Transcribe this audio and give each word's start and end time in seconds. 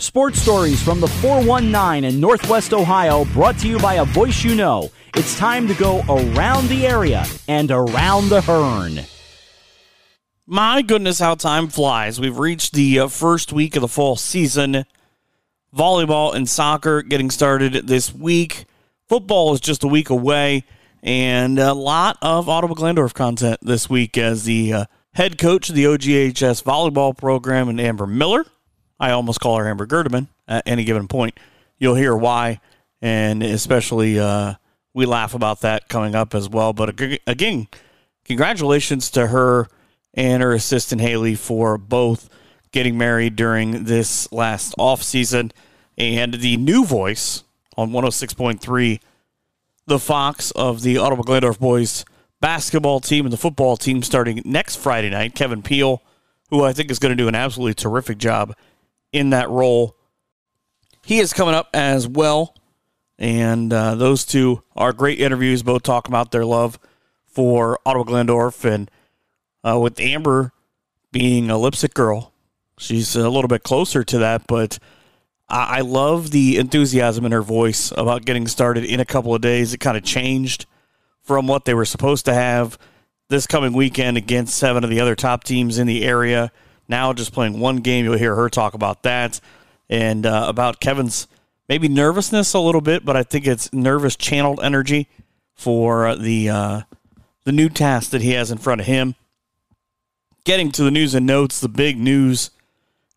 Sports 0.00 0.40
stories 0.40 0.82
from 0.82 0.98
the 0.98 1.06
419 1.06 2.04
in 2.04 2.20
Northwest 2.20 2.72
Ohio 2.72 3.26
brought 3.26 3.58
to 3.58 3.68
you 3.68 3.78
by 3.78 3.96
a 3.96 4.04
voice 4.06 4.42
you 4.42 4.54
know. 4.54 4.90
It's 5.14 5.36
time 5.36 5.68
to 5.68 5.74
go 5.74 6.00
around 6.08 6.68
the 6.68 6.86
area 6.86 7.26
and 7.48 7.70
around 7.70 8.30
the 8.30 8.40
Hearn. 8.40 9.00
My 10.46 10.80
goodness, 10.80 11.18
how 11.18 11.34
time 11.34 11.68
flies. 11.68 12.18
We've 12.18 12.38
reached 12.38 12.72
the 12.72 13.00
uh, 13.00 13.08
first 13.08 13.52
week 13.52 13.76
of 13.76 13.82
the 13.82 13.88
fall 13.88 14.16
season. 14.16 14.86
Volleyball 15.76 16.34
and 16.34 16.48
soccer 16.48 17.02
getting 17.02 17.30
started 17.30 17.86
this 17.86 18.12
week. 18.14 18.64
Football 19.06 19.52
is 19.52 19.60
just 19.60 19.84
a 19.84 19.88
week 19.88 20.08
away, 20.08 20.64
and 21.02 21.58
a 21.58 21.74
lot 21.74 22.16
of 22.22 22.48
Ottawa 22.48 22.72
Glandorf 22.72 23.12
content 23.12 23.58
this 23.60 23.90
week 23.90 24.16
as 24.16 24.44
the 24.44 24.72
uh, 24.72 24.84
head 25.12 25.36
coach 25.36 25.68
of 25.68 25.74
the 25.74 25.84
OGHS 25.84 26.62
volleyball 26.62 27.14
program 27.14 27.68
and 27.68 27.78
Amber 27.78 28.06
Miller 28.06 28.46
I 29.00 29.10
almost 29.12 29.40
call 29.40 29.56
her 29.56 29.68
Amber 29.68 29.86
Gerdeman 29.86 30.28
at 30.46 30.62
any 30.66 30.84
given 30.84 31.08
point. 31.08 31.40
You'll 31.78 31.94
hear 31.94 32.14
why, 32.14 32.60
and 33.00 33.42
especially 33.42 34.20
uh, 34.20 34.54
we 34.92 35.06
laugh 35.06 35.34
about 35.34 35.62
that 35.62 35.88
coming 35.88 36.14
up 36.14 36.34
as 36.34 36.48
well. 36.48 36.74
But 36.74 37.00
again, 37.26 37.66
congratulations 38.24 39.10
to 39.12 39.28
her 39.28 39.68
and 40.14 40.42
her 40.42 40.52
assistant 40.52 41.00
Haley 41.00 41.34
for 41.34 41.78
both 41.78 42.28
getting 42.72 42.98
married 42.98 43.36
during 43.36 43.84
this 43.84 44.30
last 44.32 44.74
off 44.78 45.02
season 45.02 45.52
and 45.98 46.34
the 46.34 46.56
new 46.56 46.84
voice 46.84 47.44
on 47.76 47.90
106.3 47.90 49.00
the 49.86 49.98
fox 49.98 50.50
of 50.52 50.82
the 50.82 50.96
Ottawa 50.96 51.22
Glandorf 51.22 51.58
boys 51.58 52.04
basketball 52.40 53.00
team 53.00 53.26
and 53.26 53.32
the 53.32 53.36
football 53.36 53.76
team 53.76 54.02
starting 54.02 54.40
next 54.44 54.76
Friday 54.76 55.10
night 55.10 55.34
Kevin 55.34 55.62
Peel 55.62 56.02
who 56.50 56.62
I 56.62 56.72
think 56.72 56.90
is 56.90 56.98
going 56.98 57.10
to 57.10 57.20
do 57.20 57.28
an 57.28 57.34
absolutely 57.34 57.74
terrific 57.74 58.18
job 58.18 58.54
in 59.12 59.30
that 59.30 59.50
role. 59.50 59.96
He 61.04 61.18
is 61.18 61.32
coming 61.32 61.54
up 61.54 61.68
as 61.74 62.06
well. 62.06 62.54
And 63.18 63.72
uh, 63.72 63.96
those 63.96 64.24
two 64.24 64.62
are 64.74 64.92
great 64.92 65.20
interviews, 65.20 65.62
both 65.62 65.82
talk 65.82 66.08
about 66.08 66.30
their 66.30 66.44
love 66.44 66.78
for 67.26 67.78
Ottawa 67.84 68.04
Glandorf 68.04 68.64
and 68.64 68.90
uh, 69.62 69.78
with 69.78 70.00
Amber 70.00 70.52
being 71.12 71.50
a 71.50 71.58
Leipsic 71.58 71.92
girl. 71.92 72.32
She's 72.78 73.14
a 73.14 73.28
little 73.28 73.48
bit 73.48 73.62
closer 73.62 74.02
to 74.04 74.18
that, 74.18 74.46
but 74.46 74.78
I, 75.50 75.78
I 75.78 75.80
love 75.80 76.30
the 76.30 76.56
enthusiasm 76.56 77.26
in 77.26 77.32
her 77.32 77.42
voice 77.42 77.92
about 77.96 78.24
getting 78.24 78.46
started 78.46 78.84
in 78.84 79.00
a 79.00 79.04
couple 79.04 79.34
of 79.34 79.42
days. 79.42 79.74
It 79.74 79.78
kind 79.78 79.98
of 79.98 80.02
changed 80.02 80.64
from 81.22 81.46
what 81.46 81.66
they 81.66 81.74
were 81.74 81.84
supposed 81.84 82.24
to 82.24 82.34
have 82.34 82.78
this 83.28 83.46
coming 83.46 83.74
weekend 83.74 84.16
against 84.16 84.56
seven 84.56 84.82
of 84.82 84.90
the 84.90 85.00
other 85.00 85.14
top 85.14 85.44
teams 85.44 85.78
in 85.78 85.86
the 85.86 86.04
area. 86.04 86.50
Now, 86.90 87.12
just 87.12 87.32
playing 87.32 87.60
one 87.60 87.76
game, 87.76 88.04
you'll 88.04 88.18
hear 88.18 88.34
her 88.34 88.50
talk 88.50 88.74
about 88.74 89.04
that 89.04 89.40
and 89.88 90.26
uh, 90.26 90.46
about 90.48 90.80
Kevin's 90.80 91.28
maybe 91.68 91.88
nervousness 91.88 92.52
a 92.52 92.58
little 92.58 92.80
bit, 92.80 93.04
but 93.04 93.16
I 93.16 93.22
think 93.22 93.46
it's 93.46 93.72
nervous 93.72 94.16
channeled 94.16 94.58
energy 94.60 95.08
for 95.54 96.16
the 96.16 96.50
uh, 96.50 96.80
the 97.44 97.52
new 97.52 97.68
task 97.68 98.10
that 98.10 98.22
he 98.22 98.32
has 98.32 98.50
in 98.50 98.58
front 98.58 98.80
of 98.80 98.88
him. 98.88 99.14
Getting 100.44 100.72
to 100.72 100.82
the 100.82 100.90
news 100.90 101.14
and 101.14 101.26
notes, 101.26 101.60
the 101.60 101.68
big 101.68 101.96
news 101.96 102.50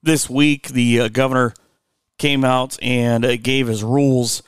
this 0.03 0.29
week, 0.29 0.67
the 0.67 0.99
uh, 0.99 1.07
governor 1.07 1.55
came 2.19 2.45
out 2.45 2.77
and 2.79 3.25
uh, 3.25 3.37
gave 3.37 3.65
his 3.65 3.83
rules, 3.83 4.43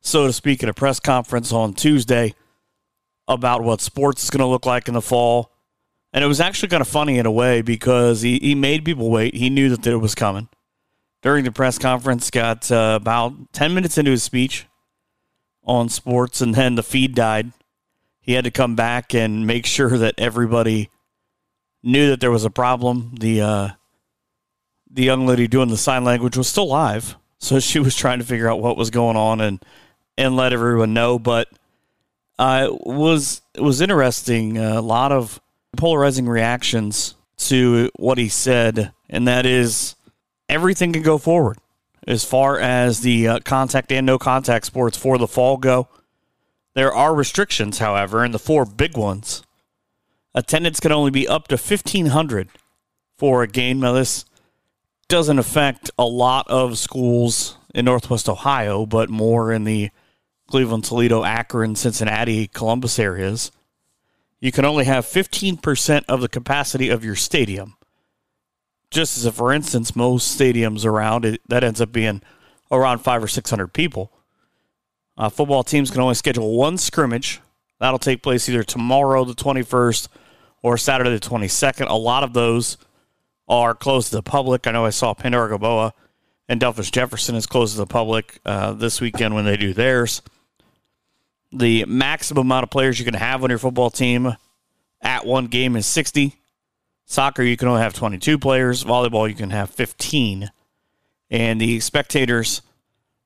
so 0.00 0.26
to 0.26 0.32
speak, 0.32 0.64
at 0.64 0.68
a 0.68 0.74
press 0.74 0.98
conference 0.98 1.52
on 1.52 1.74
Tuesday 1.74 2.34
about 3.28 3.62
what 3.62 3.80
sports 3.80 4.24
is 4.24 4.30
going 4.30 4.40
to 4.40 4.46
look 4.46 4.66
like 4.66 4.88
in 4.88 4.94
the 4.94 5.00
fall 5.00 5.53
and 6.14 6.22
it 6.22 6.28
was 6.28 6.40
actually 6.40 6.68
kind 6.68 6.80
of 6.80 6.86
funny 6.86 7.18
in 7.18 7.26
a 7.26 7.32
way 7.32 7.60
because 7.60 8.22
he, 8.22 8.38
he 8.38 8.54
made 8.54 8.84
people 8.84 9.10
wait. 9.10 9.34
He 9.34 9.50
knew 9.50 9.68
that 9.68 9.84
it 9.84 9.96
was 9.96 10.14
coming. 10.14 10.48
During 11.22 11.44
the 11.44 11.50
press 11.50 11.76
conference, 11.76 12.30
got 12.30 12.70
uh, 12.70 12.96
about 13.00 13.52
10 13.52 13.74
minutes 13.74 13.98
into 13.98 14.12
his 14.12 14.22
speech 14.22 14.66
on 15.64 15.88
sports, 15.88 16.40
and 16.40 16.54
then 16.54 16.76
the 16.76 16.84
feed 16.84 17.16
died. 17.16 17.50
He 18.20 18.34
had 18.34 18.44
to 18.44 18.52
come 18.52 18.76
back 18.76 19.12
and 19.12 19.44
make 19.44 19.66
sure 19.66 19.98
that 19.98 20.14
everybody 20.16 20.88
knew 21.82 22.10
that 22.10 22.20
there 22.20 22.30
was 22.30 22.44
a 22.44 22.50
problem. 22.50 23.16
The 23.18 23.40
uh, 23.40 23.68
the 24.88 25.02
young 25.02 25.26
lady 25.26 25.48
doing 25.48 25.68
the 25.68 25.76
sign 25.76 26.04
language 26.04 26.36
was 26.36 26.46
still 26.46 26.68
live, 26.68 27.16
so 27.38 27.58
she 27.58 27.80
was 27.80 27.96
trying 27.96 28.20
to 28.20 28.24
figure 28.24 28.48
out 28.48 28.60
what 28.60 28.76
was 28.76 28.90
going 28.90 29.16
on 29.16 29.40
and 29.40 29.64
and 30.16 30.36
let 30.36 30.52
everyone 30.52 30.94
know. 30.94 31.18
But 31.18 31.48
uh, 32.38 32.68
it 32.70 32.86
was 32.86 33.42
it 33.54 33.62
was 33.62 33.80
interesting. 33.80 34.58
a 34.58 34.80
lot 34.80 35.10
of 35.10 35.40
polarizing 35.74 36.28
reactions 36.28 37.14
to 37.36 37.90
what 37.96 38.18
he 38.18 38.28
said, 38.28 38.92
and 39.08 39.26
that 39.28 39.46
is 39.46 39.94
everything 40.48 40.92
can 40.92 41.02
go 41.02 41.18
forward 41.18 41.58
as 42.06 42.24
far 42.24 42.58
as 42.58 43.00
the 43.00 43.28
uh, 43.28 43.38
contact 43.40 43.90
and 43.90 44.06
no 44.06 44.18
contact 44.18 44.66
sports 44.66 44.96
for 44.96 45.18
the 45.18 45.26
fall 45.26 45.56
go. 45.56 45.88
There 46.74 46.92
are 46.92 47.14
restrictions, 47.14 47.78
however, 47.78 48.24
and 48.24 48.34
the 48.34 48.38
four 48.38 48.64
big 48.64 48.96
ones. 48.96 49.42
Attendance 50.34 50.80
can 50.80 50.92
only 50.92 51.10
be 51.10 51.28
up 51.28 51.48
to 51.48 51.56
1,500 51.56 52.48
for 53.16 53.42
a 53.42 53.48
game. 53.48 53.80
Now, 53.80 53.92
this 53.92 54.24
doesn't 55.08 55.38
affect 55.38 55.90
a 55.98 56.04
lot 56.04 56.48
of 56.48 56.78
schools 56.78 57.56
in 57.74 57.84
Northwest 57.84 58.28
Ohio, 58.28 58.86
but 58.86 59.08
more 59.08 59.52
in 59.52 59.64
the 59.64 59.90
Cleveland, 60.48 60.84
Toledo, 60.84 61.24
Akron, 61.24 61.76
Cincinnati, 61.76 62.48
Columbus 62.48 62.98
areas 62.98 63.52
you 64.44 64.52
can 64.52 64.66
only 64.66 64.84
have 64.84 65.06
15% 65.06 66.04
of 66.06 66.20
the 66.20 66.28
capacity 66.28 66.90
of 66.90 67.02
your 67.02 67.14
stadium. 67.14 67.78
Just 68.90 69.16
as 69.16 69.34
for 69.34 69.54
instance, 69.54 69.96
most 69.96 70.38
stadiums 70.38 70.84
around 70.84 71.24
it, 71.24 71.40
that 71.48 71.64
ends 71.64 71.80
up 71.80 71.92
being 71.92 72.20
around 72.70 72.98
five 72.98 73.24
or 73.24 73.26
600 73.26 73.68
people. 73.68 74.12
Uh, 75.16 75.30
football 75.30 75.64
teams 75.64 75.90
can 75.90 76.02
only 76.02 76.14
schedule 76.14 76.58
one 76.58 76.76
scrimmage. 76.76 77.40
That'll 77.80 77.98
take 77.98 78.22
place 78.22 78.46
either 78.46 78.62
tomorrow, 78.62 79.24
the 79.24 79.32
21st, 79.32 80.08
or 80.62 80.76
Saturday, 80.76 81.08
the 81.08 81.20
22nd. 81.20 81.88
A 81.88 81.94
lot 81.94 82.22
of 82.22 82.34
those 82.34 82.76
are 83.48 83.74
closed 83.74 84.10
to 84.10 84.16
the 84.16 84.22
public. 84.22 84.66
I 84.66 84.72
know 84.72 84.84
I 84.84 84.90
saw 84.90 85.14
Pandora 85.14 85.94
and 86.50 86.60
Delphos 86.60 86.92
Jefferson 86.92 87.34
is 87.34 87.46
closed 87.46 87.72
to 87.72 87.78
the 87.78 87.86
public 87.86 88.40
uh, 88.44 88.74
this 88.74 89.00
weekend 89.00 89.34
when 89.34 89.46
they 89.46 89.56
do 89.56 89.72
theirs 89.72 90.20
the 91.54 91.84
maximum 91.86 92.46
amount 92.46 92.64
of 92.64 92.70
players 92.70 92.98
you 92.98 93.04
can 93.04 93.14
have 93.14 93.42
on 93.44 93.50
your 93.50 93.58
football 93.58 93.90
team 93.90 94.36
at 95.00 95.24
one 95.24 95.46
game 95.46 95.76
is 95.76 95.86
60. 95.86 96.34
Soccer, 97.06 97.42
you 97.42 97.56
can 97.56 97.68
only 97.68 97.82
have 97.82 97.94
22 97.94 98.38
players. 98.38 98.82
Volleyball, 98.82 99.28
you 99.28 99.34
can 99.34 99.50
have 99.50 99.70
15. 99.70 100.50
And 101.30 101.60
the 101.60 101.80
spectators 101.80 102.62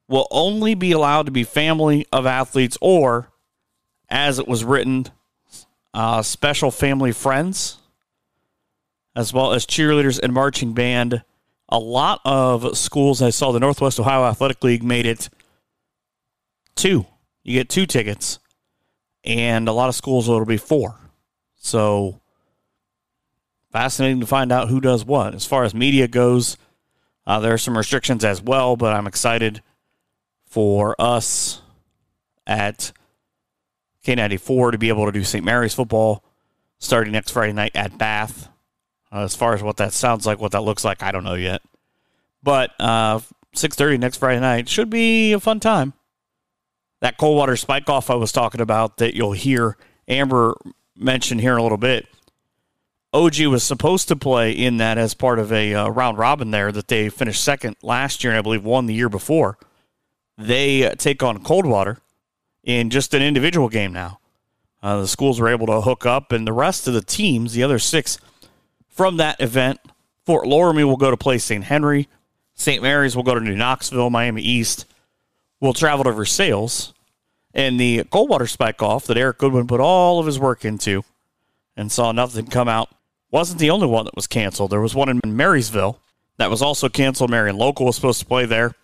will 0.08 0.26
only 0.30 0.74
be 0.74 0.92
allowed 0.92 1.26
to 1.26 1.32
be 1.32 1.44
family 1.44 2.06
of 2.12 2.26
athletes 2.26 2.76
or, 2.80 3.30
as 4.08 4.38
it 4.38 4.48
was 4.48 4.64
written, 4.64 5.06
uh, 5.94 6.22
special 6.22 6.70
family 6.70 7.12
friends, 7.12 7.78
as 9.14 9.32
well 9.32 9.52
as 9.52 9.66
cheerleaders 9.66 10.18
and 10.20 10.32
marching 10.32 10.72
band. 10.72 11.22
A 11.68 11.78
lot 11.78 12.20
of 12.24 12.76
schools, 12.76 13.20
I 13.20 13.30
saw 13.30 13.52
the 13.52 13.60
Northwest 13.60 14.00
Ohio 14.00 14.24
Athletic 14.24 14.64
League 14.64 14.82
made 14.82 15.06
it 15.06 15.28
two 16.74 17.06
you 17.42 17.54
get 17.54 17.68
two 17.68 17.86
tickets, 17.86 18.38
and 19.24 19.68
a 19.68 19.72
lot 19.72 19.88
of 19.88 19.94
schools 19.94 20.28
it'll 20.28 20.44
be 20.44 20.56
four. 20.56 20.98
So 21.56 22.20
fascinating 23.70 24.20
to 24.20 24.26
find 24.26 24.52
out 24.52 24.68
who 24.68 24.80
does 24.80 25.04
what. 25.04 25.34
As 25.34 25.46
far 25.46 25.64
as 25.64 25.74
media 25.74 26.08
goes, 26.08 26.56
uh, 27.26 27.40
there 27.40 27.52
are 27.52 27.58
some 27.58 27.76
restrictions 27.76 28.24
as 28.24 28.42
well, 28.42 28.76
but 28.76 28.94
I'm 28.94 29.06
excited 29.06 29.62
for 30.46 30.96
us 30.98 31.60
at 32.46 32.92
K94 34.04 34.72
to 34.72 34.78
be 34.78 34.88
able 34.88 35.06
to 35.06 35.12
do 35.12 35.24
St. 35.24 35.44
Mary's 35.44 35.74
football 35.74 36.24
starting 36.78 37.12
next 37.12 37.32
Friday 37.32 37.52
night 37.52 37.72
at 37.74 37.98
Bath. 37.98 38.48
Uh, 39.12 39.20
as 39.20 39.34
far 39.34 39.54
as 39.54 39.62
what 39.62 39.78
that 39.78 39.92
sounds 39.92 40.26
like, 40.26 40.40
what 40.40 40.52
that 40.52 40.62
looks 40.62 40.84
like, 40.84 41.02
I 41.02 41.12
don't 41.12 41.24
know 41.24 41.34
yet. 41.34 41.62
But 42.42 42.70
uh, 42.78 43.18
6.30 43.54 43.98
next 43.98 44.18
Friday 44.18 44.40
night 44.40 44.68
should 44.68 44.90
be 44.90 45.32
a 45.32 45.40
fun 45.40 45.60
time 45.60 45.92
that 47.00 47.16
Coldwater 47.16 47.56
spike 47.56 47.88
off 47.88 48.10
I 48.10 48.14
was 48.14 48.32
talking 48.32 48.60
about 48.60 48.98
that 48.98 49.14
you'll 49.14 49.32
hear 49.32 49.76
Amber 50.06 50.56
mention 50.96 51.38
here 51.38 51.52
in 51.52 51.58
a 51.58 51.62
little 51.62 51.78
bit. 51.78 52.06
OG 53.12 53.40
was 53.46 53.62
supposed 53.62 54.08
to 54.08 54.16
play 54.16 54.52
in 54.52 54.76
that 54.78 54.98
as 54.98 55.14
part 55.14 55.38
of 55.38 55.52
a 55.52 55.74
uh, 55.74 55.88
round 55.88 56.18
robin 56.18 56.50
there 56.50 56.70
that 56.70 56.88
they 56.88 57.08
finished 57.08 57.42
second 57.42 57.76
last 57.82 58.22
year 58.22 58.32
and 58.32 58.38
I 58.38 58.42
believe 58.42 58.64
won 58.64 58.86
the 58.86 58.94
year 58.94 59.08
before. 59.08 59.58
They 60.36 60.88
take 60.96 61.22
on 61.22 61.42
Coldwater 61.42 61.98
in 62.62 62.90
just 62.90 63.14
an 63.14 63.22
individual 63.22 63.68
game 63.68 63.92
now. 63.92 64.20
Uh, 64.82 65.00
the 65.00 65.08
schools 65.08 65.40
were 65.40 65.48
able 65.48 65.66
to 65.66 65.80
hook 65.80 66.06
up, 66.06 66.30
and 66.30 66.46
the 66.46 66.52
rest 66.52 66.86
of 66.86 66.94
the 66.94 67.02
teams, 67.02 67.52
the 67.52 67.64
other 67.64 67.80
six 67.80 68.18
from 68.88 69.16
that 69.16 69.40
event, 69.40 69.80
Fort 70.24 70.46
Loramie 70.46 70.84
will 70.84 70.96
go 70.96 71.10
to 71.10 71.16
play 71.16 71.38
St. 71.38 71.64
Henry. 71.64 72.08
St. 72.54 72.82
Mary's 72.82 73.16
will 73.16 73.24
go 73.24 73.34
to 73.34 73.40
New 73.40 73.56
Knoxville, 73.56 74.10
Miami 74.10 74.42
East 74.42 74.84
will 75.60 75.72
travel 75.72 76.04
to 76.04 76.12
Versailles. 76.12 76.92
And 77.54 77.80
the 77.80 78.04
Coldwater 78.04 78.46
spike 78.46 78.82
off 78.82 79.06
that 79.06 79.16
Eric 79.16 79.38
Goodwin 79.38 79.66
put 79.66 79.80
all 79.80 80.20
of 80.20 80.26
his 80.26 80.38
work 80.38 80.64
into 80.64 81.02
and 81.76 81.90
saw 81.90 82.12
nothing 82.12 82.46
come 82.46 82.68
out 82.68 82.90
wasn't 83.30 83.60
the 83.60 83.70
only 83.70 83.86
one 83.86 84.04
that 84.04 84.16
was 84.16 84.26
canceled. 84.26 84.70
There 84.70 84.80
was 84.80 84.94
one 84.94 85.08
in 85.08 85.20
Marysville 85.24 86.00
That 86.38 86.50
was 86.50 86.62
also 86.62 86.88
canceled. 86.88 87.30
Marion 87.30 87.56
Local 87.56 87.86
was 87.86 87.96
supposed 87.96 88.20
to 88.20 88.26
play 88.26 88.46
there. 88.46 88.74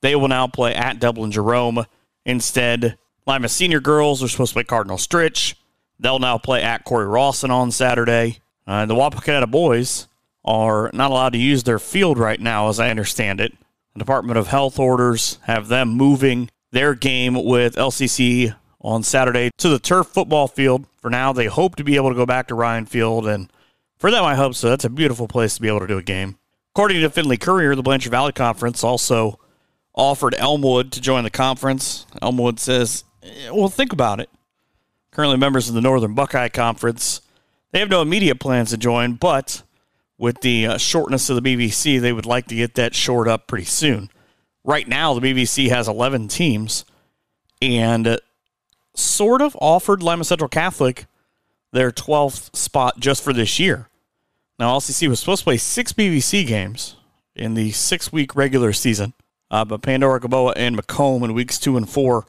They 0.00 0.16
will 0.16 0.28
now 0.28 0.46
play 0.46 0.74
at 0.74 0.98
Dublin 0.98 1.30
Jerome 1.30 1.86
instead. 2.24 2.98
Lima 3.26 3.48
Senior 3.48 3.80
Girls 3.80 4.22
are 4.22 4.28
supposed 4.28 4.50
to 4.50 4.54
play 4.54 4.64
Cardinal 4.64 4.98
Stritch. 4.98 5.54
They'll 5.98 6.18
now 6.18 6.36
play 6.38 6.62
at 6.62 6.84
Cory-Rawson 6.84 7.50
on 7.50 7.70
Saturday. 7.70 8.40
Uh, 8.66 8.86
the 8.86 8.94
Wapakoneta 8.94 9.50
boys 9.50 10.08
are 10.44 10.90
not 10.92 11.10
allowed 11.10 11.32
to 11.32 11.38
use 11.38 11.62
their 11.62 11.78
field 11.78 12.18
right 12.18 12.40
now, 12.40 12.68
as 12.68 12.78
I 12.78 12.90
understand 12.90 13.40
it. 13.40 13.54
Department 13.98 14.38
of 14.38 14.48
Health 14.48 14.78
orders 14.78 15.38
have 15.44 15.68
them 15.68 15.90
moving 15.90 16.50
their 16.72 16.94
game 16.94 17.42
with 17.44 17.76
LCC 17.76 18.54
on 18.80 19.02
Saturday 19.02 19.50
to 19.58 19.68
the 19.68 19.78
turf 19.78 20.06
football 20.08 20.48
field. 20.48 20.86
For 21.00 21.10
now, 21.10 21.32
they 21.32 21.46
hope 21.46 21.76
to 21.76 21.84
be 21.84 21.96
able 21.96 22.10
to 22.10 22.16
go 22.16 22.26
back 22.26 22.48
to 22.48 22.54
Ryan 22.54 22.86
Field, 22.86 23.26
and 23.26 23.50
for 23.98 24.10
them, 24.10 24.24
I 24.24 24.34
hope 24.34 24.54
so. 24.54 24.68
That's 24.68 24.84
a 24.84 24.90
beautiful 24.90 25.28
place 25.28 25.54
to 25.56 25.62
be 25.62 25.68
able 25.68 25.80
to 25.80 25.86
do 25.86 25.98
a 25.98 26.02
game. 26.02 26.38
According 26.74 27.00
to 27.00 27.10
Findlay 27.10 27.38
Courier, 27.38 27.74
the 27.74 27.82
Blanchard 27.82 28.10
Valley 28.10 28.32
Conference 28.32 28.84
also 28.84 29.38
offered 29.94 30.34
Elmwood 30.38 30.92
to 30.92 31.00
join 31.00 31.24
the 31.24 31.30
conference. 31.30 32.06
Elmwood 32.20 32.60
says, 32.60 33.04
eh, 33.22 33.50
well, 33.50 33.68
think 33.68 33.92
about 33.92 34.20
it. 34.20 34.28
Currently 35.10 35.38
members 35.38 35.68
of 35.68 35.74
the 35.74 35.80
Northern 35.80 36.14
Buckeye 36.14 36.50
Conference. 36.50 37.22
They 37.72 37.78
have 37.80 37.88
no 37.88 38.02
immediate 38.02 38.38
plans 38.38 38.70
to 38.70 38.76
join, 38.76 39.14
but 39.14 39.62
with 40.18 40.40
the 40.40 40.66
uh, 40.66 40.78
shortness 40.78 41.28
of 41.28 41.42
the 41.42 41.56
BBC, 41.56 42.00
they 42.00 42.12
would 42.12 42.26
like 42.26 42.46
to 42.48 42.54
get 42.54 42.74
that 42.74 42.94
short 42.94 43.28
up 43.28 43.46
pretty 43.46 43.66
soon. 43.66 44.10
Right 44.64 44.88
now, 44.88 45.14
the 45.14 45.20
BBC 45.20 45.68
has 45.68 45.88
11 45.88 46.28
teams 46.28 46.84
and 47.62 48.18
sort 48.94 49.42
of 49.42 49.56
offered 49.60 50.02
Lima 50.02 50.24
Central 50.24 50.48
Catholic 50.48 51.06
their 51.72 51.90
12th 51.90 52.56
spot 52.56 52.98
just 52.98 53.22
for 53.22 53.32
this 53.32 53.58
year. 53.58 53.88
Now, 54.58 54.78
LCC 54.78 55.08
was 55.08 55.20
supposed 55.20 55.40
to 55.40 55.44
play 55.44 55.58
six 55.58 55.92
BBC 55.92 56.46
games 56.46 56.96
in 57.34 57.54
the 57.54 57.70
six 57.72 58.10
week 58.10 58.34
regular 58.34 58.72
season, 58.72 59.12
uh, 59.50 59.64
but 59.64 59.82
Pandora-Gilboa 59.82 60.54
and 60.56 60.76
McComb 60.76 61.22
in 61.22 61.34
weeks 61.34 61.58
two 61.58 61.76
and 61.76 61.88
four 61.88 62.26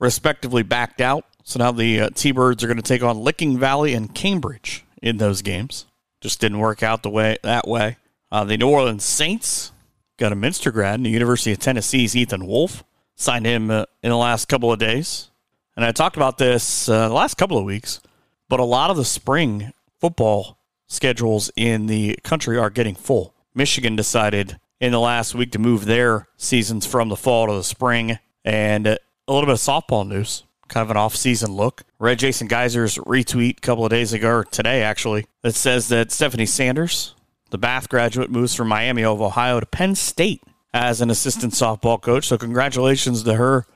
respectively 0.00 0.62
backed 0.62 1.00
out. 1.00 1.24
So 1.44 1.60
now 1.60 1.72
the 1.72 2.00
uh, 2.00 2.10
T 2.14 2.32
Birds 2.32 2.62
are 2.62 2.66
going 2.66 2.76
to 2.76 2.82
take 2.82 3.02
on 3.02 3.20
Licking 3.20 3.58
Valley 3.58 3.94
and 3.94 4.12
Cambridge 4.14 4.84
in 5.00 5.18
those 5.18 5.42
games. 5.42 5.86
Just 6.20 6.40
didn't 6.40 6.58
work 6.58 6.82
out 6.82 7.02
the 7.02 7.10
way 7.10 7.36
that 7.42 7.66
way. 7.68 7.96
Uh, 8.30 8.44
the 8.44 8.56
New 8.56 8.68
Orleans 8.68 9.04
Saints 9.04 9.72
got 10.18 10.32
a 10.32 10.36
Minster 10.36 10.72
grad 10.72 11.02
the 11.02 11.10
University 11.10 11.52
of 11.52 11.58
Tennessee's 11.58 12.16
Ethan 12.16 12.46
Wolf. 12.46 12.84
Signed 13.14 13.46
him 13.46 13.70
uh, 13.70 13.84
in 14.02 14.10
the 14.10 14.16
last 14.16 14.48
couple 14.48 14.72
of 14.72 14.78
days. 14.78 15.30
And 15.76 15.84
I 15.84 15.92
talked 15.92 16.16
about 16.16 16.38
this 16.38 16.88
uh, 16.88 17.08
the 17.08 17.14
last 17.14 17.36
couple 17.36 17.56
of 17.56 17.64
weeks, 17.64 18.00
but 18.48 18.60
a 18.60 18.64
lot 18.64 18.90
of 18.90 18.96
the 18.96 19.04
spring 19.04 19.72
football 20.00 20.58
schedules 20.88 21.50
in 21.56 21.86
the 21.86 22.18
country 22.24 22.58
are 22.58 22.70
getting 22.70 22.94
full. 22.94 23.34
Michigan 23.54 23.94
decided 23.96 24.58
in 24.80 24.92
the 24.92 25.00
last 25.00 25.34
week 25.34 25.52
to 25.52 25.58
move 25.58 25.84
their 25.84 26.26
seasons 26.36 26.86
from 26.86 27.08
the 27.08 27.16
fall 27.16 27.46
to 27.46 27.52
the 27.52 27.64
spring, 27.64 28.18
and 28.44 28.86
a 28.86 28.98
little 29.28 29.46
bit 29.46 29.54
of 29.54 29.58
softball 29.58 30.06
news, 30.06 30.44
kind 30.68 30.84
of 30.84 30.90
an 30.90 30.96
off-season 30.96 31.52
look. 31.52 31.82
Read 31.98 32.18
Jason 32.18 32.48
Geyser's 32.48 32.96
retweet 32.98 33.58
a 33.58 33.60
couple 33.60 33.84
of 33.84 33.90
days 33.90 34.12
ago, 34.12 34.28
or 34.28 34.44
today 34.44 34.82
actually, 34.82 35.26
that 35.42 35.54
says 35.54 35.88
that 35.88 36.12
Stephanie 36.12 36.46
Sanders, 36.46 37.14
the 37.50 37.58
Bath 37.58 37.88
graduate, 37.88 38.30
moves 38.30 38.54
from 38.54 38.68
Miami 38.68 39.04
of 39.04 39.20
Ohio 39.20 39.60
to 39.60 39.66
Penn 39.66 39.94
State 39.94 40.42
as 40.72 41.00
an 41.00 41.10
assistant 41.10 41.54
softball 41.54 42.00
coach. 42.00 42.26
So 42.28 42.38
congratulations 42.38 43.22
to 43.22 43.34
her 43.34 43.66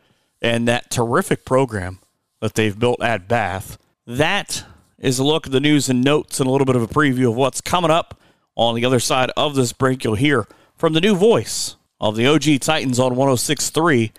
and 0.41 0.69
that 0.69 0.91
terrific 0.91 1.45
program 1.45 1.99
that 2.41 2.55
they've 2.55 2.79
built 2.79 3.03
at 3.03 3.29
Bath. 3.29 3.79
That 4.07 4.65
is 4.99 5.19
a 5.19 5.25
look 5.25 5.47
at 5.47 5.53
the 5.53 5.61
news 5.61 5.89
and 5.89 6.05
notes 6.05 6.41
and 6.41 6.49
a 6.49 6.51
little 6.51 6.65
bit 6.65 6.77
of 6.77 6.83
a 6.83 6.89
preview 6.89 7.29
of 7.29 7.37
what's 7.37 7.61
coming 7.61 7.91
up 7.91 8.21
on 8.55 8.75
the 8.75 8.85
other 8.85 9.01
side 9.01 9.31
of 9.37 9.55
this 9.55 9.73
break. 9.73 10.05
You'll 10.05 10.15
hear 10.17 10.47
from 10.77 10.93
the 10.93 11.01
new 11.01 11.15
voice 11.15 11.77
of 12.01 12.17
the 12.17 12.27
OG 12.27 12.61
Titans 12.61 12.99
on 12.99 13.15
106.3 13.15 14.11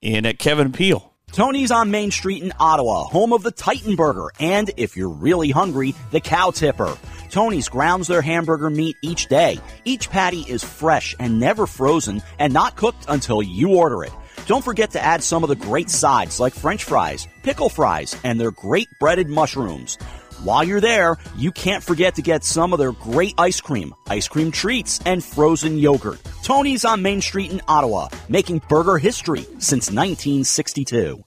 in 0.00 0.26
at 0.26 0.38
Kevin 0.38 0.72
Peel. 0.72 1.11
Tony's 1.32 1.70
on 1.70 1.90
Main 1.90 2.10
Street 2.10 2.42
in 2.42 2.52
Ottawa, 2.60 3.04
home 3.04 3.32
of 3.32 3.42
the 3.42 3.50
Titan 3.50 3.96
Burger, 3.96 4.28
and 4.38 4.70
if 4.76 4.98
you're 4.98 5.08
really 5.08 5.48
hungry, 5.48 5.94
the 6.10 6.20
Cow 6.20 6.50
Tipper. 6.50 6.94
Tony's 7.30 7.70
grounds 7.70 8.06
their 8.06 8.20
hamburger 8.20 8.68
meat 8.68 8.98
each 9.00 9.28
day. 9.28 9.58
Each 9.86 10.10
patty 10.10 10.42
is 10.42 10.62
fresh 10.62 11.14
and 11.18 11.40
never 11.40 11.66
frozen 11.66 12.22
and 12.38 12.52
not 12.52 12.76
cooked 12.76 13.06
until 13.08 13.42
you 13.42 13.76
order 13.76 14.04
it. 14.04 14.12
Don't 14.44 14.62
forget 14.62 14.90
to 14.90 15.02
add 15.02 15.22
some 15.22 15.42
of 15.42 15.48
the 15.48 15.56
great 15.56 15.88
sides 15.88 16.38
like 16.38 16.52
french 16.52 16.84
fries, 16.84 17.26
pickle 17.42 17.70
fries, 17.70 18.14
and 18.24 18.38
their 18.38 18.50
great 18.50 18.90
breaded 19.00 19.30
mushrooms. 19.30 19.96
While 20.44 20.64
you're 20.64 20.80
there, 20.80 21.18
you 21.36 21.52
can't 21.52 21.84
forget 21.84 22.16
to 22.16 22.22
get 22.22 22.42
some 22.42 22.72
of 22.72 22.80
their 22.80 22.90
great 22.90 23.34
ice 23.38 23.60
cream, 23.60 23.94
ice 24.08 24.26
cream 24.26 24.50
treats, 24.50 24.98
and 25.06 25.22
frozen 25.22 25.78
yogurt. 25.78 26.20
Tony's 26.42 26.84
on 26.84 27.00
Main 27.00 27.20
Street 27.20 27.52
in 27.52 27.60
Ottawa, 27.68 28.08
making 28.28 28.60
burger 28.68 28.98
history 28.98 29.42
since 29.58 29.88
1962. 29.88 31.22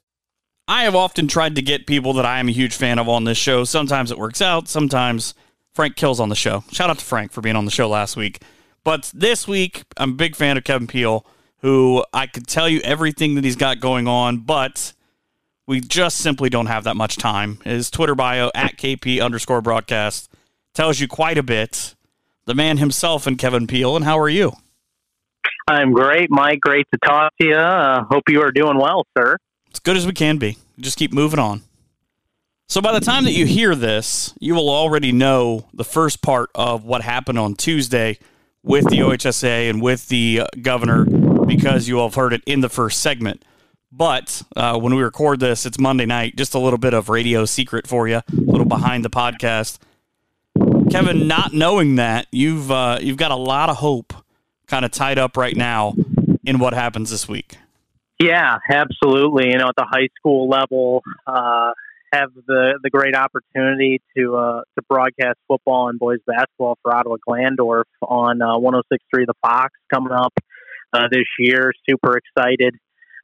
I 0.68 0.84
have 0.84 0.96
often 0.96 1.30
tried 1.30 1.56
to 1.56 1.62
get 1.62 1.88
people 1.88 2.12
that 2.14 2.26
I 2.26 2.40
am 2.40 2.50
a 2.50 2.52
huge 2.52 2.76
fan 2.76 3.00
of 3.00 3.08
on 3.08 3.24
this 3.24 3.38
show. 3.38 3.64
Sometimes 3.64 4.12
it 4.12 4.18
works 4.18 4.42
out, 4.42 4.68
sometimes 4.68 5.34
Frank 5.74 5.96
kills 5.96 6.20
on 6.20 6.28
the 6.28 6.36
show. 6.36 6.66
Shout 6.74 6.90
out 6.90 7.00
to 7.00 7.06
Frank 7.06 7.32
for 7.32 7.40
being 7.40 7.56
on 7.56 7.64
the 7.64 7.72
show 7.72 7.88
last 7.88 8.18
week. 8.18 8.42
But 8.84 9.10
this 9.16 9.48
week, 9.48 9.84
I'm 9.96 10.12
a 10.12 10.16
big 10.16 10.36
fan 10.36 10.58
of 10.58 10.66
Kevin 10.66 10.88
Peel, 10.88 11.26
who 11.60 12.04
I 12.14 12.28
could 12.28 12.48
tell 12.48 12.68
you 12.68 12.82
everything 12.82 13.36
that 13.36 13.46
he's 13.46 13.56
got 13.56 13.80
going 13.80 14.10
on, 14.10 14.40
but 14.40 14.92
we 15.68 15.82
just 15.82 16.18
simply 16.18 16.50
don't 16.50 16.68
have 16.68 16.84
that 16.84 16.96
much 16.96 17.18
time. 17.18 17.60
His 17.64 17.90
Twitter 17.90 18.16
bio 18.16 18.52
at 18.54 18.78
KP 18.78 19.22
underscore 19.24 19.62
broadcast 19.62 20.30
tells 20.74 21.00
you 21.00 21.08
quite 21.08 21.38
a 21.38 21.44
bit. 21.44 21.96
The 22.46 22.54
man 22.54 22.78
himself 22.78 23.26
and 23.26 23.38
Kevin 23.38 23.66
Peel. 23.66 23.96
And 23.96 24.06
how 24.06 24.20
are 24.20 24.30
you? 24.30 24.54
I'm 25.68 25.94
great, 25.94 26.30
Mike. 26.30 26.62
Great 26.62 26.86
to 26.94 27.00
talk 27.04 27.34
to 27.42 27.48
you. 27.48 27.56
Uh, 27.56 28.04
hope 28.04 28.24
you 28.30 28.42
are 28.42 28.52
doing 28.52 28.78
well, 28.78 29.06
sir. 29.18 29.38
As 29.74 29.80
good 29.80 29.98
as 29.98 30.06
we 30.06 30.14
can 30.14 30.38
be. 30.38 30.58
Just 30.80 30.98
keep 30.98 31.12
moving 31.12 31.40
on. 31.40 31.64
So 32.68 32.82
by 32.82 32.92
the 32.94 33.00
time 33.00 33.26
that 33.26 33.32
you 33.32 33.46
hear 33.46 33.76
this, 33.76 34.34
you 34.40 34.56
will 34.56 34.70
already 34.70 35.12
know 35.12 35.66
the 35.74 35.84
first 35.84 36.22
part 36.22 36.50
of 36.56 36.84
what 36.84 37.02
happened 37.02 37.40
on 37.40 37.56
Tuesday 37.56 38.18
with 38.64 38.90
the 38.90 39.00
OHSA 39.00 39.70
and 39.70 39.82
with 39.82 40.08
the 40.08 40.42
uh, 40.42 40.48
governor 40.62 41.06
because 41.46 41.88
you 41.88 42.00
all 42.00 42.10
have 42.10 42.16
heard 42.16 42.34
it 42.34 42.42
in 42.46 42.62
the 42.62 42.70
first 42.70 43.02
segment. 43.02 43.44
But 43.98 44.42
uh, 44.58 44.78
when 44.78 44.94
we 44.94 45.02
record 45.02 45.40
this, 45.40 45.66
it's 45.66 45.80
Monday 45.80 46.06
night. 46.06 46.36
Just 46.36 46.54
a 46.54 46.60
little 46.60 46.78
bit 46.78 46.94
of 46.94 47.08
radio 47.08 47.46
secret 47.46 47.88
for 47.88 48.10
you, 48.10 48.18
a 48.18 48.24
little 48.36 48.66
behind 48.66 49.06
the 49.06 49.10
podcast. 49.10 49.80
Kevin, 50.92 51.28
not 51.30 51.54
knowing 51.54 51.96
that, 51.96 52.28
you've 52.30 52.70
uh, 52.70 53.00
you've 53.02 53.16
got 53.16 53.32
a 53.32 53.38
lot 53.38 53.70
of 53.70 53.78
hope 53.78 54.14
kind 54.68 54.84
of 54.84 54.92
tied 54.92 55.18
up 55.18 55.38
right 55.38 55.56
now 55.56 55.96
in 56.44 56.60
what 56.60 56.74
happens 56.74 57.10
this 57.10 57.30
week. 57.30 57.58
Yeah, 58.20 58.58
absolutely. 58.70 59.52
You 59.52 59.60
know, 59.60 59.70
at 59.70 59.76
the 59.78 59.86
high 59.90 60.10
school 60.20 60.50
level, 60.50 61.02
uh, 61.26 61.72
have 62.12 62.32
the 62.48 62.78
the 62.84 62.90
great 62.90 63.16
opportunity 63.16 64.02
to 64.18 64.36
uh, 64.36 64.62
to 64.78 64.82
broadcast 64.90 65.40
football 65.48 65.88
and 65.88 65.98
boys 65.98 66.20
basketball 66.28 66.78
for 66.84 66.94
Ottawa 66.94 67.16
Glandorf 67.26 67.86
on 68.02 68.42
uh, 68.42 68.58
106.3 68.58 69.26
The 69.26 69.34
Fox 69.42 69.72
coming 69.94 70.12
up 70.12 70.34
uh, 70.92 71.08
this 71.10 71.28
year. 71.40 71.72
Super 71.90 72.18
excited 72.18 72.76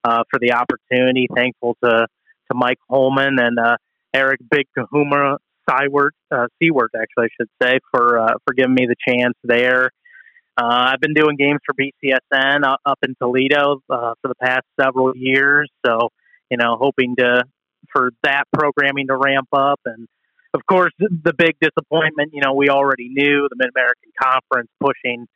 uh, 0.03 0.23
for 0.29 0.39
the 0.39 0.53
opportunity. 0.53 1.27
Thankful 1.33 1.77
to 1.83 2.07
to 2.51 2.57
Mike 2.57 2.79
Holman 2.89 3.37
and 3.39 3.57
uh, 3.59 3.77
Eric 4.13 4.41
Big 4.49 4.67
Kahuna 4.77 5.37
Seward, 5.69 6.13
uh, 6.31 6.47
Seward, 6.61 6.89
actually, 6.95 7.25
I 7.25 7.29
should 7.39 7.49
say, 7.61 7.79
for 7.91 8.19
uh, 8.19 8.33
for 8.45 8.53
giving 8.53 8.73
me 8.73 8.87
the 8.87 8.95
chance 9.07 9.35
there. 9.43 9.91
Uh, 10.57 10.91
I've 10.93 10.99
been 10.99 11.13
doing 11.13 11.37
games 11.37 11.59
for 11.65 11.73
BCSN 11.73 12.63
up 12.63 12.99
in 13.03 13.15
Toledo 13.21 13.81
uh, 13.89 14.13
for 14.21 14.27
the 14.27 14.35
past 14.41 14.65
several 14.79 15.15
years, 15.15 15.69
so 15.85 16.09
you 16.49 16.57
know, 16.57 16.77
hoping 16.79 17.15
to 17.17 17.43
for 17.91 18.11
that 18.23 18.43
programming 18.53 19.07
to 19.07 19.15
ramp 19.15 19.47
up, 19.53 19.79
and 19.85 20.07
of 20.53 20.61
course, 20.65 20.91
the 20.99 21.33
big 21.37 21.55
disappointment. 21.61 22.31
You 22.33 22.41
know, 22.41 22.53
we 22.53 22.69
already 22.69 23.09
knew 23.09 23.47
the 23.49 23.55
Mid 23.55 23.69
American 23.75 24.11
Conference 24.21 24.69
pushing 24.79 25.27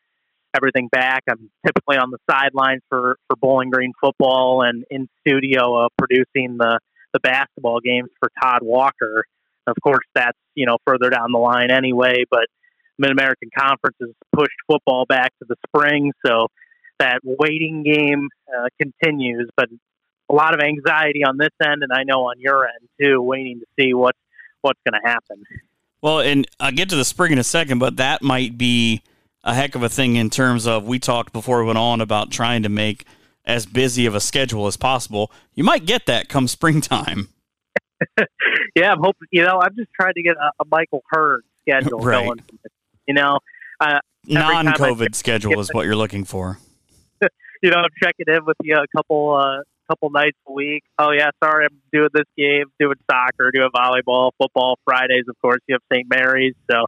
everything 0.56 0.88
back. 0.92 1.24
I'm 1.30 1.50
typically 1.66 1.98
on 1.98 2.12
the 2.12 2.18
sidelines 2.30 2.82
for 2.90 3.18
for 3.28 3.36
Bowling 3.36 3.70
Green 3.70 3.94
football 4.02 4.62
and 4.64 4.86
in 4.90 5.08
studio 5.22 5.86
uh, 5.86 5.88
producing 5.98 6.58
the 6.58 6.80
the 7.14 7.20
basketball 7.20 7.80
games 7.80 8.10
for 8.20 8.30
Todd 8.42 8.60
Walker. 8.62 9.26
Of 9.68 9.76
course, 9.84 10.06
that's 10.14 10.38
you 10.54 10.66
know 10.66 10.78
further 10.86 11.10
down 11.10 11.32
the 11.32 11.40
line 11.40 11.72
anyway. 11.72 12.24
But 12.30 12.46
Mid 12.98 13.12
American 13.12 13.50
Conference 13.58 13.98
has 14.02 14.12
pushed 14.34 14.56
football 14.68 15.06
back 15.08 15.32
to 15.40 15.46
the 15.48 15.56
spring, 15.68 16.12
so 16.26 16.48
that 17.00 17.20
waiting 17.24 17.84
game 17.84 18.30
uh, 18.48 18.68
continues. 18.82 19.50
But 19.56 19.70
a 20.30 20.34
lot 20.34 20.54
of 20.54 20.62
anxiety 20.62 21.24
on 21.24 21.38
this 21.38 21.50
end, 21.62 21.84
and 21.84 21.92
I 21.94 22.04
know 22.04 22.26
on 22.26 22.40
your 22.40 22.66
end 22.66 22.90
too, 23.00 23.22
waiting 23.22 23.60
to 23.60 23.66
see 23.80 23.94
what 23.94 24.16
what's 24.62 24.80
going 24.88 25.00
to 25.02 25.08
happen. 25.08 25.44
Well, 26.02 26.20
and 26.20 26.48
I'll 26.60 26.72
get 26.72 26.90
to 26.90 26.96
the 26.96 27.06
spring 27.06 27.32
in 27.32 27.40
a 27.40 27.44
second, 27.44 27.80
but 27.80 27.98
that 27.98 28.22
might 28.22 28.58
be 28.58 29.02
a 29.46 29.54
heck 29.54 29.76
of 29.76 29.84
a 29.84 29.90
thing 29.90 30.16
in 30.18 30.30
terms 30.30 30.66
of 30.68 30.86
we 30.86 31.00
talked 31.00 31.32
before 31.32 31.62
we 31.62 31.68
went 31.68 31.78
on 31.78 32.02
about 32.02 32.32
trying 32.32 32.64
to 32.64 32.70
make 32.70 33.06
as 33.46 33.66
busy 33.66 34.06
of 34.08 34.16
a 34.16 34.20
schedule 34.20 34.66
as 34.68 34.76
possible. 34.76 35.32
You 35.54 35.64
might 35.64 35.86
get 35.86 36.08
that 36.08 36.28
come 36.30 36.48
springtime. 36.58 37.30
yeah, 38.76 38.92
I'm 38.92 39.00
hoping. 39.00 39.28
You 39.32 39.44
know, 39.44 39.60
I'm 39.62 39.76
just 39.76 39.90
trying 40.00 40.14
to 40.16 40.22
get 40.24 40.36
a, 40.36 40.52
a 40.62 40.66
Michael 40.70 41.04
Hearn 41.12 41.42
schedule 41.62 42.00
right. 42.02 42.26
going. 42.26 42.40
You 43.08 43.14
know, 43.14 43.40
Uh, 43.80 44.00
Non-COVID 44.28 45.14
schedule 45.14 45.60
is 45.60 45.70
what 45.72 45.86
you're 45.86 45.96
looking 45.96 46.26
for. 46.26 46.58
you 47.62 47.70
know, 47.70 47.78
I'm 47.78 47.90
checking 48.02 48.26
in 48.28 48.44
with 48.46 48.58
you 48.64 48.76
a 48.76 48.86
couple 48.98 49.36
uh, 49.36 49.60
couple 49.88 50.10
nights 50.10 50.38
a 50.48 50.52
week. 50.52 50.84
Oh 50.98 51.12
yeah, 51.12 51.30
sorry, 51.44 51.68
I'm 51.70 51.78
doing 51.94 52.10
this 52.14 52.26
game, 52.36 52.66
doing 52.80 52.96
soccer, 53.10 53.52
doing 53.52 53.70
volleyball, 53.76 54.32
football. 54.40 54.80
Fridays, 54.84 55.26
of 55.30 55.36
course, 55.42 55.60
you 55.68 55.76
have 55.76 55.82
St. 55.94 56.08
Mary's, 56.10 56.56
so 56.70 56.86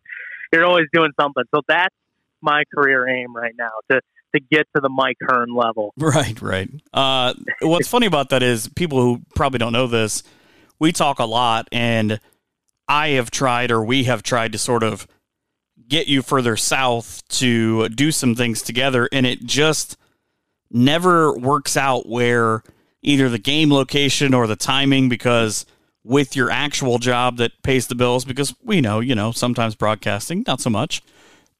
you're 0.51 0.65
always 0.65 0.87
doing 0.91 1.11
something. 1.21 1.43
So 1.53 1.61
that's 1.67 1.93
my 2.41 2.63
career 2.74 3.08
aim 3.08 3.36
right 3.36 3.53
now 3.58 3.72
to 3.91 4.01
to 4.36 4.41
get 4.41 4.67
to 4.75 4.82
the 4.82 4.89
Mike 4.89 5.17
Hearn 5.22 5.53
level. 5.53 5.94
Right, 5.98 6.41
right. 6.41 6.70
Uh, 6.94 7.34
what's 7.62 7.88
funny 7.88 8.08
about 8.08 8.29
that 8.29 8.44
is 8.44 8.67
people 8.70 9.01
who 9.01 9.22
probably 9.36 9.60
don't 9.60 9.74
know 9.74 9.88
this, 9.88 10.24
we 10.79 10.91
talk 10.91 11.20
a 11.20 11.25
lot, 11.25 11.67
and 11.72 12.20
I 12.88 13.10
have 13.10 13.32
tried, 13.32 13.72
or 13.72 13.84
we 13.84 14.03
have 14.06 14.24
tried 14.24 14.51
to 14.51 14.58
sort 14.58 14.84
of 14.84 15.08
get 15.88 16.08
you 16.08 16.22
further 16.22 16.58
south 16.58 17.25
to 17.29 17.89
do 17.89 18.12
some 18.12 18.36
things 18.36 18.62
together, 18.62 19.08
and 19.12 19.25
it 19.25 19.46
just 19.46 19.98
never 20.70 21.38
works 21.38 21.77
out 21.77 22.08
where 22.08 22.63
either 23.01 23.29
the 23.29 23.39
game 23.39 23.72
location 23.72 24.34
or 24.34 24.48
the 24.48 24.56
timing 24.56 25.08
because 25.08 25.65
with 26.03 26.36
your 26.36 26.50
actual 26.50 27.00
job 27.00 27.38
that 27.38 27.51
pays 27.63 27.88
the 27.88 27.96
bills 27.96 28.25
because 28.25 28.56
we 28.63 28.82
know 28.82 29.00
you 29.00 29.13
know 29.13 29.32
sometimes 29.32 29.75
broadcasting 29.75 30.44
not 30.48 30.60
so 30.60 30.70
much 30.70 31.01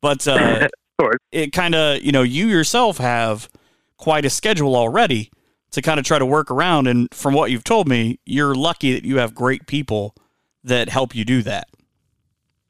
but 0.02 0.28
uh, 0.28 0.68
it 1.32 1.52
kind 1.52 1.76
of 1.76 2.02
you 2.02 2.12
know 2.12 2.24
you 2.24 2.48
yourself 2.48 2.98
have 2.98 3.50
quite 3.98 4.26
a 4.26 4.30
schedule 4.30 4.76
already 4.76 5.32
to 5.72 5.82
kind 5.82 6.00
of 6.00 6.06
try 6.06 6.20
to 6.20 6.26
work 6.26 6.50
around. 6.50 6.88
And 6.88 7.14
from 7.14 7.34
what 7.34 7.52
you've 7.52 7.64
told 7.64 7.88
me 7.88 8.20
you're 8.26 8.56
lucky 8.56 8.94
that 8.94 9.06
you 9.06 9.18
have 9.18 9.36
great 9.36 9.68
people 9.68 10.16
that 10.64 10.90
help 10.90 11.16
you 11.16 11.26
do 11.26 11.42
that. 11.44 11.68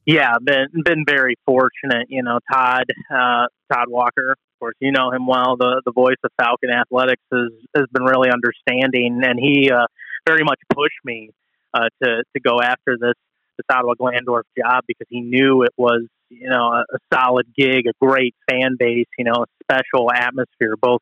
Yeah 0.06 0.34
been 0.42 0.68
been 0.84 1.04
very 1.06 1.36
fortunate 1.44 2.06
you 2.08 2.22
know 2.22 2.38
todd 2.50 2.84
uh, 3.10 3.46
todd 3.72 3.88
walker 3.88 4.36
of 4.58 4.60
course, 4.60 4.74
you 4.80 4.90
know 4.90 5.12
him 5.12 5.28
well. 5.28 5.56
The 5.56 5.82
the 5.84 5.92
voice 5.92 6.18
of 6.24 6.32
Falcon 6.36 6.70
Athletics 6.70 7.22
has 7.32 7.52
has 7.76 7.86
been 7.92 8.02
really 8.02 8.30
understanding, 8.30 9.20
and 9.22 9.38
he 9.38 9.70
uh, 9.70 9.86
very 10.26 10.42
much 10.42 10.58
pushed 10.74 10.98
me 11.04 11.30
uh, 11.72 11.88
to 12.02 12.24
to 12.34 12.40
go 12.40 12.60
after 12.60 12.96
this 12.98 13.14
this 13.56 13.64
Ottawa 13.70 13.94
Glandorf 13.94 14.42
job 14.58 14.82
because 14.88 15.06
he 15.08 15.20
knew 15.20 15.62
it 15.62 15.72
was 15.76 16.08
you 16.28 16.48
know 16.48 16.72
a, 16.72 16.80
a 16.80 16.98
solid 17.12 17.46
gig, 17.56 17.86
a 17.86 18.04
great 18.04 18.34
fan 18.50 18.76
base, 18.78 19.06
you 19.18 19.24
know, 19.24 19.44
a 19.44 19.46
special 19.64 20.10
atmosphere, 20.12 20.74
both 20.80 21.00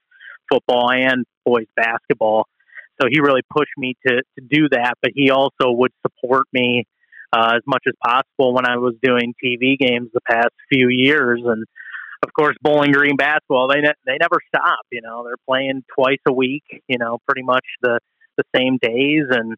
football 0.50 0.90
and 0.90 1.24
boys 1.44 1.66
basketball. 1.76 2.46
So 3.00 3.08
he 3.10 3.20
really 3.20 3.42
pushed 3.50 3.76
me 3.76 3.94
to 4.06 4.16
to 4.16 4.44
do 4.48 4.68
that, 4.70 4.94
but 5.02 5.12
he 5.14 5.30
also 5.30 5.70
would 5.70 5.92
support 6.02 6.46
me 6.52 6.84
uh, 7.32 7.52
as 7.56 7.62
much 7.66 7.82
as 7.86 7.94
possible 8.04 8.54
when 8.54 8.66
I 8.66 8.76
was 8.78 8.94
doing 9.02 9.34
TV 9.42 9.78
games 9.78 10.10
the 10.12 10.20
past 10.28 10.54
few 10.70 10.88
years 10.88 11.40
and 11.44 11.64
of 12.22 12.32
course, 12.32 12.56
Bowling 12.62 12.92
Green 12.92 13.16
basketball 13.16 13.68
they 13.68 13.80
ne- 13.80 14.00
they 14.04 14.16
never 14.20 14.40
stop. 14.48 14.84
You 14.90 15.02
know, 15.02 15.24
they're 15.24 15.36
playing 15.48 15.84
twice 15.94 16.18
a 16.26 16.32
week. 16.32 16.64
You 16.88 16.98
know, 16.98 17.18
pretty 17.26 17.42
much 17.42 17.64
the 17.82 18.00
the 18.36 18.44
same 18.54 18.78
days 18.80 19.24
and 19.30 19.56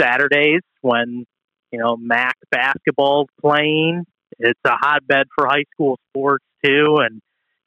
Saturdays 0.00 0.62
when 0.80 1.26
you 1.72 1.78
know 1.78 1.96
MAC 1.96 2.36
basketball's 2.50 3.28
playing. 3.40 4.04
It's 4.38 4.60
a 4.64 4.74
hotbed 4.80 5.26
for 5.34 5.46
high 5.46 5.64
school 5.74 5.98
sports 6.10 6.44
too, 6.64 6.98
and 6.98 7.20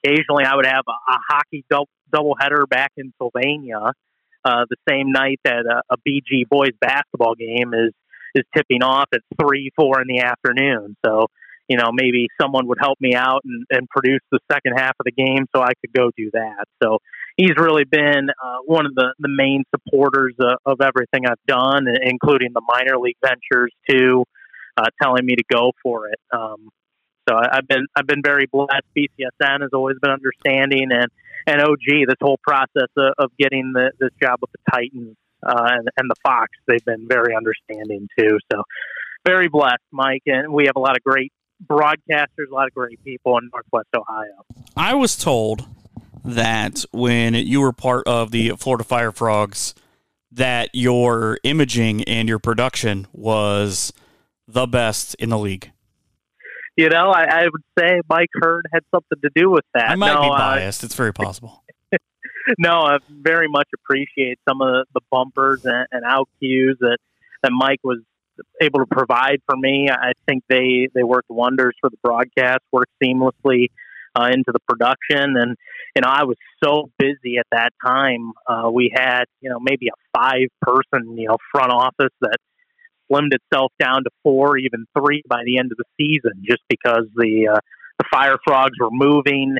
occasionally 0.04 0.44
I 0.44 0.56
would 0.56 0.66
have 0.66 0.84
a, 0.86 0.92
a 0.92 1.18
hockey 1.28 1.64
double 1.70 1.88
doubleheader 2.12 2.68
back 2.68 2.90
in 2.96 3.12
Sylvania 3.20 3.92
uh, 4.44 4.64
the 4.68 4.76
same 4.88 5.12
night 5.12 5.38
that 5.44 5.64
a, 5.66 5.94
a 5.94 5.96
BG 5.98 6.48
boys 6.48 6.72
basketball 6.80 7.34
game 7.34 7.72
is 7.74 7.92
is 8.34 8.44
tipping 8.56 8.82
off 8.82 9.06
at 9.12 9.20
three, 9.40 9.70
four 9.76 10.00
in 10.00 10.06
the 10.06 10.20
afternoon. 10.20 10.96
So 11.04 11.26
you 11.70 11.76
know, 11.76 11.90
maybe 11.92 12.26
someone 12.40 12.66
would 12.66 12.78
help 12.80 12.98
me 13.00 13.14
out 13.14 13.42
and, 13.44 13.64
and 13.70 13.88
produce 13.88 14.22
the 14.32 14.40
second 14.50 14.72
half 14.76 14.96
of 14.98 15.04
the 15.04 15.12
game 15.12 15.46
so 15.54 15.62
I 15.62 15.70
could 15.80 15.92
go 15.96 16.10
do 16.16 16.28
that. 16.32 16.64
So 16.82 16.98
he's 17.36 17.56
really 17.56 17.84
been 17.84 18.28
uh, 18.28 18.58
one 18.66 18.86
of 18.86 18.94
the, 18.96 19.14
the 19.20 19.28
main 19.28 19.62
supporters 19.70 20.34
of, 20.40 20.58
of 20.66 20.80
everything 20.80 21.26
I've 21.26 21.38
done, 21.46 21.86
including 22.02 22.50
the 22.52 22.62
minor 22.74 22.98
league 22.98 23.18
ventures 23.24 23.72
too, 23.88 24.24
uh, 24.76 24.86
telling 25.02 25.24
me 25.24 25.36
to 25.36 25.44
go 25.50 25.72
for 25.82 26.08
it. 26.08 26.18
Um, 26.32 26.70
so 27.28 27.36
I, 27.36 27.58
I've 27.58 27.68
been 27.68 27.86
I've 27.96 28.06
been 28.06 28.22
very 28.24 28.46
blessed. 28.50 28.84
BCSN 28.96 29.60
has 29.62 29.70
always 29.72 29.96
been 30.00 30.10
understanding, 30.10 30.88
and 30.90 31.10
and 31.46 31.60
OG 31.60 32.06
this 32.06 32.16
whole 32.20 32.38
process 32.42 32.88
of, 32.96 33.14
of 33.18 33.30
getting 33.38 33.72
the, 33.74 33.92
this 33.98 34.10
job 34.22 34.38
with 34.40 34.50
the 34.52 34.70
Titans 34.70 35.16
uh, 35.42 35.68
and, 35.70 35.88
and 35.96 36.10
the 36.10 36.14
Fox, 36.22 36.50
they've 36.66 36.84
been 36.84 37.06
very 37.08 37.34
understanding 37.34 38.08
too. 38.18 38.38
So 38.52 38.62
very 39.26 39.48
blessed, 39.48 39.82
Mike, 39.90 40.22
and 40.26 40.52
we 40.52 40.66
have 40.66 40.76
a 40.76 40.80
lot 40.80 40.96
of 40.96 41.02
great 41.02 41.32
broadcasters, 41.64 42.48
a 42.50 42.54
lot 42.54 42.66
of 42.66 42.74
great 42.74 43.02
people 43.04 43.38
in 43.38 43.50
Northwest 43.52 43.88
Ohio. 43.94 44.44
I 44.76 44.94
was 44.94 45.16
told 45.16 45.66
that 46.24 46.84
when 46.92 47.34
you 47.34 47.60
were 47.60 47.72
part 47.72 48.06
of 48.06 48.30
the 48.30 48.50
Florida 48.50 48.84
Fire 48.84 49.12
Frogs, 49.12 49.74
that 50.32 50.70
your 50.72 51.38
imaging 51.42 52.04
and 52.04 52.28
your 52.28 52.38
production 52.38 53.06
was 53.12 53.92
the 54.52 54.66
best 54.66 55.14
in 55.16 55.28
the 55.28 55.38
league. 55.38 55.72
You 56.76 56.88
know, 56.88 57.10
I, 57.10 57.24
I 57.24 57.42
would 57.44 57.62
say 57.78 58.00
Mike 58.08 58.30
Hearn 58.34 58.62
had 58.72 58.82
something 58.94 59.18
to 59.22 59.30
do 59.34 59.50
with 59.50 59.64
that. 59.74 59.90
I 59.90 59.96
might 59.96 60.14
no, 60.14 60.22
be 60.22 60.28
biased. 60.28 60.82
Uh, 60.82 60.86
it's 60.86 60.94
very 60.94 61.12
possible. 61.12 61.62
no, 62.58 62.80
I 62.80 62.98
very 63.10 63.48
much 63.48 63.68
appreciate 63.74 64.38
some 64.48 64.60
of 64.62 64.68
the, 64.68 64.84
the 64.94 65.00
bumpers 65.10 65.64
and, 65.64 65.86
and 65.90 66.04
out 66.06 66.28
cues 66.38 66.78
that, 66.80 66.98
that 67.42 67.50
Mike 67.52 67.80
was 67.82 67.98
able 68.60 68.80
to 68.80 68.86
provide 68.86 69.40
for 69.46 69.56
me. 69.56 69.88
I 69.90 70.12
think 70.26 70.44
they 70.48 70.88
they 70.94 71.02
worked 71.02 71.30
wonders 71.30 71.74
for 71.80 71.90
the 71.90 71.96
broadcast, 72.02 72.60
worked 72.72 72.92
seamlessly 73.02 73.68
uh, 74.14 74.28
into 74.32 74.52
the 74.52 74.60
production, 74.68 75.36
and 75.36 75.56
you 75.94 76.02
know 76.02 76.08
I 76.08 76.24
was 76.24 76.36
so 76.62 76.90
busy 76.98 77.38
at 77.38 77.46
that 77.52 77.72
time. 77.84 78.32
Uh, 78.46 78.70
we 78.70 78.92
had 78.94 79.24
you 79.40 79.50
know 79.50 79.58
maybe 79.60 79.88
a 79.88 80.18
five 80.18 80.48
person 80.62 81.18
you 81.18 81.28
know 81.28 81.36
front 81.52 81.72
office 81.72 82.14
that 82.20 82.38
slimmed 83.10 83.32
itself 83.32 83.72
down 83.78 84.04
to 84.04 84.10
four, 84.22 84.56
even 84.58 84.86
three 84.96 85.22
by 85.28 85.42
the 85.44 85.58
end 85.58 85.72
of 85.72 85.78
the 85.78 85.84
season, 85.98 86.42
just 86.44 86.62
because 86.68 87.06
the 87.16 87.48
uh, 87.54 87.60
the 87.98 88.04
Fire 88.10 88.38
Frogs 88.44 88.76
were 88.80 88.90
moving, 88.90 89.56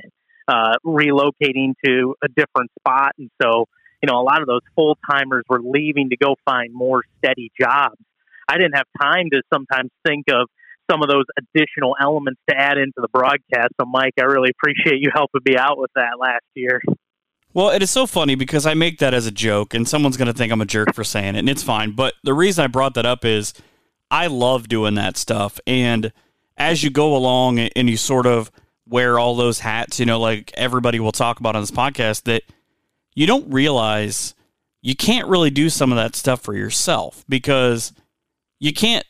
uh, 0.48 0.74
relocating 0.84 1.74
to 1.84 2.14
a 2.22 2.28
different 2.28 2.70
spot, 2.78 3.12
and 3.18 3.30
so 3.42 3.66
you 4.02 4.06
know 4.06 4.20
a 4.20 4.22
lot 4.24 4.40
of 4.40 4.46
those 4.46 4.62
full 4.74 4.96
timers 5.10 5.44
were 5.48 5.60
leaving 5.62 6.10
to 6.10 6.16
go 6.16 6.34
find 6.44 6.72
more 6.72 7.02
steady 7.18 7.50
jobs. 7.60 7.96
I 8.48 8.56
didn't 8.56 8.74
have 8.74 8.86
time 9.00 9.30
to 9.32 9.42
sometimes 9.52 9.90
think 10.06 10.26
of 10.32 10.48
some 10.90 11.02
of 11.02 11.08
those 11.08 11.26
additional 11.38 11.94
elements 12.00 12.40
to 12.48 12.56
add 12.56 12.76
into 12.76 12.96
the 12.96 13.08
broadcast. 13.12 13.68
So, 13.80 13.86
Mike, 13.86 14.14
I 14.18 14.24
really 14.24 14.50
appreciate 14.50 15.00
you 15.00 15.10
helping 15.14 15.42
me 15.46 15.56
out 15.56 15.78
with 15.78 15.90
that 15.94 16.18
last 16.18 16.44
year. 16.54 16.80
Well, 17.52 17.70
it 17.70 17.82
is 17.82 17.90
so 17.90 18.06
funny 18.06 18.36
because 18.36 18.64
I 18.64 18.74
make 18.74 18.98
that 18.98 19.12
as 19.12 19.26
a 19.26 19.32
joke, 19.32 19.74
and 19.74 19.88
someone's 19.88 20.16
going 20.16 20.26
to 20.26 20.32
think 20.32 20.52
I'm 20.52 20.60
a 20.60 20.66
jerk 20.66 20.94
for 20.94 21.02
saying 21.02 21.34
it, 21.34 21.40
and 21.40 21.48
it's 21.48 21.64
fine. 21.64 21.92
But 21.92 22.14
the 22.22 22.34
reason 22.34 22.64
I 22.64 22.68
brought 22.68 22.94
that 22.94 23.06
up 23.06 23.24
is 23.24 23.52
I 24.10 24.28
love 24.28 24.68
doing 24.68 24.94
that 24.94 25.16
stuff. 25.16 25.58
And 25.66 26.12
as 26.56 26.84
you 26.84 26.90
go 26.90 27.16
along 27.16 27.58
and 27.58 27.90
you 27.90 27.96
sort 27.96 28.26
of 28.26 28.52
wear 28.86 29.18
all 29.18 29.34
those 29.34 29.60
hats, 29.60 29.98
you 29.98 30.06
know, 30.06 30.20
like 30.20 30.52
everybody 30.54 31.00
will 31.00 31.12
talk 31.12 31.40
about 31.40 31.56
on 31.56 31.62
this 31.62 31.70
podcast, 31.70 32.24
that 32.24 32.42
you 33.14 33.26
don't 33.26 33.50
realize 33.52 34.34
you 34.82 34.94
can't 34.94 35.28
really 35.28 35.50
do 35.50 35.68
some 35.70 35.90
of 35.90 35.96
that 35.96 36.14
stuff 36.14 36.42
for 36.42 36.54
yourself 36.54 37.24
because 37.28 37.92
you 38.60 38.72
can't 38.72 39.04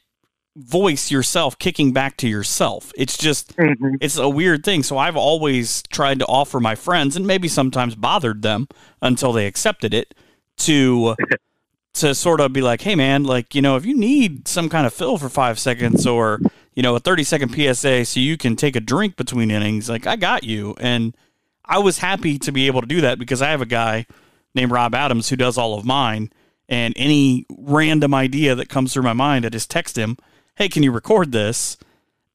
voice 0.56 1.10
yourself 1.10 1.58
kicking 1.58 1.92
back 1.92 2.16
to 2.18 2.28
yourself. 2.28 2.92
It's 2.96 3.16
just 3.16 3.56
mm-hmm. 3.56 3.96
it's 4.00 4.16
a 4.16 4.28
weird 4.28 4.64
thing. 4.64 4.82
So 4.82 4.98
I've 4.98 5.16
always 5.16 5.82
tried 5.84 6.18
to 6.20 6.26
offer 6.26 6.60
my 6.60 6.74
friends 6.74 7.16
and 7.16 7.26
maybe 7.26 7.48
sometimes 7.48 7.94
bothered 7.94 8.42
them 8.42 8.68
until 9.00 9.32
they 9.32 9.46
accepted 9.46 9.94
it 9.94 10.14
to 10.58 11.14
to 11.94 12.14
sort 12.14 12.40
of 12.40 12.52
be 12.52 12.62
like, 12.62 12.82
"Hey 12.82 12.94
man, 12.94 13.24
like, 13.24 13.54
you 13.54 13.62
know, 13.62 13.76
if 13.76 13.84
you 13.84 13.96
need 13.96 14.48
some 14.48 14.68
kind 14.68 14.86
of 14.86 14.92
fill 14.92 15.18
for 15.18 15.28
5 15.28 15.58
seconds 15.58 16.06
or, 16.06 16.40
you 16.74 16.82
know, 16.82 16.96
a 16.96 17.00
30 17.00 17.24
second 17.24 17.54
PSA 17.54 18.04
so 18.04 18.20
you 18.20 18.36
can 18.36 18.56
take 18.56 18.76
a 18.76 18.80
drink 18.80 19.16
between 19.16 19.50
innings, 19.50 19.88
like 19.88 20.06
I 20.06 20.16
got 20.16 20.44
you." 20.44 20.74
And 20.80 21.16
I 21.64 21.78
was 21.78 21.98
happy 21.98 22.38
to 22.40 22.50
be 22.50 22.66
able 22.66 22.80
to 22.80 22.86
do 22.86 23.00
that 23.02 23.18
because 23.18 23.40
I 23.40 23.50
have 23.50 23.62
a 23.62 23.66
guy 23.66 24.06
named 24.54 24.72
Rob 24.72 24.94
Adams 24.94 25.28
who 25.28 25.36
does 25.36 25.56
all 25.56 25.74
of 25.78 25.84
mine 25.84 26.32
and 26.70 26.94
any 26.96 27.46
random 27.50 28.14
idea 28.14 28.54
that 28.54 28.68
comes 28.68 28.94
through 28.94 29.02
my 29.02 29.12
mind, 29.12 29.44
I 29.44 29.48
just 29.48 29.70
text 29.70 29.98
him, 29.98 30.16
"Hey, 30.60 30.68
can 30.68 30.82
you 30.82 30.92
record 30.92 31.32
this?" 31.32 31.78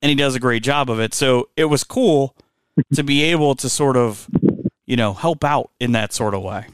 And 0.02 0.10
he 0.10 0.16
does 0.16 0.36
a 0.36 0.40
great 0.40 0.64
job 0.64 0.90
of 0.90 1.00
it. 1.00 1.14
So 1.14 1.50
it 1.56 1.66
was 1.66 1.84
cool 1.84 2.36
to 2.94 3.04
be 3.04 3.24
able 3.24 3.56
to 3.56 3.70
sort 3.70 3.96
of, 3.96 4.28
you 4.86 4.96
know, 4.96 5.14
help 5.14 5.44
out 5.44 5.70
in 5.80 5.94
that 5.94 6.12
sort 6.12 6.34
of 6.34 6.42
way. 6.42 6.68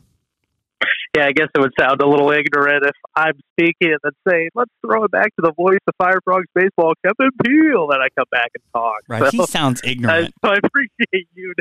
Yeah, 1.15 1.25
I 1.25 1.33
guess 1.33 1.47
it 1.53 1.59
would 1.59 1.73
sound 1.77 2.01
a 2.01 2.07
little 2.07 2.31
ignorant 2.31 2.85
if 2.85 2.95
I'm 3.15 3.37
speaking 3.51 3.91
and 3.91 3.99
then 4.01 4.13
saying, 4.27 4.49
"Let's 4.55 4.71
throw 4.85 5.03
it 5.03 5.11
back 5.11 5.35
to 5.35 5.41
the 5.41 5.51
voice 5.51 5.79
of 5.85 5.93
Fire 5.97 6.21
Frogs 6.23 6.47
baseball, 6.55 6.93
Kevin 7.05 7.31
Peel," 7.45 7.87
that 7.87 7.99
I 7.99 8.07
come 8.17 8.27
back 8.31 8.51
and 8.55 8.63
talk. 8.73 9.01
Right, 9.09 9.29
so, 9.29 9.29
he 9.31 9.45
sounds 9.45 9.81
ignorant. 9.83 10.33
I, 10.41 10.47
so 10.47 10.53
I 10.53 10.57
appreciate 10.63 11.27
you 11.35 11.53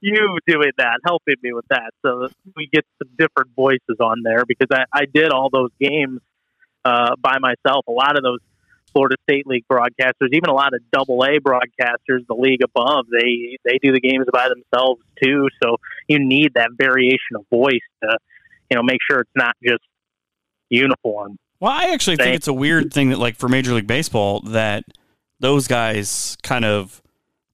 you 0.00 0.38
doing 0.46 0.70
that, 0.78 1.00
helping 1.04 1.36
me 1.42 1.52
with 1.52 1.64
that, 1.70 1.90
so 2.02 2.28
we 2.56 2.68
get 2.72 2.84
some 2.98 3.10
different 3.18 3.50
voices 3.56 3.96
on 4.00 4.22
there 4.22 4.44
because 4.46 4.68
I, 4.70 4.84
I 4.92 5.06
did 5.12 5.30
all 5.30 5.48
those 5.50 5.70
games 5.80 6.20
uh, 6.84 7.16
by 7.20 7.38
myself. 7.40 7.86
A 7.88 7.92
lot 7.92 8.16
of 8.16 8.22
those 8.22 8.40
Florida 8.94 9.16
State 9.28 9.46
League 9.46 9.64
broadcasters, 9.70 10.28
even 10.32 10.48
a 10.48 10.54
lot 10.54 10.72
of 10.72 10.80
Double 10.92 11.22
A 11.24 11.38
broadcasters, 11.40 12.26
the 12.26 12.34
league 12.38 12.62
above, 12.62 13.06
they 13.10 13.58
they 13.64 13.78
do 13.82 13.92
the 13.92 14.00
games 14.00 14.26
by 14.32 14.48
themselves 14.48 15.02
too. 15.22 15.48
So 15.62 15.76
you 16.08 16.18
need 16.18 16.52
that 16.54 16.70
variation 16.78 17.36
of 17.36 17.44
voice 17.50 17.84
to, 18.02 18.16
you 18.70 18.76
know, 18.76 18.82
make 18.82 19.00
sure 19.10 19.20
it's 19.20 19.30
not 19.36 19.54
just 19.62 19.82
uniform. 20.70 21.36
Well, 21.60 21.72
I 21.72 21.92
actually 21.92 22.16
think 22.16 22.36
it's 22.36 22.48
a 22.48 22.52
weird 22.52 22.92
thing 22.92 23.10
that, 23.10 23.18
like, 23.18 23.36
for 23.36 23.48
Major 23.48 23.72
League 23.74 23.86
Baseball, 23.86 24.40
that 24.40 24.84
those 25.40 25.66
guys 25.66 26.36
kind 26.42 26.64
of 26.64 27.02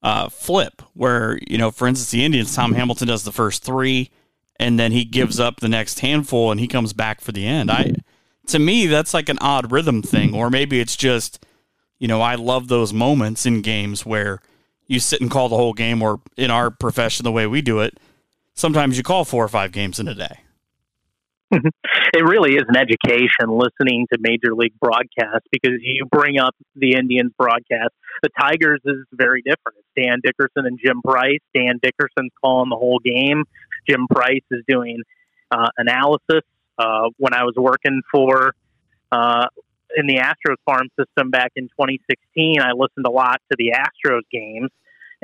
uh, 0.03 0.29
flip. 0.29 0.83
Where 0.95 1.39
you 1.49 1.59
know, 1.59 1.71
for 1.71 1.89
instance, 1.89 2.11
the 2.11 2.25
Indians, 2.25 2.55
Tom 2.55 2.75
Hamilton 2.75 3.09
does 3.09 3.25
the 3.25 3.33
first 3.33 3.63
three, 3.65 4.11
and 4.59 4.79
then 4.79 4.93
he 4.93 5.05
gives 5.05 5.41
up 5.41 5.61
the 5.61 5.69
next 5.69 6.01
handful, 6.01 6.51
and 6.51 6.61
he 6.61 6.69
comes 6.69 6.93
back 6.93 7.21
for 7.21 7.33
the 7.33 7.47
end. 7.47 7.71
I 7.71 7.95
to 8.51 8.59
me, 8.59 8.87
that's 8.87 9.15
like 9.15 9.29
an 9.29 9.39
odd 9.41 9.73
rhythm 9.73 10.03
thing, 10.03 10.35
or 10.35 10.51
maybe 10.51 10.81
it's 10.81 10.97
just, 10.97 11.45
you 11.99 12.09
know, 12.09 12.21
I 12.21 12.35
love 12.35 12.69
those 12.69 12.93
moments 12.93 13.47
in 13.47 13.63
games 13.63 14.05
where 14.05 14.41
you 14.87 15.01
sit 15.01 15.21
and 15.21 15.31
call 15.31 15.49
the 15.49 15.57
whole 15.57 15.73
game, 15.73 16.03
or 16.03 16.21
in 16.37 16.51
our 16.51 16.71
profession, 16.71 17.25
the 17.25 17.33
way 17.33 17.47
we 17.47 17.63
do 17.63 17.81
it, 17.81 17.99
sometimes 18.55 18.97
you 18.97 19.03
call 19.03 19.25
four 19.25 19.45
or 19.45 19.49
five 19.49 19.73
games 19.73 19.99
in 19.99 20.09
a 20.09 20.15
day. 20.15 20.41
it 21.53 22.25
really 22.25 22.55
is 22.55 22.65
an 22.69 22.77
education 22.77 23.49
listening 23.49 24.07
to 24.13 24.19
major 24.21 24.55
league 24.55 24.79
broadcasts 24.81 25.47
because 25.51 25.79
you 25.81 26.05
bring 26.11 26.39
up 26.39 26.55
the 26.77 26.93
Indians 26.93 27.33
broadcast. 27.37 27.91
The 28.23 28.29
Tigers 28.39 28.81
is 28.85 28.99
very 29.13 29.43
different. 29.43 29.79
It's 29.79 30.07
Dan 30.07 30.21
Dickerson 30.23 30.67
and 30.67 30.79
Jim 30.85 31.03
Price. 31.03 31.41
Dan 31.55 31.81
Dickerson's 31.83 32.31
calling 32.41 32.71
the 32.71 32.77
whole 32.77 33.01
game. 33.05 33.45
Jim 33.89 34.07
Price 34.09 34.45
is 34.53 34.63
doing 34.69 35.03
uh, 35.51 35.69
analysis 35.77 36.43
uh, 36.81 37.11
when 37.19 37.35
I 37.35 37.45
was 37.45 37.55
working 37.57 38.01
for 38.11 38.55
uh, 39.13 39.47
in 39.97 40.07
the 40.07 40.17
Astros 40.17 40.57
farm 40.65 40.89
system 40.99 41.31
back 41.31 41.53
in 41.57 41.65
2016, 41.65 42.61
I 42.61 42.73
listened 42.73 43.07
a 43.07 43.11
lot 43.11 43.41
to 43.51 43.57
the 43.59 43.75
Astros 43.77 44.23
games, 44.33 44.71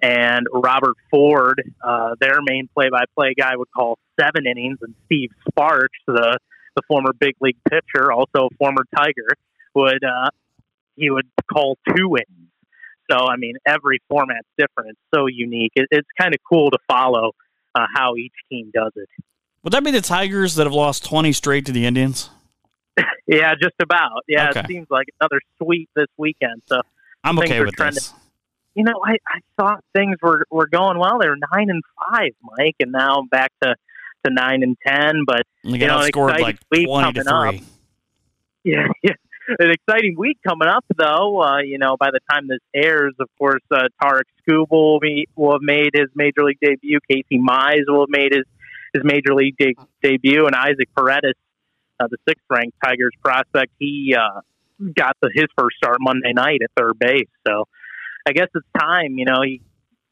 and 0.02 0.46
Robert 0.52 0.96
Ford, 1.10 1.62
uh, 1.82 2.14
their 2.20 2.40
main 2.42 2.68
play-by-play 2.74 3.34
guy, 3.38 3.56
would 3.56 3.70
call 3.74 3.98
seven 4.20 4.46
innings, 4.46 4.78
and 4.82 4.94
Steve 5.06 5.30
Sparks, 5.48 5.98
the 6.06 6.38
the 6.74 6.82
former 6.88 7.14
big 7.18 7.34
league 7.40 7.56
pitcher, 7.70 8.12
also 8.12 8.50
former 8.58 8.84
Tiger, 8.94 9.28
would 9.74 10.04
uh, 10.04 10.28
he 10.94 11.08
would 11.08 11.26
call 11.50 11.78
two 11.88 12.16
innings. 12.16 12.50
So 13.10 13.16
I 13.16 13.36
mean, 13.36 13.54
every 13.66 14.02
format's 14.10 14.48
different. 14.58 14.90
It's 14.90 15.00
so 15.14 15.26
unique. 15.26 15.72
It, 15.74 15.86
it's 15.90 16.08
kind 16.20 16.34
of 16.34 16.40
cool 16.46 16.70
to 16.70 16.78
follow 16.86 17.32
uh, 17.74 17.86
how 17.94 18.16
each 18.16 18.34
team 18.50 18.70
does 18.74 18.92
it. 18.96 19.08
Would 19.66 19.72
that 19.72 19.82
be 19.82 19.90
the 19.90 20.00
Tigers 20.00 20.54
that 20.54 20.64
have 20.64 20.72
lost 20.72 21.04
20 21.06 21.32
straight 21.32 21.66
to 21.66 21.72
the 21.72 21.86
Indians? 21.86 22.30
yeah, 23.26 23.52
just 23.60 23.74
about. 23.82 24.22
Yeah, 24.28 24.50
okay. 24.50 24.60
it 24.60 24.66
seems 24.68 24.86
like 24.90 25.08
another 25.20 25.40
sweep 25.60 25.90
this 25.96 26.06
weekend. 26.16 26.62
So 26.66 26.82
I'm 27.24 27.36
okay 27.40 27.58
with 27.58 27.74
trending. 27.74 27.96
this. 27.96 28.14
You 28.76 28.84
know, 28.84 29.02
I, 29.04 29.14
I 29.26 29.40
thought 29.58 29.82
things 29.92 30.18
were, 30.22 30.46
were 30.52 30.68
going 30.68 31.00
well. 31.00 31.18
They 31.20 31.28
were 31.28 31.38
nine 31.52 31.68
and 31.68 31.82
five, 31.98 32.30
Mike, 32.56 32.76
and 32.78 32.92
now 32.92 33.24
back 33.28 33.50
to, 33.64 33.74
to 34.24 34.32
nine 34.32 34.62
and 34.62 34.76
ten. 34.86 35.24
But 35.26 35.42
you, 35.64 35.78
you 35.78 35.86
know, 35.88 36.00
scored 36.02 36.40
like 36.40 36.60
twenty 36.72 37.12
to 37.14 37.24
three. 37.24 37.48
Up. 37.48 37.54
Yeah, 38.62 38.88
yeah. 39.00 39.12
An 39.60 39.70
exciting 39.70 40.16
week 40.18 40.38
coming 40.44 40.66
up, 40.66 40.84
though. 40.96 41.40
Uh, 41.40 41.58
you 41.58 41.78
know, 41.78 41.96
by 41.96 42.10
the 42.10 42.18
time 42.28 42.48
this 42.48 42.58
airs, 42.74 43.14
of 43.20 43.28
course, 43.38 43.62
uh, 43.70 43.86
Tarik 44.02 44.26
Skubal 44.42 45.00
will, 45.00 45.24
will 45.36 45.52
have 45.52 45.62
made 45.62 45.90
his 45.94 46.08
major 46.16 46.42
league 46.42 46.58
debut. 46.60 46.98
Casey 47.08 47.38
Mize 47.38 47.84
will 47.86 48.00
have 48.00 48.08
made 48.08 48.32
his 48.32 48.44
his 48.96 49.04
major 49.04 49.34
league 49.34 49.56
de- 49.58 49.76
debut, 50.02 50.46
and 50.46 50.54
Isaac 50.54 50.88
Paredes, 50.96 51.38
uh, 52.00 52.06
the 52.10 52.16
sixth 52.28 52.44
ranked 52.50 52.76
Tigers 52.84 53.12
prospect, 53.22 53.72
he 53.78 54.14
uh, 54.18 54.40
got 54.94 55.16
the, 55.22 55.30
his 55.32 55.46
first 55.58 55.76
start 55.76 55.96
Monday 56.00 56.32
night 56.32 56.60
at 56.62 56.70
third 56.76 56.98
base. 56.98 57.28
So 57.46 57.64
I 58.26 58.32
guess 58.32 58.48
it's 58.54 58.66
time. 58.78 59.18
You 59.18 59.24
know, 59.26 59.42
he, 59.44 59.62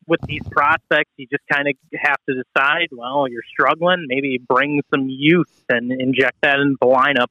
with 0.07 0.21
these 0.27 0.43
prospects, 0.51 1.11
you 1.17 1.27
just 1.31 1.45
kind 1.51 1.69
of 1.69 1.75
have 2.01 2.17
to 2.29 2.35
decide. 2.35 2.89
Well, 2.93 3.27
you're 3.29 3.43
struggling. 3.51 4.07
Maybe 4.09 4.39
bring 4.39 4.83
some 4.93 5.09
youth 5.09 5.65
and 5.69 5.91
inject 5.93 6.37
that 6.43 6.61
into 6.61 6.77
the 6.81 6.87
lineup. 6.87 7.29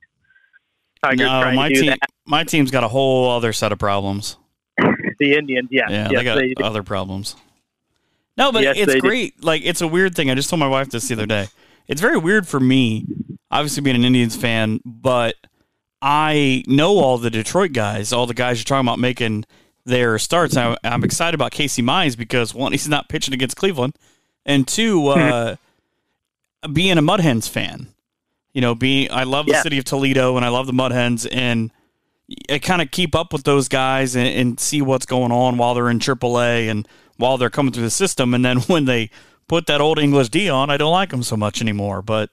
Tigers 1.04 1.20
no, 1.20 1.52
my 1.54 1.70
team, 1.70 1.88
that. 1.88 2.00
my 2.26 2.44
team's 2.44 2.72
got 2.72 2.84
a 2.84 2.88
whole 2.88 3.30
other 3.30 3.52
set 3.54 3.72
of 3.72 3.80
problems. 3.80 4.38
the 5.20 5.34
Indians, 5.34 5.68
yeah, 5.70 5.84
yeah, 5.90 6.08
yes, 6.10 6.20
they 6.20 6.24
got 6.24 6.36
they 6.36 6.64
other 6.64 6.82
problems. 6.82 7.36
No, 8.38 8.52
but 8.52 8.64
yes, 8.64 8.78
it's 8.78 8.96
great. 8.96 9.40
Do. 9.40 9.46
Like 9.46 9.62
it's 9.64 9.82
a 9.82 9.88
weird 9.88 10.16
thing. 10.16 10.30
I 10.30 10.36
just 10.36 10.50
told 10.50 10.60
my 10.60 10.68
wife 10.68 10.90
this 10.90 11.08
the 11.08 11.16
other 11.16 11.26
day. 11.26 11.48
It's 11.88 12.02
very 12.02 12.18
weird 12.18 12.48
for 12.48 12.60
me, 12.60 13.06
obviously 13.52 13.82
being 13.82 13.96
an 13.96 14.06
Indians 14.06 14.36
fan, 14.36 14.80
but 14.86 15.36
I 16.02 16.64
know 16.68 16.98
all 16.98 17.18
the 17.18 17.30
Detroit 17.30 17.74
guys, 17.74 18.12
all 18.14 18.26
the 18.26 18.34
guys 18.34 18.60
you're 18.60 18.66
talking 18.66 18.88
about 18.88 19.00
making 19.00 19.46
their 19.86 20.18
starts. 20.18 20.56
I, 20.58 20.78
am 20.84 21.04
excited 21.04 21.36
about 21.36 21.52
Casey 21.52 21.82
Mize 21.82 22.18
because 22.18 22.54
one, 22.54 22.72
he's 22.72 22.88
not 22.88 23.10
pitching 23.10 23.34
against 23.34 23.58
Cleveland, 23.58 23.96
and 24.46 24.68
two, 24.68 25.08
uh, 25.10 25.56
being 26.72 26.98
a 26.98 27.02
Mud 27.02 27.20
Hens 27.20 27.48
fan. 27.48 27.88
You 28.54 28.62
know, 28.62 28.76
being 28.76 29.10
I 29.12 29.24
love 29.24 29.48
the 29.48 29.62
city 29.62 29.80
of 29.80 29.86
Toledo 29.86 30.38
and 30.38 30.46
I 30.46 30.50
love 30.50 30.68
the 30.68 30.74
Mud 30.74 30.92
Hens, 30.92 31.26
and 31.26 31.72
I 32.50 32.60
kind 32.60 32.82
of 32.82 32.92
keep 32.92 33.16
up 33.16 33.34
with 33.34 33.44
those 33.44 33.68
guys 33.68 34.16
and, 34.16 34.28
and 34.28 34.60
see 34.60 34.82
what's 34.82 35.06
going 35.06 35.32
on 35.32 35.58
while 35.58 35.74
they're 35.74 35.90
in 35.90 36.00
AAA 36.00 36.70
and 36.70 36.88
while 37.18 37.38
they're 37.38 37.50
coming 37.50 37.74
through 37.74 37.84
the 37.84 37.90
system. 37.90 38.34
And 38.34 38.44
then 38.44 38.58
when 38.68 38.86
they 38.86 39.10
put 39.48 39.66
that 39.68 39.82
old 39.82 40.00
English 40.00 40.30
D 40.30 40.50
on, 40.50 40.70
I 40.70 40.78
don't 40.78 40.92
like 40.92 41.10
them 41.10 41.24
so 41.24 41.38
much 41.38 41.62
anymore. 41.62 42.02
But 42.02 42.30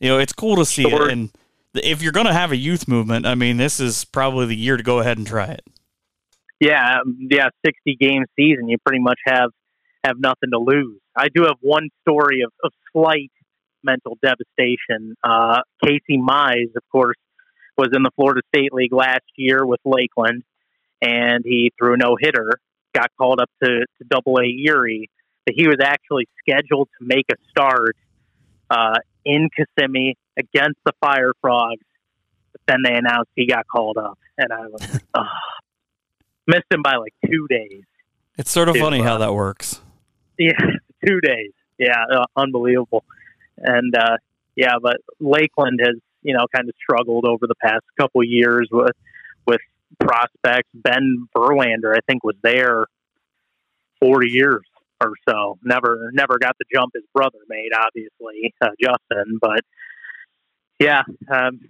you 0.00 0.08
know, 0.08 0.18
it's 0.18 0.32
cool 0.32 0.56
to 0.56 0.64
see 0.64 0.88
sure. 0.88 1.08
it. 1.08 1.12
And 1.12 1.30
if 1.74 2.02
you're 2.02 2.12
going 2.12 2.26
to 2.26 2.32
have 2.32 2.52
a 2.52 2.56
youth 2.56 2.88
movement, 2.88 3.26
I 3.26 3.34
mean, 3.34 3.56
this 3.56 3.80
is 3.80 4.04
probably 4.04 4.46
the 4.46 4.56
year 4.56 4.76
to 4.76 4.82
go 4.82 5.00
ahead 5.00 5.18
and 5.18 5.26
try 5.26 5.46
it. 5.46 5.64
Yeah, 6.60 7.00
um, 7.00 7.28
yeah, 7.30 7.48
sixty 7.64 7.94
game 7.94 8.24
season. 8.34 8.68
You 8.68 8.78
pretty 8.84 9.00
much 9.00 9.20
have 9.26 9.50
have 10.04 10.18
nothing 10.18 10.50
to 10.52 10.58
lose. 10.58 11.00
I 11.16 11.28
do 11.28 11.44
have 11.44 11.56
one 11.60 11.88
story 12.02 12.40
of, 12.42 12.52
of 12.64 12.72
slight 12.92 13.30
mental 13.84 14.18
devastation. 14.22 15.16
Uh, 15.22 15.60
Casey 15.84 16.18
Mize, 16.18 16.74
of 16.76 16.82
course, 16.90 17.16
was 17.76 17.88
in 17.92 18.02
the 18.02 18.10
Florida 18.16 18.40
State 18.54 18.72
League 18.72 18.92
last 18.92 19.24
year 19.36 19.64
with 19.64 19.80
Lakeland, 19.84 20.42
and 21.00 21.44
he 21.44 21.72
threw 21.78 21.94
a 21.94 21.96
no 21.96 22.16
hitter 22.20 22.58
got 22.94 23.10
called 23.16 23.40
up 23.40 23.50
to, 23.62 23.68
to 23.68 24.04
Double 24.08 24.38
A 24.38 24.44
Erie, 24.44 25.10
that 25.46 25.54
he 25.56 25.66
was 25.66 25.78
actually 25.82 26.28
scheduled 26.40 26.88
to 26.98 27.06
make 27.06 27.26
a 27.30 27.36
start 27.50 27.96
uh, 28.70 28.98
in 29.24 29.48
Kissimmee 29.56 30.16
against 30.36 30.78
the 30.84 30.92
Fire 31.00 31.32
Frogs. 31.40 31.82
But 32.52 32.60
then 32.66 32.78
they 32.84 32.96
announced 32.96 33.30
he 33.34 33.46
got 33.46 33.66
called 33.66 33.98
up, 33.98 34.18
and 34.36 34.52
I 34.52 34.66
was 34.66 35.00
oh, 35.14 35.24
missed 36.46 36.66
him 36.70 36.82
by 36.82 36.96
like 36.96 37.14
two 37.26 37.46
days. 37.48 37.82
It's 38.36 38.50
sort 38.50 38.68
of 38.68 38.74
to, 38.74 38.80
funny 38.80 39.00
uh, 39.00 39.04
how 39.04 39.18
that 39.18 39.34
works. 39.34 39.80
Yeah, 40.38 40.52
two 41.06 41.20
days. 41.20 41.52
Yeah, 41.78 42.04
uh, 42.12 42.24
unbelievable. 42.36 43.04
And 43.56 43.94
uh, 43.94 44.16
yeah, 44.56 44.74
but 44.80 44.96
Lakeland 45.20 45.80
has 45.82 45.96
you 46.22 46.34
know 46.34 46.46
kind 46.54 46.68
of 46.68 46.74
struggled 46.82 47.24
over 47.24 47.46
the 47.46 47.54
past 47.56 47.84
couple 47.98 48.22
years 48.24 48.68
with 48.70 48.96
with 49.46 49.60
prospects. 50.00 50.68
Ben 50.74 51.28
Verlander, 51.36 51.94
I 51.94 52.00
think, 52.06 52.24
was 52.24 52.36
there 52.42 52.86
40 54.00 54.28
years 54.28 54.62
or 55.00 55.12
so. 55.28 55.58
Never, 55.62 56.10
never 56.12 56.38
got 56.38 56.56
the 56.58 56.64
jump 56.72 56.92
his 56.94 57.04
brother 57.14 57.38
made, 57.48 57.70
obviously, 57.78 58.54
uh, 58.60 58.68
Justin. 58.80 59.38
But 59.40 59.60
yeah, 60.78 61.02
um, 61.30 61.60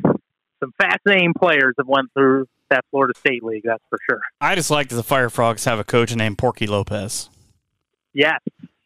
some 0.61 0.73
fascinating 0.81 1.35
players 1.35 1.75
have 1.79 1.89
went 1.89 2.13
through 2.13 2.47
that 2.71 2.85
Florida 2.91 3.15
State 3.19 3.43
League. 3.43 3.63
That's 3.65 3.83
for 3.89 3.99
sure. 4.09 4.21
I 4.41 4.55
just 4.55 4.71
like 4.71 4.89
that 4.89 4.97
the 4.97 5.03
Fire 5.03 5.31
Frogs 5.31 5.65
have 5.65 5.79
a 5.79 5.85
coach 5.85 6.15
named 6.15 6.39
Porky 6.39 6.67
Lopez. 6.67 7.31
Yes. 8.13 8.41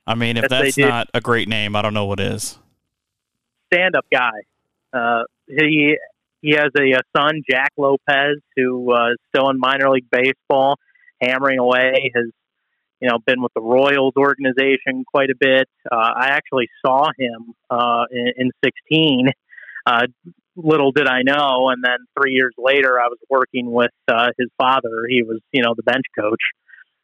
I 0.07 0.15
mean, 0.15 0.37
if 0.37 0.49
that's 0.49 0.77
not 0.79 1.09
a 1.15 1.21
great 1.21 1.49
name, 1.49 1.77
I 1.77 1.83
don't 1.83 1.95
know 1.95 2.07
what 2.07 2.21
is. 2.21 2.59
Stand 3.73 3.97
up 3.97 4.05
guy. 4.13 4.31
Uh, 4.93 5.23
he 5.49 5.97
he 6.43 6.51
has 6.53 6.71
a, 6.77 6.93
a 6.93 7.03
son, 7.17 7.43
Jack 7.49 7.71
Lopez, 7.79 8.39
who 8.57 8.93
uh, 8.93 9.13
is 9.13 9.17
still 9.35 9.49
in 9.49 9.59
minor 9.59 9.89
league 9.89 10.11
baseball, 10.11 10.77
hammering 11.21 11.59
away. 11.59 12.11
Has 12.15 12.27
you 13.01 13.09
know 13.09 13.19
been 13.25 13.41
with 13.41 13.53
the 13.55 13.63
Royals 13.63 14.15
organization 14.17 15.05
quite 15.07 15.31
a 15.31 15.37
bit. 15.39 15.69
Uh, 15.91 15.97
I 15.97 16.27
actually 16.31 16.69
saw 16.85 17.07
him 17.17 17.55
uh, 17.71 18.05
in, 18.11 18.33
in 18.37 18.51
16. 18.65 19.29
Uh, 19.87 20.07
little 20.57 20.93
did 20.93 21.09
I 21.09 21.23
know, 21.23 21.71
and 21.71 21.83
then 21.83 21.99
three 22.19 22.33
years 22.33 22.55
later, 22.59 23.01
I 23.01 23.09
was 23.09 23.19
working 23.31 23.71
with 23.71 23.91
uh, 24.09 24.29
his 24.39 24.49
father. 24.59 25.07
He 25.09 25.23
was 25.23 25.41
you 25.53 25.63
know 25.63 25.75
the 25.77 25.85
bench 25.85 26.05
coach 26.19 26.43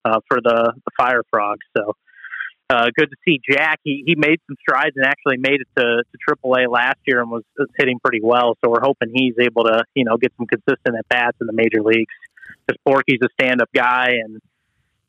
uh, 0.04 0.20
for 0.28 0.40
the, 0.42 0.72
the 0.74 0.90
Fire 0.96 1.22
Frogs. 1.30 1.64
So 1.76 1.94
uh, 2.70 2.86
good 2.96 3.10
to 3.10 3.16
see 3.24 3.40
Jack. 3.48 3.80
He, 3.82 4.02
he 4.06 4.14
made 4.14 4.40
some 4.46 4.56
strides 4.60 4.94
and 4.96 5.06
actually 5.06 5.38
made 5.38 5.60
it 5.60 5.68
to, 5.78 6.02
to 6.04 6.36
AAA 6.36 6.70
last 6.70 6.98
year 7.06 7.20
and 7.20 7.30
was, 7.30 7.42
was 7.58 7.68
hitting 7.78 7.98
pretty 7.98 8.20
well. 8.22 8.56
So 8.62 8.70
we're 8.70 8.82
hoping 8.82 9.10
he's 9.14 9.34
able 9.40 9.64
to, 9.64 9.84
you 9.94 10.04
know, 10.04 10.16
get 10.16 10.32
some 10.36 10.46
consistent 10.46 10.96
at 10.98 11.08
bats 11.08 11.36
in 11.40 11.46
the 11.46 11.52
major 11.52 11.82
leagues. 11.82 12.12
Because 12.66 12.78
Porky's 12.86 13.20
a 13.22 13.28
stand 13.40 13.62
up 13.62 13.70
guy 13.74 14.10
and 14.22 14.40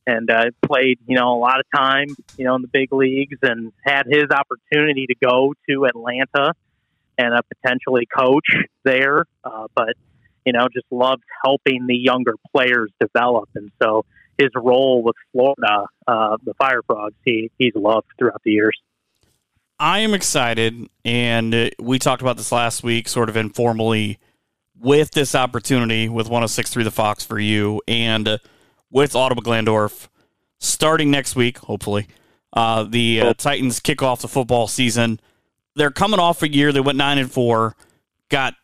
and 0.08 0.32
uh, 0.32 0.46
played, 0.66 0.98
you 1.06 1.16
know, 1.16 1.34
a 1.34 1.40
lot 1.40 1.60
of 1.60 1.66
time, 1.76 2.08
you 2.36 2.46
know, 2.46 2.56
in 2.56 2.64
the 2.64 2.68
big 2.68 2.92
leagues 2.92 3.38
and 3.44 3.72
had 3.86 4.08
his 4.10 4.26
opportunity 4.32 5.06
to 5.06 5.16
go 5.22 5.54
to 5.70 5.86
Atlanta 5.86 6.54
and 7.18 7.34
uh, 7.34 7.42
potentially 7.54 8.08
coach 8.08 8.46
there. 8.84 9.26
Uh, 9.44 9.68
but 9.76 9.94
you 10.46 10.54
know, 10.54 10.68
just 10.74 10.88
loves 10.90 11.22
helping 11.44 11.86
the 11.86 11.96
younger 11.96 12.34
players 12.52 12.92
develop. 13.00 13.50
And 13.56 13.72
so 13.82 14.06
his 14.40 14.50
role 14.56 15.04
with 15.04 15.16
Florida, 15.34 15.86
uh, 16.08 16.38
the 16.44 16.54
Fire 16.56 16.82
Frogs, 16.88 17.16
he, 17.26 17.52
he's 17.58 17.76
loved 17.76 18.08
throughout 18.18 18.42
the 18.44 18.52
years. 18.52 18.80
I 19.78 20.00
am 20.00 20.14
excited, 20.14 20.88
and 21.06 21.72
we 21.80 22.00
talked 22.00 22.22
about 22.22 22.38
this 22.38 22.52
last 22.52 22.84
week, 22.84 23.08
sort 23.08 23.30
of 23.30 23.38
informally, 23.38 24.18
with 24.78 25.12
this 25.12 25.36
opportunity 25.36 26.10
with 26.10 26.28
106.3 26.28 26.84
The 26.84 26.92
Fox 26.92 27.24
for 27.24 27.40
you, 27.40 27.82
and 27.88 28.40
with 28.90 29.16
Ottawa 29.16 29.42
Glandorf 29.42 30.08
starting 30.60 31.12
next 31.12 31.36
week, 31.36 31.60
hopefully. 31.60 32.08
Uh, 32.52 32.84
the 32.84 33.22
uh, 33.22 33.34
Titans 33.36 33.80
kick 33.80 34.02
off 34.02 34.22
the 34.22 34.28
football 34.28 34.68
season. 34.68 35.20
They're 35.76 35.92
coming 35.92 36.20
off 36.20 36.42
a 36.44 36.52
year 36.52 36.72
they 36.72 36.80
went 36.80 36.98
nine 36.98 37.18
and 37.18 37.32
four, 37.32 37.76
got 38.30 38.56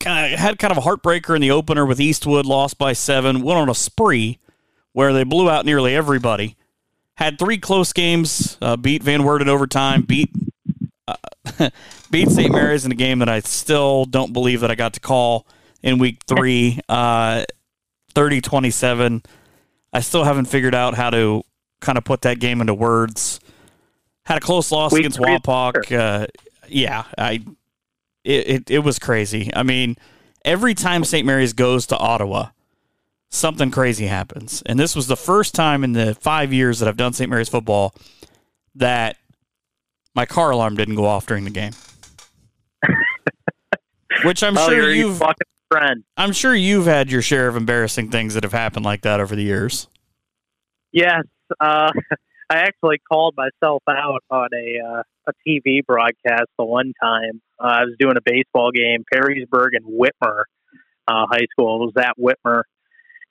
kind 0.00 0.32
of 0.32 0.40
had 0.40 0.58
kind 0.58 0.72
of 0.72 0.78
a 0.78 0.80
heartbreaker 0.80 1.34
in 1.34 1.40
the 1.40 1.50
opener 1.50 1.86
with 1.86 2.00
Eastwood, 2.00 2.46
lost 2.46 2.78
by 2.78 2.92
seven, 2.92 3.42
went 3.42 3.58
on 3.58 3.68
a 3.68 3.74
spree 3.74 4.38
where 4.92 5.12
they 5.12 5.24
blew 5.24 5.50
out 5.50 5.64
nearly 5.64 5.94
everybody. 5.94 6.56
Had 7.16 7.38
three 7.38 7.58
close 7.58 7.92
games, 7.92 8.56
uh, 8.62 8.76
beat 8.76 9.02
Van 9.02 9.22
Wert 9.22 9.42
in 9.42 9.48
overtime, 9.48 10.02
beat 10.02 10.30
uh, 11.06 11.16
beat 12.10 12.30
St. 12.30 12.50
Mary's 12.50 12.84
in 12.84 12.92
a 12.92 12.96
game 12.96 13.18
that 13.20 13.28
I 13.28 13.40
still 13.40 14.04
don't 14.04 14.32
believe 14.32 14.60
that 14.60 14.70
I 14.70 14.74
got 14.74 14.94
to 14.94 15.00
call 15.00 15.46
in 15.82 15.98
week 15.98 16.22
three, 16.26 16.80
uh, 16.88 17.44
30-27. 18.14 19.24
I 19.92 20.00
still 20.00 20.24
haven't 20.24 20.46
figured 20.46 20.74
out 20.74 20.94
how 20.94 21.10
to 21.10 21.42
kind 21.80 21.98
of 21.98 22.04
put 22.04 22.22
that 22.22 22.38
game 22.38 22.60
into 22.60 22.74
words. 22.74 23.40
Had 24.24 24.38
a 24.38 24.40
close 24.40 24.70
loss 24.70 24.92
week 24.92 25.00
against 25.00 25.18
Wapak. 25.18 25.96
Uh, 25.96 26.26
yeah, 26.68 27.04
I 27.18 27.44
it, 28.24 28.48
it, 28.48 28.70
it 28.70 28.78
was 28.78 28.98
crazy. 28.98 29.50
I 29.54 29.64
mean, 29.64 29.96
every 30.44 30.74
time 30.74 31.04
St. 31.04 31.26
Mary's 31.26 31.52
goes 31.52 31.86
to 31.88 31.96
Ottawa, 31.96 32.50
something 33.32 33.70
crazy 33.70 34.06
happens. 34.06 34.62
And 34.66 34.78
this 34.78 34.94
was 34.94 35.06
the 35.06 35.16
first 35.16 35.54
time 35.54 35.82
in 35.84 35.92
the 35.92 36.14
five 36.14 36.52
years 36.52 36.78
that 36.78 36.88
I've 36.88 36.96
done 36.96 37.12
St. 37.12 37.28
Mary's 37.28 37.48
football 37.48 37.94
that 38.74 39.16
my 40.14 40.26
car 40.26 40.50
alarm 40.50 40.76
didn't 40.76 40.94
go 40.94 41.06
off 41.06 41.26
during 41.26 41.44
the 41.44 41.50
game. 41.50 41.72
Which 44.24 44.42
I'm 44.42 44.56
oh, 44.56 44.68
sure 44.68 44.90
you've 44.90 45.22
friend. 45.70 46.04
I'm 46.16 46.32
sure 46.32 46.54
you've 46.54 46.84
had 46.84 47.10
your 47.10 47.22
share 47.22 47.48
of 47.48 47.56
embarrassing 47.56 48.10
things 48.10 48.34
that 48.34 48.42
have 48.42 48.52
happened 48.52 48.84
like 48.84 49.02
that 49.02 49.20
over 49.20 49.34
the 49.34 49.42
years. 49.42 49.88
Yes, 50.92 51.24
uh, 51.58 51.90
I 52.50 52.56
actually 52.56 52.98
called 53.10 53.34
myself 53.36 53.82
out 53.88 54.22
on 54.30 54.48
a 54.54 54.98
uh, 54.98 55.02
a 55.28 55.32
TV 55.48 55.84
broadcast 55.84 56.50
the 56.58 56.64
one 56.64 56.92
time. 57.02 57.40
Uh, 57.58 57.66
I 57.66 57.84
was 57.84 57.94
doing 57.98 58.16
a 58.16 58.20
baseball 58.22 58.70
game, 58.72 59.04
Perrysburg 59.12 59.68
and 59.72 59.86
Whitmer 59.86 60.42
uh, 61.08 61.26
High 61.30 61.46
School. 61.50 61.82
It 61.82 61.94
was 61.94 62.04
at 62.04 62.18
Whitmer, 62.18 62.62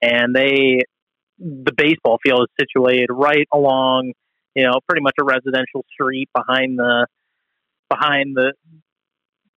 and 0.02 0.36
they 0.36 0.80
the 1.40 1.74
baseball 1.76 2.18
field 2.24 2.48
is 2.48 2.68
situated 2.68 3.08
right 3.12 3.48
along, 3.52 4.14
you 4.56 4.64
know, 4.64 4.80
pretty 4.88 5.02
much 5.02 5.16
a 5.20 5.24
residential 5.24 5.84
street 5.92 6.30
behind 6.36 6.78
the 6.78 7.08
behind 7.90 8.36
the 8.36 8.54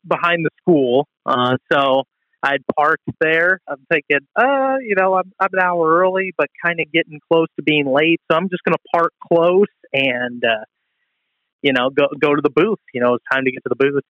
behind 0.06 0.44
the 0.44 0.50
school. 0.62 1.06
Uh, 1.26 1.56
so 1.70 2.04
I'd 2.42 2.62
parked 2.76 3.08
there. 3.20 3.60
I'm 3.68 3.86
thinking, 3.90 4.26
uh, 4.36 4.76
you 4.80 4.94
know, 4.96 5.14
I'm, 5.14 5.32
I'm 5.40 5.48
an 5.52 5.60
hour 5.60 6.00
early, 6.00 6.32
but 6.36 6.48
kind 6.62 6.78
of 6.80 6.92
getting 6.92 7.18
close 7.30 7.48
to 7.56 7.62
being 7.62 7.86
late. 7.86 8.20
So 8.30 8.36
I'm 8.36 8.50
just 8.50 8.62
going 8.64 8.74
to 8.74 8.82
park 8.94 9.12
close 9.32 9.66
and, 9.92 10.42
uh, 10.44 10.64
you 11.62 11.72
know, 11.72 11.88
go 11.88 12.04
go 12.20 12.34
to 12.34 12.42
the 12.42 12.50
booth. 12.50 12.80
You 12.92 13.00
know, 13.00 13.14
it's 13.14 13.24
time 13.32 13.44
to 13.44 13.50
get 13.50 13.62
to 13.64 13.70
the 13.70 13.76
booth. 13.76 14.04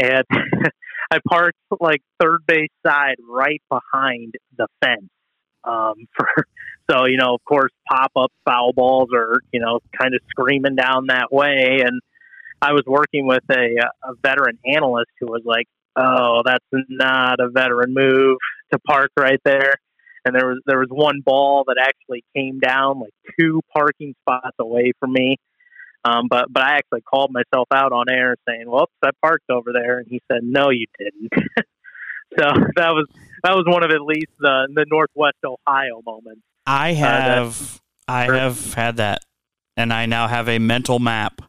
And 0.00 0.24
I 1.10 1.18
parked 1.28 1.58
like 1.78 2.00
third 2.20 2.40
base 2.46 2.70
side, 2.86 3.16
right 3.28 3.62
behind 3.68 4.34
the 4.56 4.66
fence. 4.82 5.10
Um, 5.66 6.06
for 6.16 6.28
so 6.90 7.06
you 7.06 7.16
know, 7.16 7.34
of 7.34 7.44
course, 7.44 7.72
pop 7.88 8.12
up 8.16 8.32
foul 8.44 8.72
balls 8.72 9.08
are 9.14 9.40
you 9.52 9.60
know 9.60 9.80
kind 9.98 10.14
of 10.14 10.20
screaming 10.30 10.76
down 10.76 11.06
that 11.08 11.32
way. 11.32 11.80
And 11.84 12.00
I 12.60 12.72
was 12.72 12.84
working 12.86 13.26
with 13.26 13.44
a, 13.50 13.76
a 14.02 14.14
veteran 14.22 14.58
analyst 14.64 15.10
who 15.20 15.26
was 15.26 15.42
like, 15.44 15.66
oh, 15.96 16.42
that's 16.44 16.64
not 16.88 17.40
a 17.40 17.50
veteran 17.50 17.94
move 17.94 18.38
to 18.72 18.78
park 18.78 19.10
right 19.18 19.40
there. 19.44 19.74
And 20.24 20.34
there 20.34 20.46
was 20.46 20.62
there 20.66 20.78
was 20.78 20.88
one 20.90 21.20
ball 21.24 21.64
that 21.66 21.76
actually 21.80 22.24
came 22.34 22.58
down 22.58 23.00
like 23.00 23.12
two 23.38 23.60
parking 23.74 24.14
spots 24.22 24.56
away 24.58 24.92
from 24.98 25.12
me. 25.12 25.36
Um, 26.04 26.28
but 26.28 26.46
but 26.50 26.62
I 26.62 26.76
actually 26.76 27.02
called 27.02 27.30
myself 27.32 27.68
out 27.72 27.92
on 27.92 28.06
air 28.10 28.36
saying, 28.48 28.64
"Whoops, 28.66 28.92
I 29.02 29.10
parked 29.22 29.50
over 29.50 29.72
there," 29.72 29.98
and 29.98 30.06
he 30.08 30.22
said, 30.30 30.40
"No, 30.42 30.70
you 30.70 30.86
didn't." 30.98 31.32
so 32.38 32.44
that 32.76 32.90
was 32.90 33.06
that 33.42 33.54
was 33.54 33.64
one 33.66 33.84
of 33.84 33.90
at 33.90 34.00
least 34.00 34.32
the 34.38 34.68
the 34.74 34.86
Northwest 34.90 35.36
Ohio 35.44 36.02
moments. 36.04 36.42
I 36.66 36.92
uh, 36.92 36.94
have 36.94 37.80
uh, 38.08 38.12
I 38.12 38.24
have 38.24 38.74
had 38.74 38.96
that, 38.96 39.20
and 39.76 39.92
I 39.92 40.06
now 40.06 40.28
have 40.28 40.48
a 40.48 40.58
mental 40.58 40.98
map. 40.98 41.40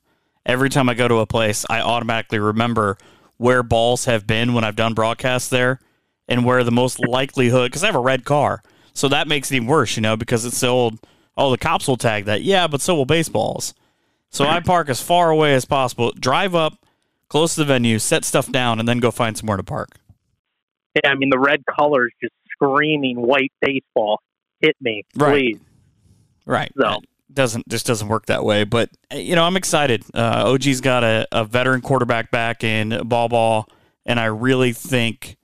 Every 0.46 0.70
time 0.70 0.90
I 0.90 0.94
go 0.94 1.08
to 1.08 1.16
a 1.16 1.26
place, 1.26 1.66
I 1.70 1.82
automatically 1.82 2.40
remember 2.40 2.98
where 3.38 3.64
balls 3.64 4.06
have 4.06 4.28
been 4.28 4.54
when 4.54 4.64
I've 4.64 4.76
done 4.76 4.94
broadcasts 4.94 5.50
there 5.50 5.80
and 6.28 6.46
where 6.46 6.64
the 6.64 6.72
most 6.72 7.00
likelihood, 7.00 7.72
because 7.72 7.84
I 7.84 7.88
have 7.88 7.96
a 7.96 8.00
red 8.00 8.26
car. 8.26 8.62
So 8.94 9.08
that 9.10 9.28
makes 9.28 9.52
it 9.52 9.56
even 9.56 9.68
worse, 9.68 9.96
you 9.96 10.02
know, 10.02 10.16
because 10.16 10.46
it's 10.46 10.60
the 10.60 10.68
old, 10.68 11.00
oh, 11.36 11.52
the 11.52 11.58
cops 11.58 11.88
will 11.88 11.98
tag 11.98 12.26
that. 12.26 12.44
Yeah, 12.44 12.68
but 12.68 12.82
so 12.82 12.96
will 12.96 13.06
baseballs. 13.06 13.74
So 14.30 14.46
I 14.46 14.60
park 14.66 14.90
as 14.90 15.02
far 15.02 15.30
away 15.30 15.54
as 15.54 15.66
possible, 15.66 16.12
drive 16.12 16.56
up 16.56 16.78
close 17.28 17.56
to 17.56 17.62
the 17.62 17.66
venue, 17.66 18.00
set 18.00 18.24
stuff 18.24 18.52
down, 18.52 18.80
and 18.80 18.88
then 18.88 19.00
go 19.00 19.12
find 19.12 19.38
somewhere 19.38 19.58
to 19.58 19.64
park. 19.64 19.98
Yeah, 20.96 21.12
I 21.12 21.16
mean, 21.16 21.30
the 21.30 21.40
red 21.40 21.64
colors 21.66 22.12
just 22.22 22.34
screaming 22.52 23.18
white 23.22 23.52
baseball. 23.62 24.22
Hit 24.62 24.76
me, 24.80 25.04
please. 25.18 25.60
Right. 26.46 26.72
So 26.80 27.00
doesn't 27.34 27.68
just 27.68 27.86
doesn't 27.86 28.08
work 28.08 28.26
that 28.28 28.44
way. 28.44 28.64
But 28.64 28.90
you 29.12 29.36
know, 29.36 29.44
I'm 29.44 29.58
excited. 29.58 30.04
Uh, 30.14 30.44
OG's 30.48 30.82
got 30.82 31.04
a, 31.04 31.28
a 31.32 31.46
veteran 31.46 31.82
quarterback 31.82 32.32
back 32.32 32.64
in 32.64 33.02
Ball 33.08 33.30
Ball, 33.30 33.68
and 34.06 34.20
I 34.20 34.26
really 34.26 34.74
think 34.74 35.38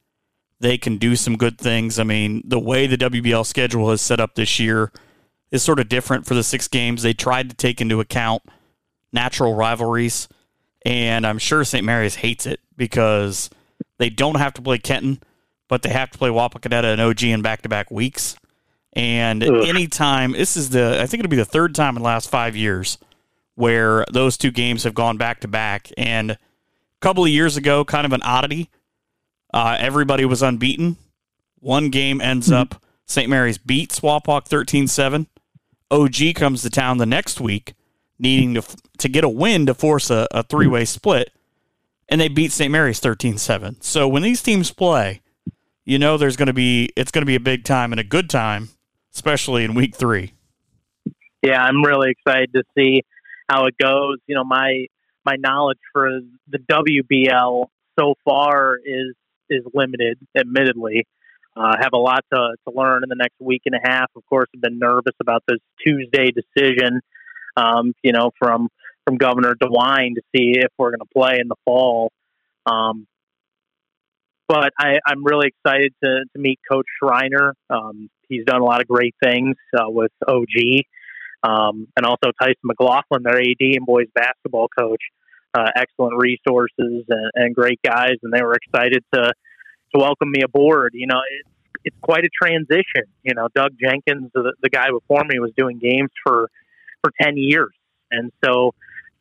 they 0.59 0.77
can 0.77 0.97
do 0.97 1.15
some 1.15 1.37
good 1.37 1.57
things. 1.57 1.99
I 1.99 2.03
mean, 2.03 2.41
the 2.45 2.59
way 2.59 2.87
the 2.87 2.97
WBL 2.97 3.45
schedule 3.45 3.91
is 3.91 4.01
set 4.01 4.19
up 4.19 4.35
this 4.35 4.59
year 4.59 4.91
is 5.51 5.61
sort 5.61 5.79
of 5.79 5.89
different 5.89 6.25
for 6.25 6.33
the 6.33 6.43
six 6.43 6.67
games. 6.67 7.03
They 7.03 7.13
tried 7.13 7.49
to 7.49 7.55
take 7.55 7.81
into 7.81 7.99
account 7.99 8.43
natural 9.11 9.55
rivalries, 9.55 10.29
and 10.85 11.27
I'm 11.27 11.37
sure 11.37 11.63
St. 11.63 11.85
Mary's 11.85 12.15
hates 12.15 12.45
it 12.45 12.61
because 12.77 13.49
they 13.97 14.09
don't 14.09 14.35
have 14.35 14.53
to 14.53 14.61
play 14.61 14.77
Kenton, 14.77 15.21
but 15.71 15.83
they 15.83 15.89
have 15.89 16.11
to 16.11 16.17
play 16.17 16.27
Wapakoneta 16.27 16.91
and 16.91 16.99
OG 16.99 17.23
in 17.23 17.41
back 17.41 17.61
to 17.61 17.69
back 17.69 17.89
weeks. 17.89 18.35
And 18.91 19.41
Ugh. 19.41 19.65
anytime, 19.65 20.33
this 20.33 20.57
is 20.57 20.71
the, 20.71 21.01
I 21.01 21.07
think 21.07 21.21
it'll 21.21 21.29
be 21.29 21.37
the 21.37 21.45
third 21.45 21.73
time 21.73 21.95
in 21.95 22.01
the 22.01 22.05
last 22.05 22.29
five 22.29 22.57
years 22.57 22.97
where 23.55 24.03
those 24.11 24.35
two 24.35 24.51
games 24.51 24.83
have 24.83 24.93
gone 24.93 25.15
back 25.15 25.39
to 25.39 25.47
back. 25.47 25.89
And 25.95 26.31
a 26.31 26.37
couple 26.99 27.23
of 27.23 27.29
years 27.29 27.55
ago, 27.55 27.85
kind 27.85 28.05
of 28.05 28.11
an 28.11 28.21
oddity, 28.21 28.69
uh, 29.53 29.77
everybody 29.79 30.25
was 30.25 30.43
unbeaten. 30.43 30.97
One 31.61 31.89
game 31.89 32.19
ends 32.19 32.47
mm-hmm. 32.47 32.73
up 32.73 32.83
St. 33.05 33.29
Mary's 33.29 33.57
beats 33.57 34.01
Wapak 34.01 34.47
13 34.47 34.89
7. 34.89 35.25
OG 35.89 36.35
comes 36.35 36.63
to 36.63 36.69
town 36.69 36.97
the 36.97 37.05
next 37.05 37.39
week, 37.39 37.75
needing 38.19 38.55
to, 38.55 38.63
to 38.97 39.07
get 39.07 39.23
a 39.23 39.29
win 39.29 39.67
to 39.67 39.73
force 39.73 40.09
a, 40.09 40.27
a 40.31 40.43
three 40.43 40.67
way 40.67 40.83
split. 40.83 41.31
And 42.09 42.19
they 42.19 42.27
beat 42.27 42.51
St. 42.51 42.69
Mary's 42.69 42.99
13 42.99 43.37
7. 43.37 43.79
So 43.79 44.05
when 44.05 44.21
these 44.21 44.43
teams 44.43 44.71
play, 44.71 45.21
you 45.85 45.99
know 45.99 46.17
there's 46.17 46.37
going 46.37 46.47
to 46.47 46.53
be 46.53 46.89
it's 46.95 47.11
going 47.11 47.23
to 47.23 47.27
be 47.27 47.35
a 47.35 47.39
big 47.39 47.63
time 47.63 47.91
and 47.91 47.99
a 47.99 48.03
good 48.03 48.29
time 48.29 48.69
especially 49.13 49.63
in 49.63 49.73
week 49.73 49.95
three. 49.95 50.33
Yeah, 51.41 51.61
I'm 51.61 51.83
really 51.83 52.11
excited 52.11 52.53
to 52.53 52.63
see 52.77 53.03
how 53.49 53.65
it 53.65 53.75
goes. 53.77 54.17
You 54.27 54.35
know, 54.35 54.43
my 54.43 54.87
my 55.25 55.35
knowledge 55.37 55.79
for 55.91 56.19
the 56.49 56.59
WBL 56.59 57.65
so 57.99 58.15
far 58.23 58.77
is 58.77 59.15
is 59.49 59.63
limited, 59.73 60.17
admittedly. 60.35 61.05
Uh, 61.53 61.73
have 61.81 61.91
a 61.93 61.97
lot 61.97 62.23
to, 62.31 62.55
to 62.65 62.73
learn 62.73 63.03
in 63.03 63.09
the 63.09 63.15
next 63.15 63.35
week 63.41 63.63
and 63.65 63.75
a 63.75 63.79
half. 63.83 64.09
Of 64.15 64.25
course, 64.27 64.47
I've 64.55 64.61
been 64.61 64.79
nervous 64.79 65.15
about 65.19 65.43
this 65.45 65.57
Tuesday 65.85 66.31
decision, 66.31 67.01
um, 67.57 67.93
you 68.03 68.13
know, 68.13 68.31
from 68.39 68.69
from 69.05 69.17
Governor 69.17 69.55
DeWine 69.55 70.15
to 70.15 70.21
see 70.33 70.53
if 70.57 70.71
we're 70.77 70.91
going 70.91 70.99
to 70.99 71.13
play 71.13 71.39
in 71.41 71.47
the 71.47 71.55
fall. 71.65 72.11
Um, 72.65 73.07
but 74.51 74.73
I, 74.77 74.99
am 75.09 75.23
really 75.23 75.47
excited 75.47 75.93
to, 76.03 76.25
to 76.33 76.39
meet 76.39 76.59
Coach 76.69 76.85
Schreiner. 77.01 77.53
Um, 77.69 78.09
he's 78.27 78.43
done 78.43 78.59
a 78.59 78.65
lot 78.65 78.81
of 78.81 78.87
great 78.87 79.15
things 79.23 79.55
uh, 79.73 79.89
with 79.89 80.11
OG, 80.27 80.83
um, 81.41 81.87
and 81.95 82.05
also 82.05 82.31
Tyson 82.37 82.55
McLaughlin, 82.65 83.23
their 83.23 83.39
AD 83.39 83.61
and 83.61 83.85
boys 83.85 84.07
basketball 84.13 84.67
coach. 84.77 85.01
Uh, 85.53 85.69
excellent 85.75 86.17
resources 86.17 87.03
and, 87.09 87.31
and, 87.35 87.55
great 87.55 87.79
guys, 87.85 88.15
and 88.23 88.31
they 88.31 88.41
were 88.41 88.53
excited 88.53 89.03
to 89.13 89.21
to 89.21 89.99
welcome 89.99 90.31
me 90.31 90.41
aboard. 90.43 90.91
You 90.93 91.07
know, 91.07 91.19
it's 91.39 91.49
it's 91.83 91.97
quite 92.01 92.23
a 92.23 92.29
transition. 92.41 93.03
You 93.23 93.33
know, 93.33 93.49
Doug 93.53 93.71
Jenkins, 93.81 94.31
the, 94.33 94.53
the 94.61 94.69
guy 94.69 94.91
before 94.91 95.25
me, 95.25 95.39
was 95.39 95.51
doing 95.57 95.77
games 95.77 96.09
for 96.25 96.49
for 97.01 97.11
ten 97.21 97.35
years, 97.35 97.73
and 98.11 98.31
so 98.43 98.73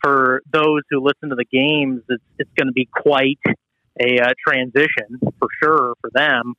for 0.03 0.40
those 0.53 0.83
who 0.88 1.01
listen 1.01 1.31
to 1.31 1.37
the 1.37 1.45
games, 1.45 2.03
it's 2.09 2.23
it's 2.38 2.51
going 2.57 2.69
to 2.69 2.73
be 2.73 2.88
quite 2.93 3.40
a 4.01 4.19
uh, 4.21 4.33
transition 4.47 5.21
for 5.39 5.49
sure 5.63 5.95
for 6.01 6.11
them. 6.15 6.55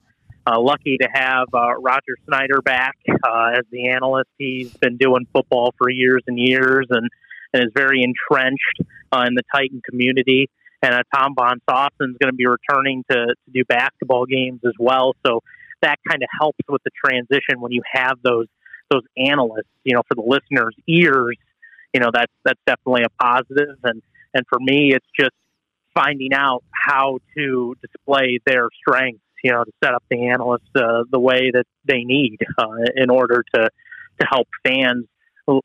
uh, 0.46 0.60
lucky 0.60 0.98
to 0.98 1.08
have 1.12 1.48
uh, 1.54 1.74
Roger 1.80 2.18
Snyder 2.28 2.62
back 2.62 2.96
uh, 3.10 3.52
as 3.58 3.66
the 3.72 3.90
analyst. 3.90 4.30
He's 4.38 4.72
been 4.78 4.98
doing 4.98 5.28
football 5.34 5.74
for 5.78 5.90
years 5.90 6.24
and 6.28 6.38
years, 6.40 6.88
and, 6.90 7.10
and 7.54 7.64
is 7.64 7.72
very 7.76 8.04
entrenched 8.04 8.82
uh, 9.12 9.26
in 9.28 9.36
the 9.36 9.44
Titan 9.54 9.82
community. 9.88 10.50
And 10.82 10.96
uh, 10.96 11.04
Tom 11.14 11.36
Von 11.36 11.58
is 11.58 12.18
going 12.20 12.32
to 12.32 12.34
be 12.34 12.48
returning 12.48 13.04
to, 13.12 13.18
to 13.18 13.52
do 13.54 13.64
basketball 13.66 14.26
games 14.26 14.62
as 14.66 14.74
well. 14.80 15.14
So 15.26 15.42
that 15.82 16.00
kind 16.10 16.24
of 16.24 16.30
helps 16.40 16.58
with 16.68 16.82
the 16.84 16.92
transition 17.06 17.60
when 17.60 17.72
you 17.72 17.82
have 17.92 18.18
those 18.24 18.48
those 18.90 19.04
analysts. 19.16 19.70
You 19.84 19.96
know, 19.96 20.02
for 20.08 20.16
the 20.16 20.24
listeners' 20.26 20.76
ears, 20.88 21.38
you 21.94 22.00
know 22.00 22.10
that's 22.12 22.34
that's 22.44 22.60
definitely 22.66 23.04
a 23.04 23.24
positive. 23.24 23.78
And 23.84 24.02
and 24.34 24.44
for 24.50 24.60
me, 24.60 24.94
it's 24.96 25.06
just 25.20 25.34
finding 25.94 26.34
out 26.34 26.64
how 26.86 27.20
to 27.38 27.76
display 27.82 28.40
their 28.46 28.68
strengths. 28.80 29.24
You 29.44 29.54
know, 29.54 29.64
to 29.64 29.72
set 29.84 29.96
up 29.96 30.04
the 30.12 30.28
analysts 30.28 30.70
uh, 30.76 31.04
the 31.10 31.20
way 31.20 31.50
that 31.52 31.66
they 31.86 32.04
need 32.04 32.38
uh, 32.60 32.66
in 32.96 33.10
order 33.10 33.44
to 33.56 33.70
to 34.20 34.28
help 34.30 34.48
fans 34.66 35.06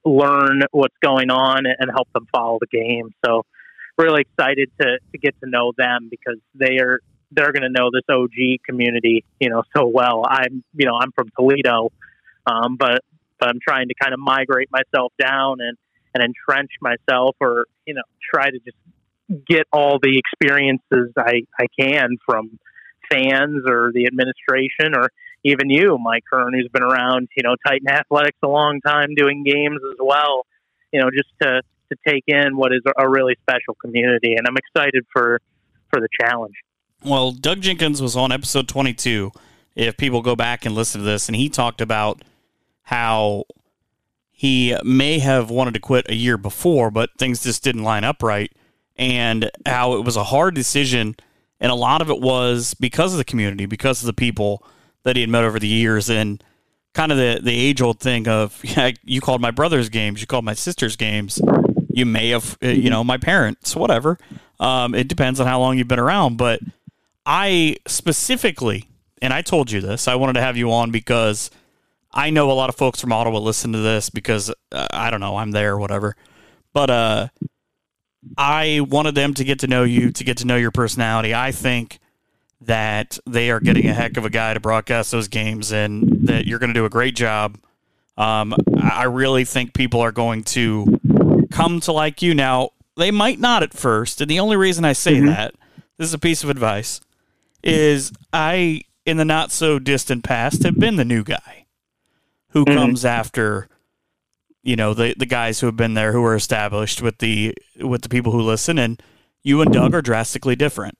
learn 0.04 0.62
what's 0.70 0.96
going 1.02 1.30
on 1.30 1.66
and 1.66 1.90
help 1.94 2.08
them 2.14 2.26
follow 2.32 2.58
the 2.58 2.66
game. 2.66 3.10
So 3.24 3.44
really 3.98 4.22
excited 4.22 4.70
to, 4.80 4.98
to 5.12 5.18
get 5.18 5.34
to 5.42 5.48
know 5.48 5.72
them 5.76 6.08
because 6.10 6.38
they 6.54 6.78
are 6.78 7.00
they're 7.32 7.52
going 7.52 7.62
to 7.62 7.68
know 7.68 7.90
this 7.92 8.04
OG 8.08 8.62
community, 8.64 9.24
you 9.40 9.50
know, 9.50 9.64
so 9.76 9.86
well. 9.86 10.22
I'm, 10.28 10.62
you 10.74 10.86
know, 10.86 10.94
I'm 10.94 11.10
from 11.12 11.28
Toledo, 11.36 11.90
um, 12.46 12.76
but 12.76 13.00
but 13.40 13.48
I'm 13.48 13.58
trying 13.66 13.88
to 13.88 13.94
kind 14.00 14.14
of 14.14 14.20
migrate 14.20 14.68
myself 14.70 15.12
down 15.20 15.58
and 15.60 15.76
and 16.14 16.24
entrench 16.24 16.70
myself, 16.80 17.36
or 17.40 17.66
you 17.84 17.94
know, 17.94 18.02
try 18.32 18.50
to 18.50 18.58
just 18.60 18.76
get 19.28 19.66
all 19.72 19.98
the 20.00 20.18
experiences 20.18 21.12
I 21.16 21.42
I 21.58 21.66
can 21.78 22.16
from 22.24 22.58
fans 23.10 23.62
or 23.68 23.92
the 23.92 24.06
administration 24.06 24.94
or 24.96 25.10
even 25.44 25.70
you, 25.70 25.96
Mike 25.98 26.24
Hearn, 26.30 26.54
who's 26.54 26.68
been 26.72 26.82
around, 26.82 27.28
you 27.36 27.44
know, 27.44 27.54
Titan 27.64 27.88
Athletics 27.88 28.38
a 28.42 28.48
long 28.48 28.80
time, 28.80 29.14
doing 29.14 29.44
games 29.44 29.80
as 29.92 29.98
well. 30.00 30.44
You 30.92 31.00
know, 31.00 31.10
just 31.10 31.28
to 31.42 31.62
to 31.90 31.96
take 32.06 32.24
in 32.26 32.56
what 32.56 32.72
is 32.72 32.82
a 32.98 33.08
really 33.08 33.36
special 33.42 33.74
community, 33.80 34.34
and 34.34 34.46
I'm 34.46 34.56
excited 34.56 35.04
for 35.12 35.40
for 35.90 36.00
the 36.00 36.08
challenge. 36.20 36.54
Well, 37.04 37.32
Doug 37.32 37.60
Jenkins 37.60 38.02
was 38.02 38.16
on 38.16 38.32
episode 38.32 38.68
22. 38.68 39.30
If 39.76 39.96
people 39.96 40.22
go 40.22 40.34
back 40.34 40.64
and 40.64 40.74
listen 40.74 41.00
to 41.00 41.04
this, 41.04 41.28
and 41.28 41.36
he 41.36 41.48
talked 41.48 41.80
about 41.80 42.22
how 42.82 43.44
he 44.30 44.76
may 44.82 45.18
have 45.18 45.50
wanted 45.50 45.74
to 45.74 45.80
quit 45.80 46.10
a 46.10 46.14
year 46.14 46.36
before, 46.36 46.90
but 46.90 47.10
things 47.18 47.42
just 47.42 47.62
didn't 47.62 47.82
line 47.82 48.04
up 48.04 48.22
right, 48.22 48.50
and 48.98 49.50
how 49.64 49.94
it 49.94 50.04
was 50.04 50.16
a 50.16 50.24
hard 50.24 50.54
decision, 50.54 51.16
and 51.60 51.70
a 51.70 51.74
lot 51.74 52.02
of 52.02 52.10
it 52.10 52.20
was 52.20 52.74
because 52.74 53.12
of 53.12 53.18
the 53.18 53.24
community, 53.24 53.66
because 53.66 54.00
of 54.00 54.06
the 54.06 54.12
people 54.12 54.64
that 55.04 55.16
he 55.16 55.22
had 55.22 55.30
met 55.30 55.44
over 55.44 55.58
the 55.58 55.68
years, 55.68 56.08
and 56.08 56.42
kind 56.94 57.12
of 57.12 57.18
the 57.18 57.40
the 57.42 57.52
age 57.52 57.80
old 57.80 58.00
thing 58.00 58.26
of 58.26 58.60
yeah, 58.64 58.92
you 59.04 59.20
called 59.20 59.40
my 59.40 59.50
brother's 59.50 59.88
games, 59.88 60.20
you 60.20 60.26
called 60.26 60.44
my 60.44 60.54
sister's 60.54 60.96
games, 60.96 61.40
you 61.90 62.06
may 62.06 62.30
have 62.30 62.58
uh, 62.62 62.68
you 62.68 62.90
know 62.90 63.04
my 63.04 63.18
parents, 63.18 63.76
whatever. 63.76 64.18
Um, 64.58 64.94
it 64.94 65.08
depends 65.08 65.38
on 65.38 65.46
how 65.46 65.60
long 65.60 65.76
you've 65.76 65.88
been 65.88 65.98
around, 65.98 66.38
but 66.38 66.60
I 67.26 67.76
specifically, 67.86 68.88
and 69.20 69.32
I 69.32 69.42
told 69.42 69.70
you 69.70 69.80
this, 69.80 70.08
I 70.08 70.14
wanted 70.14 70.34
to 70.34 70.40
have 70.40 70.56
you 70.56 70.72
on 70.72 70.90
because 70.90 71.50
I 72.12 72.30
know 72.30 72.50
a 72.50 72.54
lot 72.54 72.70
of 72.70 72.76
folks 72.76 73.00
from 73.00 73.12
Ottawa 73.12 73.38
listen 73.38 73.72
to 73.72 73.78
this 73.78 74.08
because 74.08 74.50
uh, 74.72 74.86
I 74.90 75.10
don't 75.10 75.20
know, 75.20 75.36
I'm 75.36 75.50
there 75.50 75.76
whatever. 75.76 76.16
But 76.72 76.90
uh, 76.90 77.28
I 78.36 78.80
wanted 78.80 79.14
them 79.14 79.34
to 79.34 79.44
get 79.44 79.60
to 79.60 79.66
know 79.66 79.84
you, 79.84 80.12
to 80.12 80.24
get 80.24 80.38
to 80.38 80.46
know 80.46 80.56
your 80.56 80.70
personality. 80.70 81.34
I 81.34 81.52
think 81.52 81.98
that 82.62 83.18
they 83.26 83.50
are 83.50 83.60
getting 83.60 83.86
a 83.86 83.94
heck 83.94 84.16
of 84.16 84.24
a 84.24 84.30
guy 84.30 84.54
to 84.54 84.60
broadcast 84.60 85.10
those 85.10 85.28
games 85.28 85.72
and 85.72 86.26
that 86.26 86.46
you're 86.46 86.58
going 86.58 86.72
to 86.72 86.78
do 86.78 86.84
a 86.84 86.90
great 86.90 87.14
job. 87.14 87.58
Um, 88.16 88.54
I 88.80 89.04
really 89.04 89.44
think 89.44 89.74
people 89.74 90.00
are 90.00 90.12
going 90.12 90.42
to 90.44 90.98
come 91.50 91.80
to 91.80 91.92
like 91.92 92.22
you. 92.22 92.34
Now, 92.34 92.70
they 92.96 93.10
might 93.10 93.38
not 93.38 93.62
at 93.62 93.74
first. 93.74 94.20
And 94.20 94.30
the 94.30 94.40
only 94.40 94.56
reason 94.56 94.84
I 94.84 94.94
say 94.94 95.16
mm-hmm. 95.16 95.26
that, 95.26 95.54
this 95.98 96.08
is 96.08 96.14
a 96.14 96.18
piece 96.18 96.42
of 96.42 96.50
advice 96.50 97.00
is 97.62 98.12
I, 98.32 98.82
in 99.04 99.18
the 99.18 99.24
not 99.24 99.52
so 99.52 99.78
distant 99.78 100.24
past, 100.24 100.62
have 100.62 100.78
been 100.78 100.96
the 100.96 101.04
new 101.04 101.24
guy 101.24 101.66
who 102.50 102.64
mm-hmm. 102.64 102.78
comes 102.78 103.04
after, 103.04 103.68
you 104.66 104.74
know, 104.74 104.94
the 104.94 105.14
the 105.16 105.26
guys 105.26 105.60
who 105.60 105.66
have 105.66 105.76
been 105.76 105.94
there 105.94 106.12
who 106.12 106.24
are 106.24 106.34
established 106.34 107.00
with 107.00 107.18
the 107.18 107.54
with 107.80 108.02
the 108.02 108.08
people 108.08 108.32
who 108.32 108.42
listen, 108.42 108.78
and 108.78 109.00
you 109.44 109.60
and 109.62 109.72
Doug 109.72 109.94
are 109.94 110.02
drastically 110.02 110.56
different. 110.56 110.98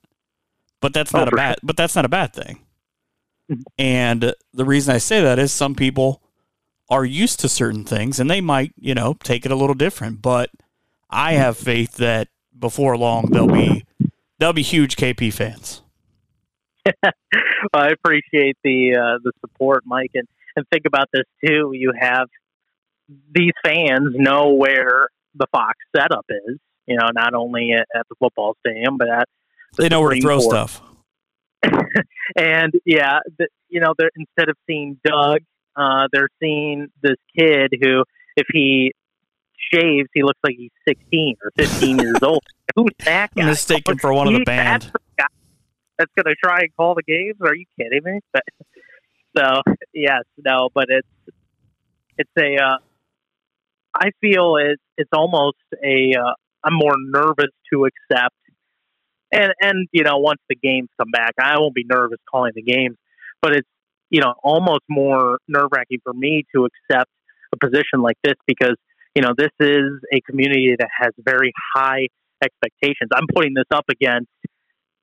But 0.79 0.93
that's 0.93 1.11
not 1.11 1.27
oh, 1.27 1.33
a 1.33 1.35
bad. 1.35 1.55
Sure. 1.55 1.59
But 1.63 1.75
that's 1.75 1.95
not 1.95 2.05
a 2.05 2.09
bad 2.09 2.33
thing. 2.33 2.61
Mm-hmm. 3.51 3.61
And 3.77 4.33
the 4.53 4.65
reason 4.65 4.95
I 4.95 4.99
say 4.99 5.21
that 5.21 5.37
is 5.37 5.51
some 5.51 5.75
people 5.75 6.21
are 6.89 7.03
used 7.03 7.41
to 7.41 7.49
certain 7.49 7.83
things, 7.83 8.21
and 8.21 8.31
they 8.31 8.39
might, 8.39 8.71
you 8.77 8.95
know, 8.95 9.17
take 9.21 9.45
it 9.45 9.51
a 9.51 9.55
little 9.55 9.75
different. 9.75 10.21
But 10.21 10.49
I 11.09 11.33
have 11.33 11.57
faith 11.57 11.97
that 11.97 12.29
before 12.57 12.97
long 12.97 13.31
they'll 13.31 13.47
be 13.47 13.85
they'll 14.39 14.53
be 14.53 14.61
huge 14.61 14.95
KP 14.95 15.33
fans. 15.33 15.81
well, 17.03 17.11
I 17.73 17.89
appreciate 17.89 18.55
the 18.63 18.95
uh, 18.95 19.19
the 19.21 19.33
support, 19.41 19.83
Mike, 19.85 20.11
and 20.13 20.27
and 20.55 20.65
think 20.71 20.85
about 20.85 21.09
this 21.11 21.25
too. 21.45 21.71
You 21.73 21.91
have 21.99 22.29
these 23.31 23.53
fans 23.63 24.13
know 24.15 24.53
where 24.53 25.07
the 25.35 25.47
Fox 25.51 25.77
setup 25.95 26.25
is. 26.29 26.57
You 26.85 26.97
know, 26.97 27.09
not 27.13 27.33
only 27.33 27.71
at, 27.73 27.87
at 27.93 28.07
the 28.09 28.15
football 28.19 28.55
stadium, 28.65 28.97
but 28.97 29.09
at 29.09 29.27
the 29.73 29.83
they 29.83 29.89
know 29.89 30.01
where 30.01 30.13
to 30.13 30.21
throw 30.21 30.39
Court. 30.39 30.51
stuff. 30.51 30.81
and 32.37 32.73
yeah, 32.85 33.19
the, 33.37 33.47
you 33.67 33.81
know, 33.81 33.93
they're 33.97 34.11
instead 34.15 34.49
of 34.49 34.55
seeing 34.67 34.97
Doug, 35.03 35.39
uh, 35.75 36.07
they're 36.13 36.29
seeing 36.41 36.87
this 37.01 37.17
kid 37.37 37.73
who, 37.81 38.03
if 38.37 38.45
he 38.53 38.93
shaves, 39.73 40.07
he 40.13 40.23
looks 40.23 40.39
like 40.43 40.55
he's 40.57 40.71
16 40.87 41.35
or 41.43 41.51
15 41.57 41.99
years 41.99 42.17
old. 42.21 42.43
Who's 42.75 42.91
that 43.03 43.33
guy? 43.35 43.45
Mistaken 43.45 43.97
for 43.97 44.13
one 44.13 44.27
of 44.27 44.33
the 44.33 44.45
band 44.45 44.91
that's 45.97 46.11
going 46.15 46.33
to 46.33 46.35
try 46.41 46.59
and 46.59 46.75
call 46.75 46.95
the 46.95 47.03
games? 47.03 47.35
Are 47.41 47.55
you 47.55 47.65
kidding 47.79 48.01
me? 48.03 48.19
But, 48.31 48.43
so 49.37 49.61
yes, 49.93 50.23
no, 50.37 50.69
but 50.73 50.85
it's 50.89 51.07
it's 52.17 52.31
a. 52.39 52.55
Uh, 52.55 52.77
I 53.93 54.11
feel 54.21 54.57
it's 54.57 54.81
it's 54.97 55.09
almost 55.13 55.57
a. 55.83 56.13
Uh, 56.15 56.33
I'm 56.63 56.73
more 56.73 56.95
nervous 56.97 57.51
to 57.71 57.85
accept, 57.85 58.35
and 59.31 59.53
and 59.61 59.87
you 59.91 60.03
know 60.03 60.17
once 60.17 60.41
the 60.49 60.55
games 60.55 60.89
come 60.99 61.11
back, 61.11 61.33
I 61.39 61.59
won't 61.59 61.75
be 61.75 61.85
nervous 61.89 62.19
calling 62.29 62.51
the 62.55 62.63
games, 62.63 62.97
but 63.41 63.55
it's 63.55 63.67
you 64.09 64.21
know 64.21 64.33
almost 64.43 64.81
more 64.89 65.39
nerve 65.47 65.69
wracking 65.71 65.99
for 66.03 66.13
me 66.13 66.43
to 66.55 66.65
accept 66.65 67.09
a 67.53 67.57
position 67.57 68.01
like 68.01 68.17
this 68.23 68.35
because 68.45 68.75
you 69.15 69.21
know 69.21 69.33
this 69.37 69.51
is 69.59 69.83
a 70.13 70.21
community 70.21 70.75
that 70.77 70.89
has 70.99 71.11
very 71.19 71.53
high 71.75 72.07
expectations. 72.43 73.09
I'm 73.13 73.27
putting 73.33 73.53
this 73.53 73.65
up 73.71 73.85
against 73.89 74.29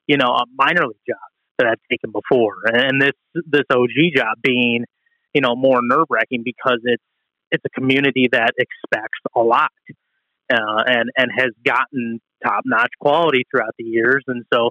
you 0.07 0.17
know, 0.17 0.29
a 0.29 0.45
minor 0.57 0.87
league 0.87 0.97
job 1.09 1.17
that 1.59 1.67
I've 1.67 1.81
taken 1.91 2.13
before, 2.13 2.57
and 2.67 3.01
this 3.01 3.13
this 3.47 3.65
OG 3.71 4.15
job 4.17 4.39
being, 4.43 4.85
you 5.33 5.41
know, 5.41 5.55
more 5.57 5.81
nerve 5.83 6.07
wracking 6.11 6.43
because 6.45 6.81
it's 6.85 7.03
it's 7.55 7.65
a 7.65 7.81
community 7.81 8.29
that 8.33 8.53
expects 8.59 9.19
a 9.35 9.41
lot, 9.41 9.71
uh, 10.53 10.83
and 10.87 11.11
and 11.17 11.31
has 11.37 11.51
gotten 11.65 12.21
top 12.45 12.63
notch 12.67 12.93
quality 13.01 13.45
throughout 13.51 13.75
the 13.79 13.85
years, 13.85 14.23
and 14.27 14.45
so 14.53 14.71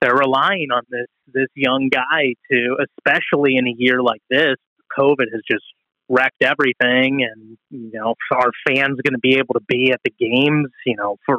they're 0.00 0.14
relying 0.14 0.68
on 0.72 0.82
this 0.90 1.06
this 1.32 1.48
young 1.54 1.88
guy 1.90 2.34
to, 2.50 2.76
especially 2.98 3.56
in 3.56 3.66
a 3.66 3.74
year 3.76 4.02
like 4.02 4.22
this, 4.30 4.56
COVID 4.98 5.26
has 5.32 5.42
just 5.50 5.64
wrecked 6.08 6.42
everything 6.42 7.26
and 7.26 7.56
you 7.70 7.90
know 7.94 8.14
are 8.30 8.50
fans 8.68 9.00
going 9.02 9.14
to 9.14 9.18
be 9.22 9.36
able 9.36 9.54
to 9.54 9.62
be 9.66 9.90
at 9.90 10.00
the 10.04 10.12
games 10.20 10.68
you 10.84 10.94
know 10.96 11.16
for 11.24 11.38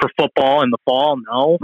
for 0.00 0.08
football 0.16 0.62
in 0.62 0.70
the 0.70 0.78
fall? 0.84 1.16
No. 1.30 1.58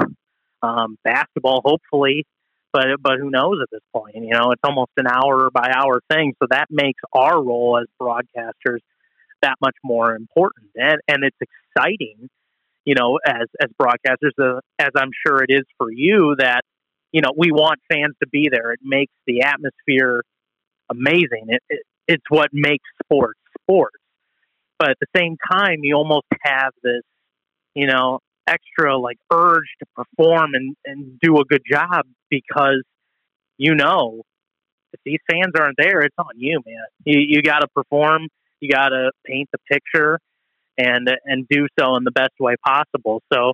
Um, 0.62 0.98
basketball, 1.04 1.62
hopefully, 1.64 2.26
but 2.72 2.86
but 3.00 3.18
who 3.18 3.30
knows 3.30 3.58
at 3.62 3.68
this 3.70 3.82
point? 3.94 4.16
You 4.16 4.30
know, 4.30 4.52
it's 4.52 4.60
almost 4.64 4.92
an 4.96 5.06
hour 5.06 5.50
by 5.50 5.70
hour 5.74 6.00
thing, 6.10 6.34
so 6.40 6.46
that 6.50 6.66
makes 6.70 7.00
our 7.12 7.42
role 7.42 7.78
as 7.80 7.86
broadcasters 8.00 8.80
that 9.42 9.54
much 9.60 9.76
more 9.82 10.14
important, 10.14 10.70
and 10.76 11.00
and 11.08 11.24
it's 11.24 11.36
exciting, 11.40 12.28
you 12.84 12.94
know, 12.94 13.18
as 13.26 13.48
as 13.60 13.70
broadcasters, 13.80 14.32
uh, 14.38 14.60
as 14.78 14.90
I'm 14.96 15.10
sure 15.26 15.42
it 15.42 15.50
is 15.50 15.64
for 15.78 15.90
you 15.90 16.36
that 16.38 16.62
you 17.12 17.22
know 17.22 17.32
we 17.36 17.50
want 17.50 17.80
fans 17.90 18.14
to 18.22 18.28
be 18.28 18.48
there. 18.52 18.72
It 18.72 18.80
makes 18.82 19.12
the 19.26 19.42
atmosphere 19.42 20.22
amazing. 20.90 21.46
It, 21.48 21.62
it 21.68 21.82
it's 22.06 22.24
what 22.28 22.50
makes 22.52 22.84
sports 23.04 23.40
sports. 23.62 23.96
But 24.78 24.90
at 24.90 24.96
the 25.00 25.06
same 25.14 25.36
time, 25.50 25.80
you 25.82 25.94
almost 25.94 26.26
have 26.42 26.72
this, 26.82 27.02
you 27.74 27.86
know, 27.86 28.20
extra 28.46 28.96
like 28.98 29.18
urge 29.32 29.68
to 29.78 29.86
perform 29.94 30.54
and, 30.54 30.76
and 30.84 31.18
do 31.20 31.36
a 31.36 31.44
good 31.44 31.62
job 31.70 32.04
because 32.30 32.82
you 33.58 33.74
know 33.74 34.22
if 34.92 35.00
these 35.04 35.20
fans 35.30 35.52
aren't 35.56 35.76
there, 35.78 36.00
it's 36.00 36.16
on 36.18 36.32
you, 36.36 36.60
man. 36.66 36.84
You 37.04 37.20
you 37.20 37.42
got 37.42 37.60
to 37.60 37.68
perform. 37.68 38.28
You 38.60 38.70
got 38.70 38.88
to 38.88 39.12
paint 39.24 39.48
the 39.52 39.58
picture 39.70 40.18
and 40.76 41.08
and 41.24 41.46
do 41.48 41.66
so 41.78 41.96
in 41.96 42.04
the 42.04 42.10
best 42.10 42.34
way 42.40 42.56
possible. 42.64 43.22
So, 43.32 43.52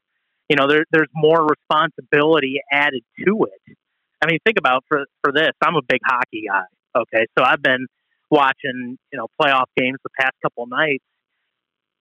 you 0.48 0.56
know, 0.56 0.66
there, 0.66 0.84
there's 0.90 1.10
more 1.14 1.46
responsibility 1.46 2.60
added 2.72 3.02
to 3.24 3.44
it 3.44 3.76
I 4.22 4.26
mean, 4.26 4.38
think 4.44 4.58
about 4.58 4.84
for 4.88 5.04
for 5.22 5.32
this. 5.32 5.52
I'm 5.62 5.76
a 5.76 5.82
big 5.86 6.00
hockey 6.04 6.44
guy. 6.48 6.64
Okay, 6.96 7.26
so 7.38 7.44
I've 7.44 7.62
been 7.62 7.86
watching 8.30 8.98
you 9.12 9.18
know 9.18 9.26
playoff 9.40 9.66
games 9.76 9.98
the 10.02 10.10
past 10.18 10.32
couple 10.42 10.66
nights. 10.66 11.04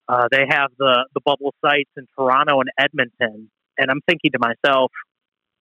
Uh, 0.08 0.28
they 0.32 0.46
have 0.50 0.70
the 0.78 1.08
the 1.14 1.22
bubble 1.22 1.54
sites 1.64 1.90
in 1.98 2.06
Toronto 2.18 2.60
and 2.60 2.70
Edmonton, 2.78 3.50
and 3.78 3.92
I'm 3.92 4.02
thinking 4.08 4.32
to 4.32 4.40
myself, 4.40 4.92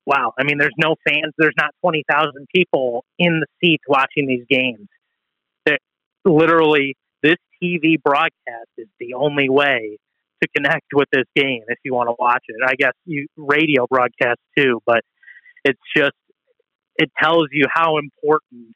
wow. 0.07 0.33
I 0.39 0.45
mean, 0.45 0.59
there's 0.59 0.75
no 0.79 0.97
fans. 1.07 1.33
There's 1.39 1.55
not 1.57 1.71
twenty 1.81 2.05
thousand 2.09 2.47
people 2.55 3.05
in 3.19 3.41
the 3.41 3.47
seats 3.61 3.85
watching 3.89 4.27
these 4.27 4.45
games. 4.49 4.89
They're, 5.65 5.79
literally, 6.25 6.97
this 7.23 7.37
TV 7.63 8.01
broadcast 8.03 8.69
is 8.77 8.89
the 9.01 9.15
only 9.15 9.49
way 9.49 9.99
to 10.43 10.49
connect 10.55 10.87
with 10.93 11.09
this 11.13 11.25
game 11.35 11.63
if 11.69 11.79
you 11.85 11.95
want 11.95 12.09
to 12.09 12.15
watch 12.19 12.45
it. 12.49 12.57
I 12.67 12.75
guess 12.75 12.93
you 13.07 13.27
radio 13.37 13.87
broadcast 13.89 14.41
too, 14.59 14.81
but 14.85 15.01
it's 15.65 15.81
just 15.97 16.13
it 16.97 17.11
tells 17.21 17.47
you 17.51 17.67
how 17.73 17.99
important 17.99 18.75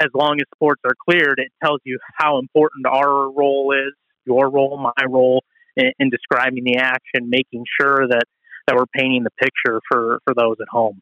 as 0.00 0.08
long 0.14 0.36
as 0.40 0.46
sports 0.54 0.82
are 0.84 0.94
cleared, 1.08 1.38
it 1.38 1.50
tells 1.64 1.80
you 1.84 1.98
how 2.14 2.38
important 2.38 2.86
our 2.86 3.30
role 3.30 3.72
is, 3.72 3.94
your 4.26 4.50
role, 4.50 4.76
my 4.78 5.04
role 5.08 5.44
in, 5.76 5.92
in 5.98 6.10
describing 6.10 6.64
the 6.64 6.76
action, 6.76 7.30
making 7.30 7.64
sure 7.80 8.06
that, 8.08 8.24
that 8.66 8.76
we're 8.76 8.86
painting 8.86 9.24
the 9.24 9.30
picture 9.38 9.80
for, 9.90 10.20
for 10.24 10.34
those 10.34 10.56
at 10.60 10.68
home. 10.68 11.00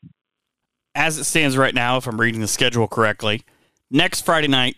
As 0.95 1.19
it 1.19 1.25
stands 1.25 1.57
right 1.57 1.75
now, 1.75 1.97
if 1.97 2.07
I'm 2.07 2.21
reading 2.21 2.41
the 2.41 2.49
schedule 2.49 2.87
correctly, 2.87 3.43
next 3.91 4.25
Friday 4.25 4.49
night, 4.49 4.77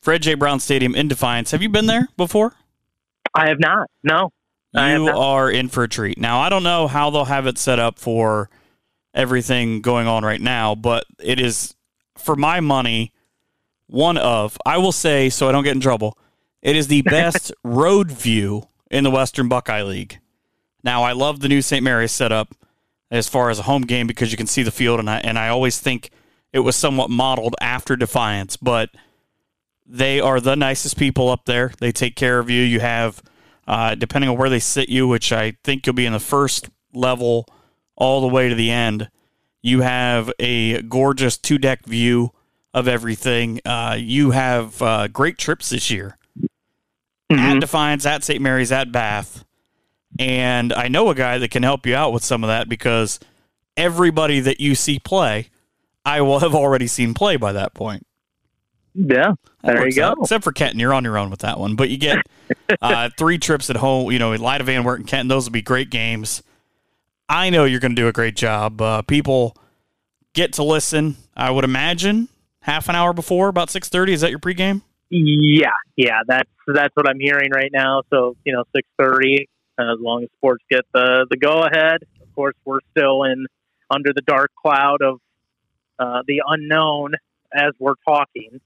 Fred 0.00 0.22
J. 0.22 0.34
Brown 0.34 0.58
Stadium 0.58 0.96
in 0.96 1.06
Defiance. 1.06 1.52
Have 1.52 1.62
you 1.62 1.68
been 1.68 1.86
there 1.86 2.08
before? 2.16 2.54
I 3.34 3.48
have 3.48 3.60
not. 3.60 3.88
No. 4.02 4.30
You 4.74 5.08
are 5.08 5.50
in 5.50 5.68
for 5.68 5.84
a 5.84 5.88
treat. 5.88 6.18
Now, 6.18 6.40
I 6.40 6.48
don't 6.48 6.62
know 6.62 6.88
how 6.88 7.10
they'll 7.10 7.26
have 7.26 7.46
it 7.46 7.58
set 7.58 7.78
up 7.78 7.98
for 7.98 8.50
everything 9.14 9.82
going 9.82 10.06
on 10.06 10.24
right 10.24 10.40
now, 10.40 10.74
but 10.74 11.04
it 11.20 11.38
is, 11.38 11.74
for 12.16 12.34
my 12.34 12.60
money, 12.60 13.12
one 13.86 14.16
of, 14.16 14.56
I 14.64 14.78
will 14.78 14.90
say, 14.90 15.28
so 15.28 15.48
I 15.48 15.52
don't 15.52 15.62
get 15.62 15.74
in 15.74 15.80
trouble, 15.80 16.16
it 16.62 16.76
is 16.76 16.86
the 16.86 17.02
best 17.02 17.52
road 17.64 18.10
view 18.10 18.68
in 18.90 19.04
the 19.04 19.10
Western 19.10 19.48
Buckeye 19.48 19.82
League. 19.82 20.20
Now, 20.84 21.02
I 21.02 21.12
love 21.12 21.40
the 21.40 21.48
new 21.48 21.62
St. 21.62 21.82
Mary's 21.82 22.12
setup 22.12 22.54
as 23.10 23.28
far 23.28 23.50
as 23.50 23.58
a 23.58 23.64
home 23.64 23.82
game 23.82 24.06
because 24.06 24.30
you 24.30 24.36
can 24.36 24.46
see 24.46 24.62
the 24.62 24.70
field, 24.70 25.00
and 25.00 25.10
I, 25.10 25.18
and 25.18 25.38
I 25.38 25.48
always 25.48 25.78
think 25.78 26.10
it 26.52 26.60
was 26.60 26.76
somewhat 26.76 27.10
modeled 27.10 27.56
after 27.60 27.96
Defiance, 27.96 28.56
but 28.56 28.90
they 29.86 30.20
are 30.20 30.40
the 30.40 30.56
nicest 30.56 30.96
people 30.96 31.28
up 31.28 31.44
there. 31.44 31.72
They 31.78 31.92
take 31.92 32.16
care 32.16 32.38
of 32.38 32.48
you. 32.48 32.62
You 32.62 32.80
have, 32.80 33.22
uh, 33.66 33.94
depending 33.94 34.30
on 34.30 34.36
where 34.36 34.48
they 34.48 34.58
sit 34.58 34.88
you, 34.88 35.08
which 35.08 35.32
I 35.32 35.56
think 35.64 35.86
you'll 35.86 35.94
be 35.94 36.06
in 36.06 36.12
the 36.12 36.20
first 36.20 36.68
level 36.92 37.46
all 37.96 38.20
the 38.20 38.28
way 38.28 38.48
to 38.48 38.54
the 38.54 38.70
end, 38.70 39.10
you 39.62 39.80
have 39.80 40.32
a 40.38 40.82
gorgeous 40.82 41.38
two 41.38 41.58
deck 41.58 41.84
view 41.86 42.32
of 42.74 42.88
everything. 42.88 43.60
Uh, 43.64 43.96
you 43.98 44.30
have 44.30 44.80
uh, 44.82 45.08
great 45.08 45.38
trips 45.38 45.70
this 45.70 45.90
year 45.90 46.16
mm-hmm. 47.32 47.56
at 47.56 47.60
Defiance, 47.60 48.06
at 48.06 48.24
St. 48.24 48.40
Mary's, 48.40 48.72
at 48.72 48.92
Bath. 48.92 49.44
And 50.18 50.72
I 50.72 50.88
know 50.88 51.08
a 51.08 51.14
guy 51.14 51.38
that 51.38 51.50
can 51.50 51.62
help 51.62 51.86
you 51.86 51.94
out 51.94 52.12
with 52.12 52.24
some 52.24 52.44
of 52.44 52.48
that 52.48 52.68
because 52.68 53.18
everybody 53.76 54.40
that 54.40 54.60
you 54.60 54.74
see 54.74 54.98
play, 54.98 55.48
I 56.04 56.20
will 56.20 56.40
have 56.40 56.54
already 56.54 56.86
seen 56.86 57.14
play 57.14 57.36
by 57.36 57.52
that 57.52 57.74
point. 57.74 58.06
Yeah, 58.94 59.32
there 59.62 59.86
you 59.86 59.94
go. 59.94 60.08
Out. 60.08 60.18
Except 60.20 60.44
for 60.44 60.52
Kenton, 60.52 60.78
you're 60.78 60.92
on 60.92 61.04
your 61.04 61.16
own 61.16 61.30
with 61.30 61.40
that 61.40 61.58
one. 61.58 61.76
But 61.76 61.88
you 61.88 61.96
get 61.96 62.18
uh, 62.82 63.08
three 63.16 63.38
trips 63.38 63.70
at 63.70 63.76
home. 63.76 64.12
You 64.12 64.18
know, 64.18 64.32
Elida 64.32 64.62
Van 64.62 64.84
Wert 64.84 65.00
and 65.00 65.08
Kenton, 65.08 65.28
those 65.28 65.46
will 65.46 65.52
be 65.52 65.62
great 65.62 65.88
games. 65.88 66.42
I 67.28 67.48
know 67.48 67.64
you're 67.64 67.80
going 67.80 67.96
to 67.96 68.02
do 68.02 68.08
a 68.08 68.12
great 68.12 68.36
job. 68.36 68.82
Uh, 68.82 69.00
people 69.02 69.56
get 70.34 70.52
to 70.54 70.62
listen. 70.62 71.16
I 71.34 71.50
would 71.50 71.64
imagine 71.64 72.28
half 72.60 72.90
an 72.90 72.94
hour 72.94 73.14
before, 73.14 73.48
about 73.48 73.70
six 73.70 73.88
thirty. 73.88 74.12
Is 74.12 74.20
that 74.20 74.30
your 74.30 74.40
pregame? 74.40 74.82
Yeah, 75.14 75.72
yeah, 75.94 76.20
that's 76.26 76.48
that's 76.66 76.96
what 76.96 77.06
I'm 77.06 77.20
hearing 77.20 77.50
right 77.54 77.70
now. 77.70 78.02
So 78.08 78.34
you 78.46 78.54
know, 78.54 78.64
six 78.74 78.88
thirty. 78.98 79.48
Uh, 79.78 79.94
as 79.94 80.00
long 80.00 80.22
as 80.22 80.28
sports 80.38 80.64
get 80.70 80.86
the 80.94 81.26
the 81.30 81.36
go 81.36 81.64
ahead. 81.64 82.02
Of 82.22 82.34
course, 82.34 82.54
we're 82.64 82.80
still 82.96 83.24
in 83.24 83.46
under 83.90 84.12
the 84.14 84.22
dark 84.22 84.50
cloud 84.54 85.02
of 85.02 85.20
uh, 85.98 86.22
the 86.26 86.42
unknown 86.46 87.12
as 87.52 87.72
we're 87.78 87.94
talking. 88.06 88.60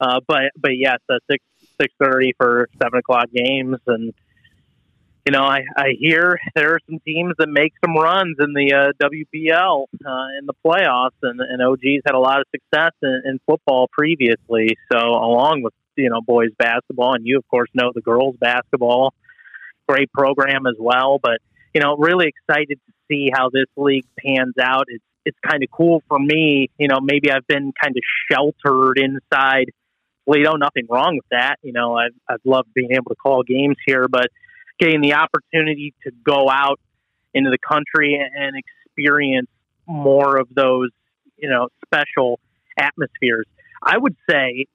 Uh, 0.00 0.18
but 0.26 0.50
but 0.56 0.72
yes, 0.76 0.98
uh, 1.08 1.18
six 1.30 1.44
six 1.80 1.94
thirty 2.02 2.32
for 2.36 2.68
seven 2.82 2.98
o'clock 2.98 3.26
games, 3.32 3.78
and 3.86 4.12
you 5.24 5.30
know 5.32 5.44
I, 5.44 5.60
I 5.76 5.90
hear 5.96 6.36
there 6.56 6.74
are 6.74 6.80
some 6.90 6.98
teams 7.04 7.34
that 7.38 7.48
make 7.48 7.74
some 7.84 7.94
runs 7.96 8.38
in 8.40 8.54
the 8.54 8.72
uh, 8.72 8.92
WBL 9.00 9.86
uh, 10.04 10.38
in 10.38 10.46
the 10.46 10.54
playoffs, 10.66 11.10
and, 11.22 11.40
and 11.40 11.62
OG's 11.62 12.02
had 12.04 12.16
a 12.16 12.18
lot 12.18 12.40
of 12.40 12.46
success 12.50 12.92
in, 13.02 13.22
in 13.24 13.40
football 13.46 13.88
previously. 13.92 14.76
So 14.92 14.98
along 14.98 15.62
with 15.62 15.74
you 15.96 16.10
know 16.10 16.20
boys 16.20 16.50
basketball, 16.58 17.14
and 17.14 17.26
you 17.26 17.38
of 17.38 17.48
course 17.48 17.68
know 17.74 17.92
the 17.94 18.00
girls 18.00 18.36
basketball, 18.40 19.14
great 19.88 20.12
program 20.12 20.66
as 20.66 20.76
well. 20.78 21.18
But 21.22 21.38
you 21.74 21.80
know 21.80 21.96
really 21.96 22.26
excited 22.28 22.78
to 22.86 22.92
see 23.08 23.30
how 23.32 23.50
this 23.50 23.66
league 23.76 24.06
pans 24.18 24.54
out. 24.60 24.84
It's 24.88 25.04
it's 25.24 25.38
kind 25.48 25.62
of 25.62 25.70
cool 25.70 26.02
for 26.08 26.18
me. 26.18 26.68
You 26.78 26.88
know 26.88 27.00
maybe 27.00 27.30
I've 27.30 27.46
been 27.46 27.72
kind 27.80 27.96
of 27.96 28.02
sheltered 28.30 28.98
inside 28.98 29.72
Toledo. 30.24 30.56
Nothing 30.56 30.86
wrong 30.88 31.16
with 31.16 31.26
that. 31.30 31.56
You 31.62 31.72
know, 31.72 31.96
I've, 31.96 32.14
I've 32.28 32.40
loved 32.44 32.72
being 32.74 32.92
able 32.92 33.10
to 33.10 33.16
call 33.16 33.42
games 33.42 33.76
here, 33.86 34.06
but 34.08 34.28
getting 34.78 35.00
the 35.00 35.14
opportunity 35.14 35.94
to 36.04 36.12
go 36.24 36.48
out 36.50 36.80
into 37.34 37.50
the 37.50 37.58
country 37.58 38.14
and 38.14 38.56
experience 38.56 39.48
more 39.86 40.38
of 40.38 40.48
those, 40.54 40.90
you 41.36 41.48
know, 41.48 41.68
special 41.86 42.40
atmospheres. 42.78 43.46
I 43.82 43.98
would 43.98 44.16
say, 44.28 44.66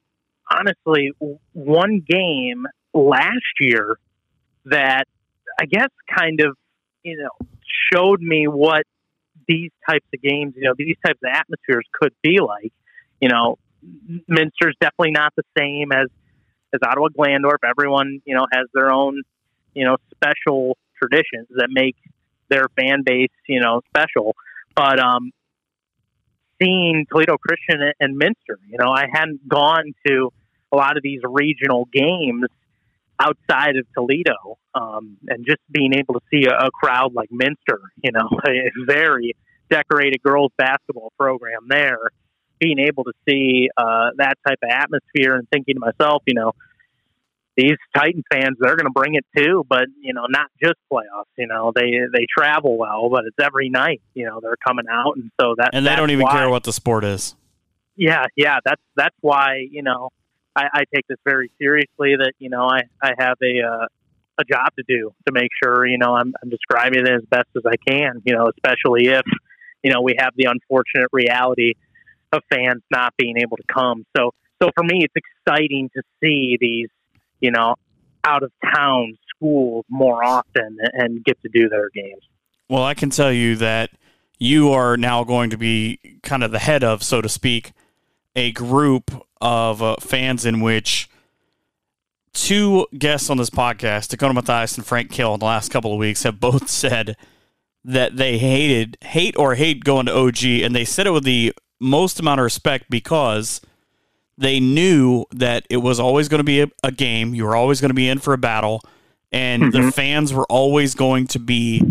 honestly, 0.50 1.12
one 1.52 2.02
game 2.06 2.66
last 2.94 3.60
year 3.60 3.98
that 4.66 5.04
I 5.60 5.66
guess 5.66 5.88
kind 6.16 6.40
of, 6.40 6.56
you 7.02 7.16
know, 7.16 7.46
showed 7.92 8.20
me 8.20 8.46
what 8.46 8.84
these 9.46 9.70
types 9.88 10.06
of 10.14 10.20
games, 10.22 10.54
you 10.56 10.64
know, 10.64 10.74
these 10.76 10.96
types 11.04 11.18
of 11.24 11.30
atmospheres 11.32 11.86
could 11.92 12.12
be 12.22 12.38
like. 12.40 12.72
You 13.20 13.28
know, 13.28 13.58
Minster's 14.28 14.76
definitely 14.80 15.12
not 15.12 15.32
the 15.36 15.42
same 15.56 15.92
as 15.92 16.08
as 16.74 16.80
Ottawa 16.86 17.08
Glandorf. 17.08 17.58
Everyone, 17.64 18.20
you 18.24 18.34
know, 18.34 18.46
has 18.52 18.66
their 18.74 18.92
own, 18.92 19.22
you 19.74 19.84
know, 19.84 19.96
special 20.14 20.76
traditions 21.02 21.48
that 21.56 21.68
make 21.70 21.96
their 22.48 22.66
fan 22.76 23.02
base, 23.04 23.30
you 23.48 23.60
know, 23.60 23.80
special. 23.88 24.36
But 24.74 25.00
um, 25.00 25.32
seeing 26.60 27.06
Toledo 27.10 27.36
Christian 27.36 27.92
and 28.00 28.16
Minster, 28.16 28.58
you 28.68 28.78
know, 28.78 28.90
I 28.90 29.06
hadn't 29.12 29.46
gone 29.48 29.92
to 30.06 30.32
a 30.72 30.76
lot 30.76 30.96
of 30.96 31.02
these 31.02 31.20
regional 31.24 31.86
games 31.92 32.46
outside 33.20 33.76
of 33.76 33.86
Toledo, 33.94 34.58
um, 34.74 35.16
and 35.28 35.44
just 35.44 35.60
being 35.70 35.92
able 35.94 36.14
to 36.14 36.20
see 36.30 36.46
a, 36.46 36.66
a 36.66 36.70
crowd 36.70 37.14
like 37.14 37.30
Minster, 37.32 37.80
you 38.02 38.12
know, 38.12 38.28
a 38.46 38.70
very 38.86 39.34
decorated 39.70 40.22
girls 40.22 40.52
basketball 40.56 41.12
program 41.18 41.66
there 41.68 42.10
being 42.58 42.78
able 42.78 43.04
to 43.04 43.12
see 43.28 43.68
uh, 43.76 44.10
that 44.16 44.34
type 44.46 44.58
of 44.62 44.70
atmosphere 44.70 45.34
and 45.36 45.48
thinking 45.50 45.74
to 45.74 45.80
myself, 45.80 46.22
you 46.26 46.34
know, 46.34 46.52
these 47.58 47.76
Titan 47.94 48.22
fans, 48.32 48.56
they're 48.60 48.76
going 48.76 48.86
to 48.86 48.92
bring 48.94 49.16
it 49.16 49.26
too, 49.36 49.66
but 49.68 49.86
you 50.00 50.14
know, 50.14 50.26
not 50.28 50.46
just 50.62 50.76
playoffs. 50.90 51.24
You 51.36 51.48
know, 51.48 51.72
they 51.74 51.90
they 52.12 52.24
travel 52.36 52.78
well, 52.78 53.10
but 53.10 53.24
it's 53.26 53.36
every 53.44 53.68
night. 53.68 54.00
You 54.14 54.26
know, 54.26 54.38
they're 54.40 54.56
coming 54.64 54.86
out, 54.90 55.16
and 55.16 55.30
so 55.40 55.56
that 55.58 55.70
and 55.72 55.84
they 55.84 55.96
don't 55.96 56.10
even 56.10 56.24
why, 56.24 56.32
care 56.32 56.48
what 56.48 56.62
the 56.62 56.72
sport 56.72 57.04
is. 57.04 57.34
Yeah, 57.96 58.26
yeah, 58.36 58.58
that's 58.64 58.80
that's 58.96 59.16
why 59.20 59.66
you 59.68 59.82
know 59.82 60.10
I, 60.54 60.68
I 60.72 60.84
take 60.94 61.06
this 61.08 61.18
very 61.24 61.50
seriously. 61.60 62.14
That 62.16 62.32
you 62.38 62.48
know 62.48 62.64
I 62.64 62.82
I 63.02 63.12
have 63.18 63.36
a 63.42 63.66
uh, 63.66 63.86
a 64.38 64.44
job 64.44 64.68
to 64.78 64.84
do 64.86 65.12
to 65.26 65.32
make 65.32 65.50
sure 65.60 65.84
you 65.84 65.98
know 65.98 66.14
I'm, 66.14 66.32
I'm 66.40 66.50
describing 66.50 67.00
it 67.00 67.10
as 67.10 67.22
best 67.28 67.48
as 67.56 67.64
I 67.66 67.74
can. 67.90 68.22
You 68.24 68.36
know, 68.36 68.48
especially 68.48 69.08
if 69.08 69.26
you 69.82 69.92
know 69.92 70.00
we 70.00 70.14
have 70.20 70.32
the 70.36 70.44
unfortunate 70.48 71.08
reality 71.12 71.74
of 72.32 72.42
fans 72.52 72.82
not 72.90 73.14
being 73.16 73.36
able 73.38 73.56
to 73.56 73.64
come. 73.72 74.04
So, 74.16 74.32
so 74.62 74.70
for 74.76 74.84
me, 74.84 75.04
it's 75.04 75.14
exciting 75.16 75.90
to 75.96 76.02
see 76.22 76.58
these, 76.60 76.88
you 77.40 77.50
know, 77.50 77.74
out 78.24 78.42
of 78.42 78.52
town 78.74 79.16
schools 79.34 79.84
more 79.88 80.24
often 80.24 80.78
and 80.92 81.24
get 81.24 81.40
to 81.42 81.48
do 81.48 81.68
their 81.68 81.90
games. 81.90 82.22
Well, 82.68 82.84
I 82.84 82.94
can 82.94 83.10
tell 83.10 83.32
you 83.32 83.56
that 83.56 83.90
you 84.38 84.70
are 84.70 84.96
now 84.96 85.24
going 85.24 85.50
to 85.50 85.56
be 85.56 85.98
kind 86.22 86.44
of 86.44 86.50
the 86.50 86.58
head 86.58 86.84
of, 86.84 87.02
so 87.02 87.20
to 87.20 87.28
speak, 87.28 87.72
a 88.36 88.52
group 88.52 89.10
of 89.40 89.82
uh, 89.82 89.96
fans 90.00 90.44
in 90.44 90.60
which 90.60 91.08
two 92.32 92.86
guests 92.96 93.30
on 93.30 93.36
this 93.36 93.50
podcast, 93.50 94.08
Dakota 94.08 94.34
Mathias 94.34 94.76
and 94.76 94.86
Frank 94.86 95.10
Kill, 95.10 95.34
in 95.34 95.40
the 95.40 95.46
last 95.46 95.70
couple 95.70 95.92
of 95.92 95.98
weeks 95.98 96.22
have 96.22 96.40
both 96.40 96.68
said 96.70 97.16
that 97.84 98.16
they 98.16 98.38
hated, 98.38 98.98
hate 99.02 99.36
or 99.36 99.54
hate 99.54 99.84
going 99.84 100.06
to 100.06 100.16
OG, 100.16 100.44
and 100.44 100.74
they 100.74 100.84
said 100.84 101.06
it 101.06 101.10
with 101.10 101.24
the 101.24 101.52
most 101.80 102.20
amount 102.20 102.40
of 102.40 102.44
respect 102.44 102.90
because 102.90 103.60
they 104.38 104.60
knew 104.60 105.24
that 105.32 105.66
it 105.68 105.78
was 105.78 106.00
always 106.00 106.28
going 106.28 106.38
to 106.38 106.44
be 106.44 106.62
a, 106.62 106.68
a, 106.82 106.92
game. 106.92 107.34
You 107.34 107.44
were 107.44 107.56
always 107.56 107.80
going 107.80 107.90
to 107.90 107.94
be 107.94 108.08
in 108.08 108.20
for 108.20 108.32
a 108.32 108.38
battle, 108.38 108.80
and 109.32 109.64
mm-hmm. 109.64 109.86
the 109.86 109.92
fans 109.92 110.32
were 110.32 110.46
always 110.46 110.94
going 110.94 111.26
to 111.28 111.40
be 111.40 111.82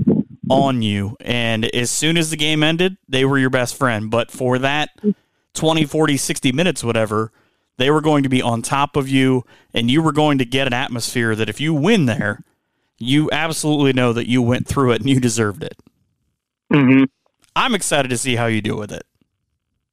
on 0.50 0.82
you. 0.82 1.18
And 1.20 1.66
as 1.76 1.92
soon 1.92 2.18
as 2.18 2.30
the 2.30 2.38
game 2.38 2.64
ended, 2.64 2.98
they 3.08 3.26
were 3.26 3.38
your 3.38 3.50
best 3.50 3.76
friend. 3.76 4.10
But 4.10 4.32
for 4.32 4.58
that 4.60 4.90
20, 5.54 5.86
40, 5.86 6.18
60 6.18 6.52
minutes, 6.52 6.84
whatever, 6.84 7.32
they 7.78 7.92
were 7.92 8.02
going 8.02 8.24
to 8.24 8.30
be 8.30 8.42
on 8.42 8.62
top 8.62 8.96
of 8.96 9.10
you 9.10 9.44
and 9.74 9.90
you 9.90 10.02
were 10.02 10.12
going 10.12 10.38
to 10.38 10.46
get 10.46 10.68
an 10.68 10.74
atmosphere 10.74 11.36
that 11.36 11.50
if 11.50 11.60
you 11.60 11.74
win 11.74 12.06
there, 12.06 12.44
you 12.98 13.30
absolutely 13.32 13.94
know 13.94 14.14
that 14.14 14.30
you 14.30 14.42
went 14.42 14.68
through 14.68 14.92
it 14.92 15.02
and 15.02 15.10
you 15.10 15.20
deserved 15.20 15.64
it. 15.64 15.78
Mm-hmm. 16.72 17.04
I'm 17.56 17.76
excited 17.76 18.10
to 18.10 18.18
see 18.18 18.36
how 18.36 18.46
you 18.46 18.62
do 18.62 18.76
with 18.76 18.92
it. 18.92 19.06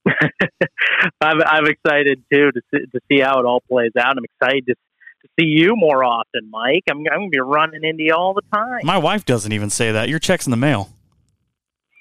I'm, 1.20 1.42
I'm 1.42 1.66
excited 1.66 2.22
too 2.32 2.50
to 2.52 2.60
see, 2.72 2.86
to 2.92 3.00
see 3.10 3.20
how 3.20 3.40
it 3.40 3.46
all 3.46 3.62
plays 3.68 3.92
out. 3.98 4.16
I'm 4.16 4.24
excited 4.24 4.66
to, 4.66 4.74
to 4.74 5.28
see 5.38 5.46
you 5.46 5.74
more 5.76 6.04
often, 6.04 6.50
Mike. 6.50 6.84
I'm, 6.90 6.98
I'm 6.98 7.04
going 7.04 7.30
to 7.30 7.36
be 7.36 7.40
running 7.40 7.84
into 7.84 8.04
you 8.04 8.14
all 8.14 8.34
the 8.34 8.42
time. 8.52 8.80
My 8.84 8.98
wife 8.98 9.24
doesn't 9.24 9.52
even 9.52 9.70
say 9.70 9.92
that. 9.92 10.08
Your 10.08 10.18
check's 10.18 10.46
in 10.46 10.50
the 10.50 10.56
mail. 10.56 10.90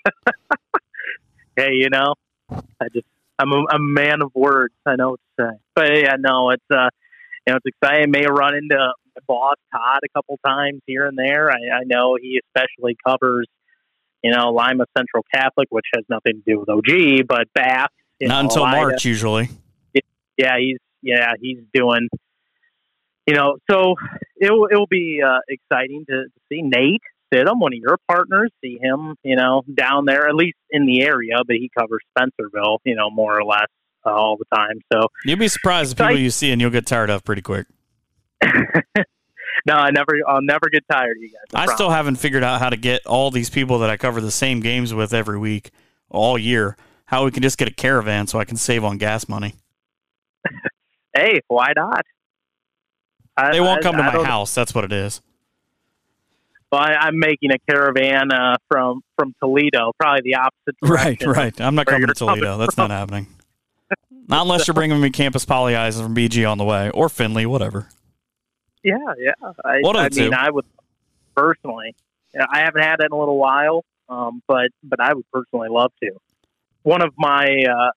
hey, 1.55 1.73
you 1.73 1.89
know, 1.89 2.15
I 2.51 2.89
just 2.93 3.07
I'm 3.39 3.51
a, 3.51 3.65
a 3.71 3.79
man 3.79 4.21
of 4.21 4.31
words. 4.35 4.73
I 4.85 4.95
know 4.95 5.11
what 5.11 5.19
to 5.37 5.43
say, 5.43 5.57
but 5.75 5.95
yeah, 5.95 6.15
no, 6.19 6.51
it's 6.51 6.63
uh, 6.71 6.89
you 7.45 7.53
know, 7.53 7.57
it's 7.57 7.65
exciting. 7.65 8.03
I 8.03 8.05
May 8.07 8.25
run 8.25 8.55
into 8.55 8.75
my 8.77 9.21
boss 9.27 9.55
Todd 9.71 9.99
a 10.03 10.09
couple 10.13 10.39
times 10.45 10.81
here 10.85 11.05
and 11.05 11.17
there. 11.17 11.51
I, 11.51 11.79
I 11.79 11.83
know 11.85 12.17
he 12.19 12.39
especially 12.45 12.97
covers, 13.05 13.47
you 14.23 14.31
know, 14.31 14.51
Lima 14.51 14.85
Central 14.97 15.25
Catholic, 15.33 15.67
which 15.69 15.85
has 15.95 16.03
nothing 16.09 16.41
to 16.41 16.51
do 16.51 16.59
with 16.59 16.69
OG, 16.69 17.27
but 17.27 17.47
Bath. 17.53 17.89
Not 18.21 18.29
know, 18.29 18.39
until 18.49 18.65
March, 18.65 19.05
usually. 19.05 19.49
Yeah, 20.37 20.57
he's 20.57 20.77
yeah 21.01 21.33
he's 21.39 21.59
doing. 21.73 22.07
You 23.27 23.35
know, 23.35 23.57
so 23.69 23.95
it 24.37 24.51
will 24.51 24.67
it 24.67 24.75
will 24.75 24.87
be 24.87 25.21
uh, 25.25 25.39
exciting 25.47 26.05
to, 26.09 26.23
to 26.23 26.39
see 26.49 26.61
Nate 26.61 27.01
Stidham, 27.33 27.59
one 27.59 27.73
of 27.73 27.79
your 27.79 27.97
partners, 28.07 28.51
see 28.63 28.77
him, 28.81 29.15
you 29.23 29.35
know, 29.35 29.63
down 29.73 30.05
there, 30.05 30.27
at 30.27 30.35
least 30.35 30.57
in 30.69 30.85
the 30.85 31.01
area, 31.01 31.35
but 31.45 31.55
he 31.55 31.69
covers 31.77 32.01
Spencerville, 32.17 32.79
you 32.83 32.95
know, 32.95 33.09
more 33.09 33.37
or 33.37 33.43
less 33.43 33.67
uh, 34.05 34.11
all 34.11 34.37
the 34.37 34.45
time. 34.55 34.79
So 34.91 35.07
you'll 35.25 35.39
be 35.39 35.47
surprised 35.47 35.95
the 35.95 36.03
people 36.03 36.19
you 36.19 36.29
see 36.29 36.51
and 36.51 36.61
you'll 36.61 36.71
get 36.71 36.85
tired 36.85 37.09
of 37.09 37.23
pretty 37.23 37.41
quick. 37.41 37.67
no, 39.65 39.75
I 39.75 39.91
never, 39.91 40.19
I'll 40.27 40.41
never 40.41 40.69
get 40.69 40.83
tired 40.91 41.17
of 41.17 41.23
you 41.23 41.29
guys. 41.29 41.43
I, 41.53 41.71
I 41.71 41.75
still 41.75 41.89
haven't 41.89 42.17
figured 42.17 42.43
out 42.43 42.59
how 42.59 42.69
to 42.69 42.77
get 42.77 43.05
all 43.05 43.31
these 43.31 43.49
people 43.49 43.79
that 43.79 43.89
I 43.89 43.97
cover 43.97 44.19
the 44.19 44.31
same 44.31 44.59
games 44.59 44.93
with 44.93 45.13
every 45.13 45.37
week, 45.37 45.71
all 46.09 46.37
year, 46.37 46.75
how 47.05 47.25
we 47.25 47.31
can 47.31 47.43
just 47.43 47.57
get 47.57 47.67
a 47.67 47.73
caravan 47.73 48.27
so 48.27 48.39
I 48.39 48.45
can 48.45 48.57
save 48.57 48.83
on 48.83 48.97
gas 48.97 49.29
money. 49.29 49.55
hey, 51.15 51.41
why 51.47 51.71
not? 51.75 52.05
I, 53.37 53.51
they 53.51 53.61
won't 53.61 53.81
come 53.81 53.95
to 53.95 54.03
my 54.03 54.23
house. 54.23 54.53
That's 54.53 54.75
what 54.75 54.83
it 54.83 54.91
is. 54.91 55.21
Well, 56.71 56.81
I, 56.81 57.07
am 57.07 57.19
making 57.19 57.51
a 57.51 57.59
caravan 57.69 58.31
uh, 58.31 58.55
from 58.67 59.01
from 59.15 59.35
Toledo, 59.39 59.91
probably 59.99 60.21
the 60.23 60.35
opposite. 60.35 60.75
Right, 60.81 61.23
right. 61.23 61.61
I'm 61.61 61.75
not 61.75 61.85
coming 61.85 62.07
to 62.07 62.13
Toledo. 62.15 62.57
That's 62.57 62.77
not 62.77 62.89
happening. 62.89 63.27
Not 64.27 64.43
unless 64.43 64.67
you're 64.67 64.73
bringing 64.73 64.99
me 64.99 65.11
Campus 65.11 65.45
Pollyeyes 65.45 66.01
from 66.01 66.15
BG 66.15 66.49
on 66.49 66.57
the 66.57 66.63
way, 66.63 66.89
or 66.89 67.09
Findlay, 67.09 67.45
whatever. 67.45 67.89
Yeah, 68.83 68.97
yeah. 69.17 69.31
I, 69.63 69.79
what 69.81 69.95
I 69.95 70.09
mean, 70.09 70.33
I 70.33 70.49
would 70.49 70.65
personally. 71.35 71.95
I 72.35 72.59
haven't 72.59 72.81
had 72.81 72.99
it 72.99 73.05
in 73.05 73.11
a 73.11 73.17
little 73.17 73.37
while, 73.37 73.85
um, 74.09 74.41
but 74.47 74.69
but 74.83 74.99
I 74.99 75.13
would 75.13 75.25
personally 75.31 75.69
love 75.69 75.91
to. 76.01 76.11
One 76.83 77.01
of 77.01 77.13
my 77.17 77.45
uh, 77.45 77.91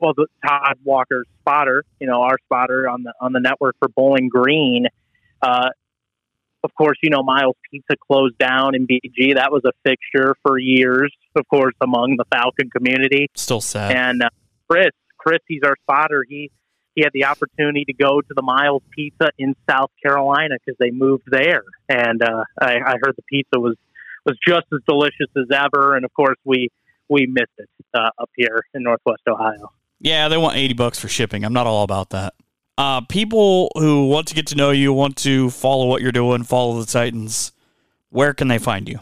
well, 0.00 0.14
the 0.16 0.26
Todd 0.46 0.78
Walker 0.84 1.24
spotter, 1.40 1.84
you 1.98 2.06
know, 2.06 2.22
our 2.22 2.38
spotter 2.44 2.88
on 2.88 3.02
the 3.02 3.12
on 3.20 3.32
the 3.32 3.40
network 3.40 3.76
for 3.78 3.88
Bowling 3.88 4.28
Green. 4.28 4.86
Uh, 5.42 5.70
of 6.62 6.74
course, 6.74 6.98
you 7.02 7.10
know, 7.10 7.22
Myles 7.22 7.56
Pizza 7.70 7.96
closed 7.96 8.36
down 8.38 8.74
in 8.74 8.86
BG. 8.86 9.34
That 9.36 9.50
was 9.50 9.62
a 9.64 9.72
fixture 9.82 10.34
for 10.42 10.58
years, 10.58 11.12
of 11.34 11.48
course, 11.48 11.74
among 11.80 12.16
the 12.18 12.24
Falcon 12.30 12.68
community. 12.70 13.28
Still 13.34 13.62
sad. 13.62 13.92
And 13.92 14.22
uh, 14.22 14.28
Chris, 14.68 14.90
Chris, 15.16 15.38
he's 15.48 15.62
our 15.64 15.74
spotter. 15.82 16.24
He 16.28 16.50
he 16.94 17.02
had 17.02 17.12
the 17.12 17.24
opportunity 17.24 17.84
to 17.84 17.92
go 17.92 18.20
to 18.20 18.34
the 18.34 18.42
Myles 18.42 18.82
Pizza 18.90 19.30
in 19.38 19.54
South 19.68 19.90
Carolina 20.02 20.56
because 20.64 20.76
they 20.78 20.90
moved 20.90 21.24
there, 21.26 21.62
and 21.88 22.22
uh, 22.22 22.44
I, 22.60 22.76
I 22.76 22.94
heard 23.02 23.14
the 23.16 23.22
pizza 23.28 23.58
was 23.58 23.76
was 24.26 24.36
just 24.46 24.66
as 24.72 24.80
delicious 24.86 25.28
as 25.36 25.46
ever. 25.52 25.96
And 25.96 26.04
of 26.04 26.12
course, 26.12 26.36
we 26.44 26.68
we 27.08 27.26
missed 27.26 27.52
it 27.58 27.68
uh, 27.94 28.10
up 28.18 28.30
here 28.36 28.64
in 28.74 28.82
Northwest 28.82 29.22
Ohio. 29.28 29.72
Yeah, 30.00 30.28
they 30.28 30.36
want 30.36 30.56
eighty 30.56 30.74
bucks 30.74 30.98
for 30.98 31.08
shipping. 31.08 31.44
I'm 31.44 31.52
not 31.52 31.66
all 31.66 31.84
about 31.84 32.10
that. 32.10 32.34
Uh, 32.76 33.02
people 33.02 33.70
who 33.76 34.08
want 34.08 34.26
to 34.28 34.34
get 34.34 34.46
to 34.48 34.56
know 34.56 34.70
you, 34.70 34.92
want 34.92 35.14
to 35.14 35.50
follow 35.50 35.86
what 35.86 36.00
you're 36.00 36.12
doing, 36.12 36.42
follow 36.42 36.80
the 36.80 36.86
Titans, 36.86 37.52
where 38.08 38.32
can 38.32 38.48
they 38.48 38.56
find 38.56 38.88
you? 38.88 38.98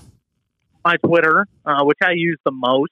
My 0.84 0.96
Twitter, 0.96 1.46
uh, 1.64 1.84
which 1.84 1.98
I 2.02 2.12
use 2.12 2.38
the 2.44 2.50
most, 2.50 2.90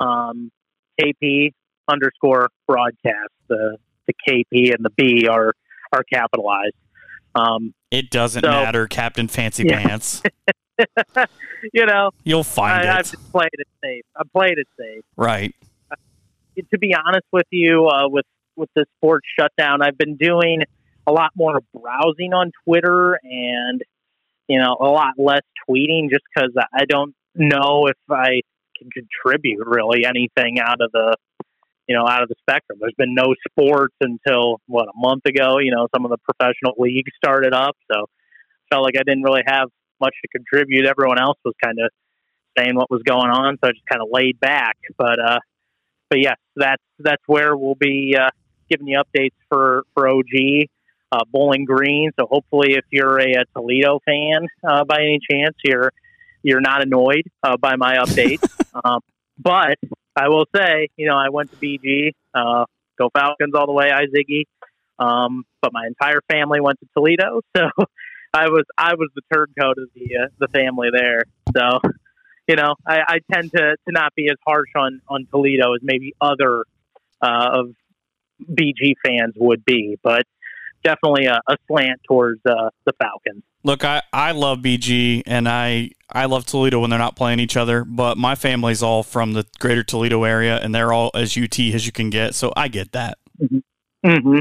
um, 0.00 0.50
KP 0.98 1.52
underscore 1.86 2.48
broadcast. 2.66 3.30
The 3.48 3.76
the 4.06 4.14
KP 4.28 4.74
and 4.74 4.84
the 4.84 4.90
B 4.96 5.28
are 5.28 5.52
are 5.92 6.02
capitalized. 6.04 6.74
Um, 7.34 7.74
it 7.90 8.10
doesn't 8.10 8.42
so, 8.42 8.50
matter, 8.50 8.86
Captain 8.86 9.28
Fancy 9.28 9.64
yeah. 9.64 9.82
Pants. 9.82 10.22
you 11.72 11.86
know, 11.86 12.10
you'll 12.24 12.44
find 12.44 12.88
I, 12.88 12.98
it. 12.98 13.14
I've 13.14 13.32
played 13.32 13.50
it 13.52 13.68
safe. 13.82 14.04
I 14.16 14.22
played 14.32 14.58
it 14.58 14.68
safe. 14.78 15.04
Right. 15.16 15.54
Uh, 15.90 15.96
to 16.72 16.78
be 16.78 16.94
honest 16.94 17.26
with 17.32 17.46
you, 17.50 17.86
uh, 17.86 18.08
with 18.08 18.26
with 18.56 18.70
the 18.74 18.86
sports 18.96 19.26
shutdown, 19.38 19.82
I've 19.82 19.98
been 19.98 20.16
doing 20.16 20.62
a 21.06 21.12
lot 21.12 21.30
more 21.36 21.60
browsing 21.74 22.32
on 22.32 22.52
Twitter 22.64 23.18
and 23.22 23.82
you 24.48 24.58
know 24.58 24.76
a 24.80 24.88
lot 24.88 25.14
less 25.18 25.42
tweeting, 25.68 26.10
just 26.10 26.24
because 26.34 26.52
I 26.72 26.84
don't 26.86 27.14
know 27.34 27.86
if 27.86 27.96
I 28.10 28.40
can 28.78 28.90
contribute 28.90 29.66
really 29.66 30.04
anything 30.04 30.58
out 30.60 30.80
of 30.80 30.92
the 30.92 31.16
you 31.88 31.96
know 31.96 32.06
out 32.08 32.22
of 32.22 32.28
the 32.28 32.34
spectrum. 32.40 32.78
There's 32.80 32.94
been 32.96 33.14
no 33.14 33.34
sports 33.48 33.94
until 34.00 34.60
what 34.66 34.88
a 34.88 34.92
month 34.94 35.24
ago. 35.26 35.58
You 35.58 35.72
know, 35.72 35.88
some 35.94 36.04
of 36.04 36.10
the 36.10 36.18
professional 36.18 36.74
leagues 36.78 37.12
started 37.16 37.54
up, 37.54 37.76
so 37.90 38.06
felt 38.70 38.84
like 38.84 38.94
I 38.98 39.02
didn't 39.04 39.22
really 39.22 39.42
have 39.46 39.68
much 40.00 40.14
to 40.22 40.28
contribute. 40.28 40.86
Everyone 40.86 41.20
else 41.20 41.38
was 41.44 41.54
kind 41.62 41.78
of 41.78 41.90
saying 42.58 42.74
what 42.74 42.90
was 42.90 43.02
going 43.02 43.30
on, 43.30 43.58
so 43.62 43.68
I 43.68 43.72
just 43.72 43.86
kind 43.90 44.02
of 44.02 44.08
laid 44.10 44.40
back. 44.40 44.76
But 44.98 45.18
uh, 45.18 45.38
but 46.10 46.20
yes, 46.20 46.36
that's 46.54 46.82
that's 46.98 47.22
where 47.26 47.56
we'll 47.56 47.74
be 47.76 48.16
uh, 48.18 48.30
giving 48.70 48.88
you 48.88 48.98
updates 48.98 49.36
for 49.48 49.84
for 49.94 50.08
OG. 50.08 50.68
Uh, 51.12 51.20
Bowling 51.30 51.64
Green. 51.64 52.10
So 52.18 52.26
hopefully, 52.28 52.74
if 52.74 52.84
you're 52.90 53.20
a, 53.20 53.34
a 53.34 53.44
Toledo 53.54 54.00
fan 54.04 54.48
uh, 54.68 54.84
by 54.84 54.96
any 54.96 55.20
chance, 55.30 55.54
you're 55.64 55.92
you're 56.42 56.60
not 56.60 56.82
annoyed 56.82 57.22
uh, 57.44 57.56
by 57.56 57.76
my 57.76 57.98
updates. 57.98 58.44
um, 58.84 59.00
but 59.38 59.78
I 60.16 60.28
will 60.28 60.46
say, 60.54 60.88
you 60.96 61.06
know, 61.06 61.16
I 61.16 61.28
went 61.28 61.50
to 61.50 61.56
BG, 61.56 62.12
uh, 62.34 62.64
go 62.98 63.10
Falcons 63.12 63.54
all 63.54 63.66
the 63.66 63.72
way, 63.72 63.90
I 63.90 64.06
Ziggy. 64.06 64.44
Um, 64.98 65.44
but 65.60 65.72
my 65.72 65.86
entire 65.86 66.20
family 66.30 66.60
went 66.60 66.80
to 66.80 66.86
Toledo, 66.94 67.42
so 67.56 67.68
I 68.32 68.48
was 68.48 68.64
I 68.78 68.94
was 68.94 69.10
the 69.14 69.22
turncoat 69.32 69.76
of 69.78 69.90
the 69.94 70.24
uh, 70.24 70.28
the 70.38 70.48
family 70.48 70.88
there. 70.90 71.24
So, 71.54 71.80
you 72.48 72.56
know, 72.56 72.76
I, 72.86 73.00
I 73.06 73.18
tend 73.30 73.52
to, 73.52 73.76
to 73.76 73.92
not 73.92 74.14
be 74.14 74.28
as 74.30 74.36
harsh 74.46 74.70
on 74.74 75.02
on 75.08 75.26
Toledo 75.30 75.74
as 75.74 75.80
maybe 75.82 76.14
other 76.20 76.64
uh, 77.20 77.48
of 77.52 77.74
BG 78.42 78.94
fans 79.04 79.34
would 79.36 79.64
be, 79.64 79.98
but 80.02 80.22
definitely 80.86 81.26
a, 81.26 81.40
a 81.48 81.56
slant 81.66 82.00
towards 82.06 82.40
uh, 82.46 82.70
the 82.84 82.92
Falcons. 83.00 83.42
Look, 83.64 83.84
I, 83.84 84.02
I 84.12 84.30
love 84.30 84.58
BG 84.58 85.22
and 85.26 85.48
I, 85.48 85.90
I 86.10 86.26
love 86.26 86.46
Toledo 86.46 86.80
when 86.80 86.90
they're 86.90 86.98
not 86.98 87.16
playing 87.16 87.40
each 87.40 87.56
other, 87.56 87.84
but 87.84 88.16
my 88.16 88.36
family's 88.36 88.82
all 88.82 89.02
from 89.02 89.32
the 89.32 89.44
greater 89.58 89.82
Toledo 89.82 90.22
area 90.22 90.58
and 90.58 90.72
they're 90.72 90.92
all 90.92 91.10
as 91.14 91.36
UT 91.36 91.58
as 91.58 91.84
you 91.84 91.92
can 91.92 92.10
get. 92.10 92.34
So 92.36 92.52
I 92.56 92.68
get 92.68 92.92
that. 92.92 93.18
Mm-hmm. 93.42 94.08
mm-hmm. 94.08 94.38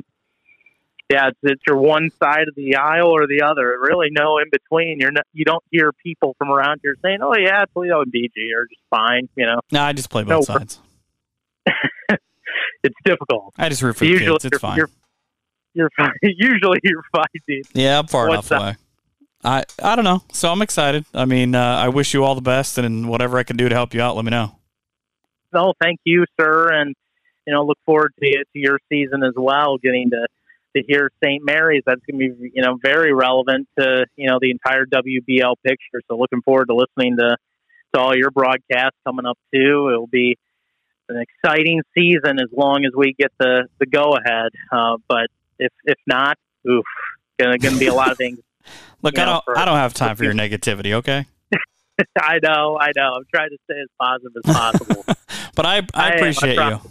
Yeah, 1.10 1.28
it's, 1.28 1.38
it's 1.44 1.62
your 1.68 1.78
one 1.78 2.10
side 2.20 2.48
of 2.48 2.56
the 2.56 2.78
aisle 2.78 3.10
or 3.10 3.28
the 3.28 3.44
other. 3.44 3.78
Really, 3.80 4.08
no 4.10 4.40
in 4.40 4.46
between. 4.52 5.00
You're 5.00 5.12
not, 5.12 5.28
you 5.34 5.46
don't 5.46 5.64
hear 5.70 5.92
people 5.92 6.36
from 6.40 6.50
around 6.50 6.80
here 6.82 6.96
saying, 7.04 7.20
"Oh 7.22 7.36
yeah, 7.38 7.66
Toledo 7.74 8.02
and 8.02 8.12
BG 8.12 8.32
are 8.58 8.66
just 8.66 8.82
fine." 8.90 9.30
You 9.36 9.46
know. 9.46 9.60
No, 9.72 9.84
I 9.84 9.94
just 9.94 10.10
play 10.10 10.24
both 10.24 10.50
no, 10.50 10.56
sides. 10.56 10.80
it's 12.84 12.96
difficult. 13.04 13.54
I 13.56 13.70
just 13.70 13.84
root 13.84 13.98
for 13.98 14.06
usually 14.06 14.32
kids. 14.32 14.46
It's 14.46 14.58
fine. 14.58 14.80
You're 15.76 15.92
fine. 15.96 16.14
Usually 16.24 16.80
you're 16.84 17.04
fine, 17.12 17.26
dude. 17.48 17.68
Yeah, 17.74 18.00
I'm 18.00 18.08
far 18.08 18.28
What's 18.28 18.50
enough 18.50 18.62
away. 18.62 18.76
I 19.44 19.64
I 19.84 19.96
don't 19.96 20.06
know. 20.06 20.24
So 20.32 20.52
I'm 20.52 20.62
excited. 20.62 21.06
I 21.14 21.26
mean, 21.26 21.54
uh, 21.54 21.62
I 21.62 21.90
wish 21.90 22.14
you 22.14 22.24
all 22.24 22.34
the 22.34 22.42
best, 22.42 22.80
and 22.80 23.08
whatever 23.08 23.38
I 23.38 23.44
can 23.44 23.58
do 23.58 23.70
to 23.70 23.76
help 23.76 23.94
you 23.94 24.02
out, 24.02 24.16
let 24.16 24.26
me 24.26 24.32
know. 24.32 24.58
No, 25.54 25.74
thank 25.80 26.00
you, 26.04 26.26
sir, 26.40 26.74
and 26.74 26.96
you 27.46 27.54
know, 27.54 27.64
look 27.64 27.78
forward 27.86 28.14
to 28.20 28.32
to 28.32 28.46
your 28.54 28.80
season 28.90 29.24
as 29.24 29.34
well. 29.36 29.78
Getting 29.78 30.10
to 30.10 30.28
to 30.76 30.84
hear 30.88 31.10
St. 31.24 31.44
Mary's, 31.44 31.84
that's 31.86 32.02
going 32.10 32.20
to 32.20 32.36
be 32.36 32.52
you 32.54 32.64
know 32.64 32.78
very 32.82 33.14
relevant 33.14 33.68
to 33.78 34.06
you 34.16 34.28
know 34.28 34.40
the 34.42 34.52
entire 34.52 34.86
WBL 34.86 35.56
picture. 35.64 36.02
So 36.10 36.18
looking 36.18 36.42
forward 36.42 36.68
to 36.70 36.76
listening 36.76 37.18
to 37.18 37.38
to 37.94 38.00
all 38.00 38.16
your 38.16 38.32
broadcasts 38.32 38.98
coming 39.06 39.26
up 39.26 39.38
too. 39.54 39.90
It'll 39.92 40.08
be 40.08 40.38
an 41.08 41.22
exciting 41.22 41.82
season 41.94 42.40
as 42.40 42.50
long 42.52 42.84
as 42.86 42.92
we 42.96 43.14
get 43.18 43.32
the 43.40 43.68
the 43.80 43.86
go 43.86 44.16
ahead. 44.18 44.52
Uh, 44.72 44.98
but 45.08 45.28
if 45.60 45.72
if 45.86 45.98
not, 46.08 46.38
oof, 46.70 46.86
gonna 47.40 47.58
gonna 47.58 47.78
be 47.78 47.88
a 47.88 47.94
lot 47.94 48.12
of 48.12 48.18
things. 48.18 48.40
Look, 49.02 49.20
I 49.20 49.26
don't 49.26 49.44
for, 49.44 49.58
I 49.58 49.66
don't 49.66 49.78
have 49.78 49.94
time 49.94 50.16
for 50.16 50.24
your 50.24 50.34
negativity. 50.46 50.94
Okay. 50.94 51.26
I 52.20 52.40
know, 52.44 52.78
I 52.80 52.92
know. 52.96 53.14
I'm 53.16 53.24
trying 53.34 53.50
to 53.50 53.58
stay 53.70 53.80
as 53.80 53.88
positive 54.00 54.32
as 54.44 54.54
possible. 54.54 55.06
but 55.56 55.66
I, 55.66 55.78
I, 55.78 55.84
I 55.94 56.10
appreciate 56.10 56.56
you. 56.58 56.82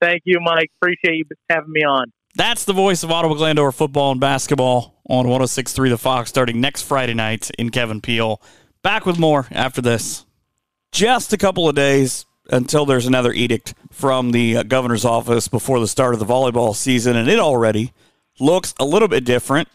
Thank 0.00 0.22
you, 0.24 0.38
Mike. 0.40 0.70
Appreciate 0.80 1.16
you 1.16 1.24
having 1.50 1.70
me 1.70 1.82
on. 1.84 2.10
That's 2.34 2.64
the 2.64 2.72
voice 2.72 3.02
of 3.02 3.10
Ottawa 3.10 3.34
Glandorf 3.34 3.74
football 3.74 4.12
and 4.12 4.20
basketball 4.20 5.00
on 5.08 5.26
1063 5.28 5.90
The 5.90 5.98
Fox 5.98 6.30
starting 6.30 6.60
next 6.60 6.82
Friday 6.82 7.14
night 7.14 7.50
in 7.58 7.70
Kevin 7.70 8.00
Peel. 8.00 8.40
Back 8.82 9.04
with 9.04 9.18
more 9.18 9.46
after 9.50 9.82
this. 9.82 10.24
Just 10.92 11.32
a 11.32 11.36
couple 11.36 11.68
of 11.68 11.74
days 11.74 12.24
until 12.50 12.84
there's 12.84 13.06
another 13.06 13.32
edict 13.32 13.74
from 13.90 14.32
the 14.32 14.58
uh, 14.58 14.62
governor's 14.62 15.04
office 15.04 15.48
before 15.48 15.80
the 15.80 15.88
start 15.88 16.14
of 16.14 16.20
the 16.20 16.26
volleyball 16.26 16.74
season, 16.74 17.16
and 17.16 17.28
it 17.28 17.38
already 17.38 17.92
looks 18.38 18.74
a 18.78 18.84
little 18.84 19.08
bit 19.08 19.24
different. 19.24 19.68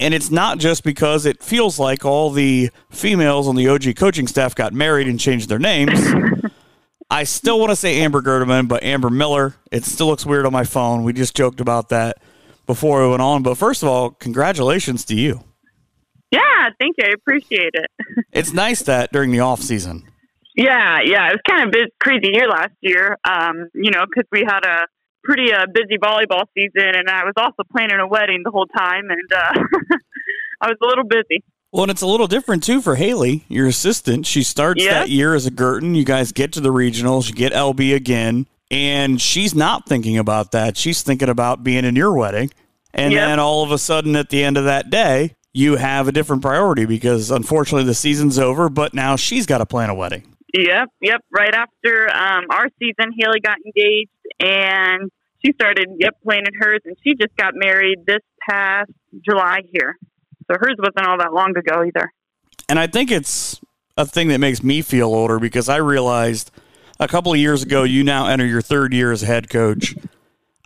And 0.00 0.12
it's 0.12 0.30
not 0.30 0.58
just 0.58 0.82
because 0.82 1.24
it 1.24 1.42
feels 1.42 1.78
like 1.78 2.04
all 2.04 2.30
the 2.30 2.70
females 2.90 3.46
on 3.46 3.54
the 3.54 3.68
OG 3.68 3.94
coaching 3.96 4.26
staff 4.26 4.54
got 4.54 4.72
married 4.72 5.06
and 5.06 5.20
changed 5.20 5.48
their 5.48 5.60
names. 5.60 6.00
I 7.10 7.24
still 7.24 7.60
want 7.60 7.70
to 7.70 7.76
say 7.76 8.00
Amber 8.00 8.20
Gerdeman, 8.20 8.66
but 8.66 8.82
Amber 8.82 9.08
Miller. 9.08 9.54
It 9.70 9.84
still 9.84 10.08
looks 10.08 10.26
weird 10.26 10.46
on 10.46 10.52
my 10.52 10.64
phone. 10.64 11.04
We 11.04 11.12
just 11.12 11.36
joked 11.36 11.60
about 11.60 11.90
that 11.90 12.18
before 12.66 13.02
we 13.02 13.10
went 13.10 13.22
on. 13.22 13.42
But 13.44 13.56
first 13.56 13.82
of 13.82 13.88
all, 13.88 14.10
congratulations 14.10 15.04
to 15.06 15.14
you. 15.14 15.44
Yeah, 16.32 16.70
thank 16.80 16.96
you. 16.98 17.04
I 17.06 17.12
appreciate 17.14 17.74
it. 17.74 17.90
it's 18.32 18.52
nice 18.52 18.82
that 18.82 19.12
during 19.12 19.30
the 19.30 19.40
off 19.40 19.60
season. 19.60 20.08
Yeah, 20.54 21.00
yeah, 21.04 21.28
it 21.28 21.32
was 21.32 21.40
kind 21.48 21.62
of 21.62 21.68
a 21.68 21.72
bit 21.72 21.94
crazy 22.00 22.30
year 22.32 22.48
last 22.48 22.74
year. 22.80 23.18
Um, 23.28 23.68
you 23.74 23.90
know, 23.90 24.04
because 24.06 24.28
we 24.30 24.44
had 24.46 24.64
a 24.64 24.86
pretty 25.24 25.52
uh, 25.52 25.66
busy 25.72 25.98
volleyball 25.98 26.44
season, 26.54 26.94
and 26.94 27.08
I 27.08 27.24
was 27.24 27.34
also 27.36 27.62
planning 27.72 27.98
a 27.98 28.06
wedding 28.06 28.42
the 28.44 28.50
whole 28.50 28.66
time, 28.66 29.10
and 29.10 29.32
uh, 29.32 29.52
I 30.60 30.68
was 30.68 30.76
a 30.80 30.86
little 30.86 31.04
busy. 31.04 31.42
Well, 31.72 31.82
and 31.82 31.90
it's 31.90 32.02
a 32.02 32.06
little 32.06 32.28
different 32.28 32.62
too 32.62 32.80
for 32.80 32.94
Haley, 32.94 33.44
your 33.48 33.66
assistant. 33.66 34.26
She 34.26 34.44
starts 34.44 34.84
that 34.84 35.10
year 35.10 35.34
as 35.34 35.44
a 35.44 35.50
Girton. 35.50 35.96
You 35.96 36.04
guys 36.04 36.30
get 36.30 36.52
to 36.52 36.60
the 36.60 36.68
regionals, 36.68 37.28
you 37.28 37.34
get 37.34 37.52
LB 37.52 37.96
again, 37.96 38.46
and 38.70 39.20
she's 39.20 39.56
not 39.56 39.88
thinking 39.88 40.16
about 40.16 40.52
that. 40.52 40.76
She's 40.76 41.02
thinking 41.02 41.28
about 41.28 41.64
being 41.64 41.84
in 41.84 41.96
your 41.96 42.12
wedding. 42.12 42.50
And 42.92 43.12
yep. 43.12 43.26
then 43.26 43.40
all 43.40 43.64
of 43.64 43.72
a 43.72 43.78
sudden, 43.78 44.14
at 44.14 44.28
the 44.28 44.44
end 44.44 44.56
of 44.56 44.66
that 44.66 44.88
day, 44.88 45.34
you 45.52 45.74
have 45.76 46.06
a 46.06 46.12
different 46.12 46.42
priority 46.42 46.84
because 46.84 47.32
unfortunately 47.32 47.86
the 47.86 47.94
season's 47.94 48.38
over, 48.38 48.68
but 48.68 48.94
now 48.94 49.16
she's 49.16 49.46
got 49.46 49.58
to 49.58 49.66
plan 49.66 49.90
a 49.90 49.94
wedding. 49.94 50.33
Yep, 50.56 50.88
yep. 51.00 51.20
Right 51.36 51.52
after 51.52 52.08
um, 52.14 52.44
our 52.50 52.68
season, 52.78 53.12
Haley 53.18 53.40
got 53.40 53.58
engaged 53.66 54.10
and 54.38 55.10
she 55.44 55.52
started, 55.52 55.88
yep, 55.98 56.16
planning 56.22 56.54
hers, 56.58 56.80
and 56.84 56.96
she 57.02 57.14
just 57.14 57.36
got 57.36 57.54
married 57.54 57.98
this 58.06 58.22
past 58.48 58.92
July 59.24 59.62
here. 59.72 59.96
So 60.46 60.56
hers 60.58 60.76
wasn't 60.78 61.08
all 61.08 61.18
that 61.18 61.32
long 61.32 61.56
ago 61.56 61.82
either. 61.84 62.12
And 62.68 62.78
I 62.78 62.86
think 62.86 63.10
it's 63.10 63.60
a 63.96 64.06
thing 64.06 64.28
that 64.28 64.38
makes 64.38 64.62
me 64.62 64.80
feel 64.80 65.08
older 65.08 65.40
because 65.40 65.68
I 65.68 65.76
realized 65.76 66.52
a 67.00 67.08
couple 67.08 67.32
of 67.32 67.38
years 67.38 67.62
ago, 67.64 67.82
you 67.82 68.04
now 68.04 68.28
enter 68.28 68.46
your 68.46 68.62
third 68.62 68.94
year 68.94 69.10
as 69.10 69.22
head 69.22 69.50
coach. 69.50 69.96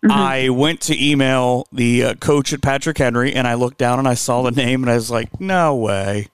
Mm-hmm. 0.05 0.11
I 0.11 0.49
went 0.51 0.81
to 0.83 1.03
email 1.03 1.67
the 1.73 2.05
uh, 2.05 2.15
coach 2.15 2.53
at 2.53 2.61
Patrick 2.61 2.99
Henry 2.99 3.35
and 3.35 3.49
I 3.49 3.55
looked 3.55 3.79
down 3.79 3.99
and 3.99 4.07
I 4.07 4.15
saw 4.15 4.43
the 4.43 4.51
name 4.51 4.83
and 4.83 4.91
I 4.91 4.95
was 4.95 5.11
like, 5.11 5.41
no 5.41 5.75
way. 5.75 6.29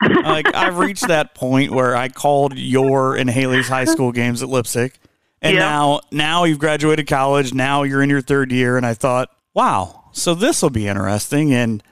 Like 0.00 0.54
I've 0.54 0.78
reached 0.78 1.08
that 1.08 1.34
point 1.34 1.70
where 1.72 1.94
I 1.94 2.08
called 2.08 2.56
your 2.56 3.16
and 3.16 3.28
Haley's 3.28 3.68
high 3.68 3.84
school 3.84 4.12
games 4.12 4.42
at 4.42 4.48
Leipsic. 4.48 4.94
And 5.42 5.54
yeah. 5.54 5.60
now 5.60 6.00
now 6.10 6.44
you've 6.44 6.58
graduated 6.58 7.06
college, 7.06 7.54
now 7.54 7.82
you're 7.82 8.02
in 8.02 8.10
your 8.10 8.20
third 8.20 8.52
year 8.52 8.76
and 8.76 8.84
I 8.84 8.94
thought, 8.94 9.30
wow, 9.54 10.04
so 10.12 10.34
this 10.34 10.62
will 10.62 10.70
be 10.70 10.86
interesting 10.86 11.52
and 11.52 11.82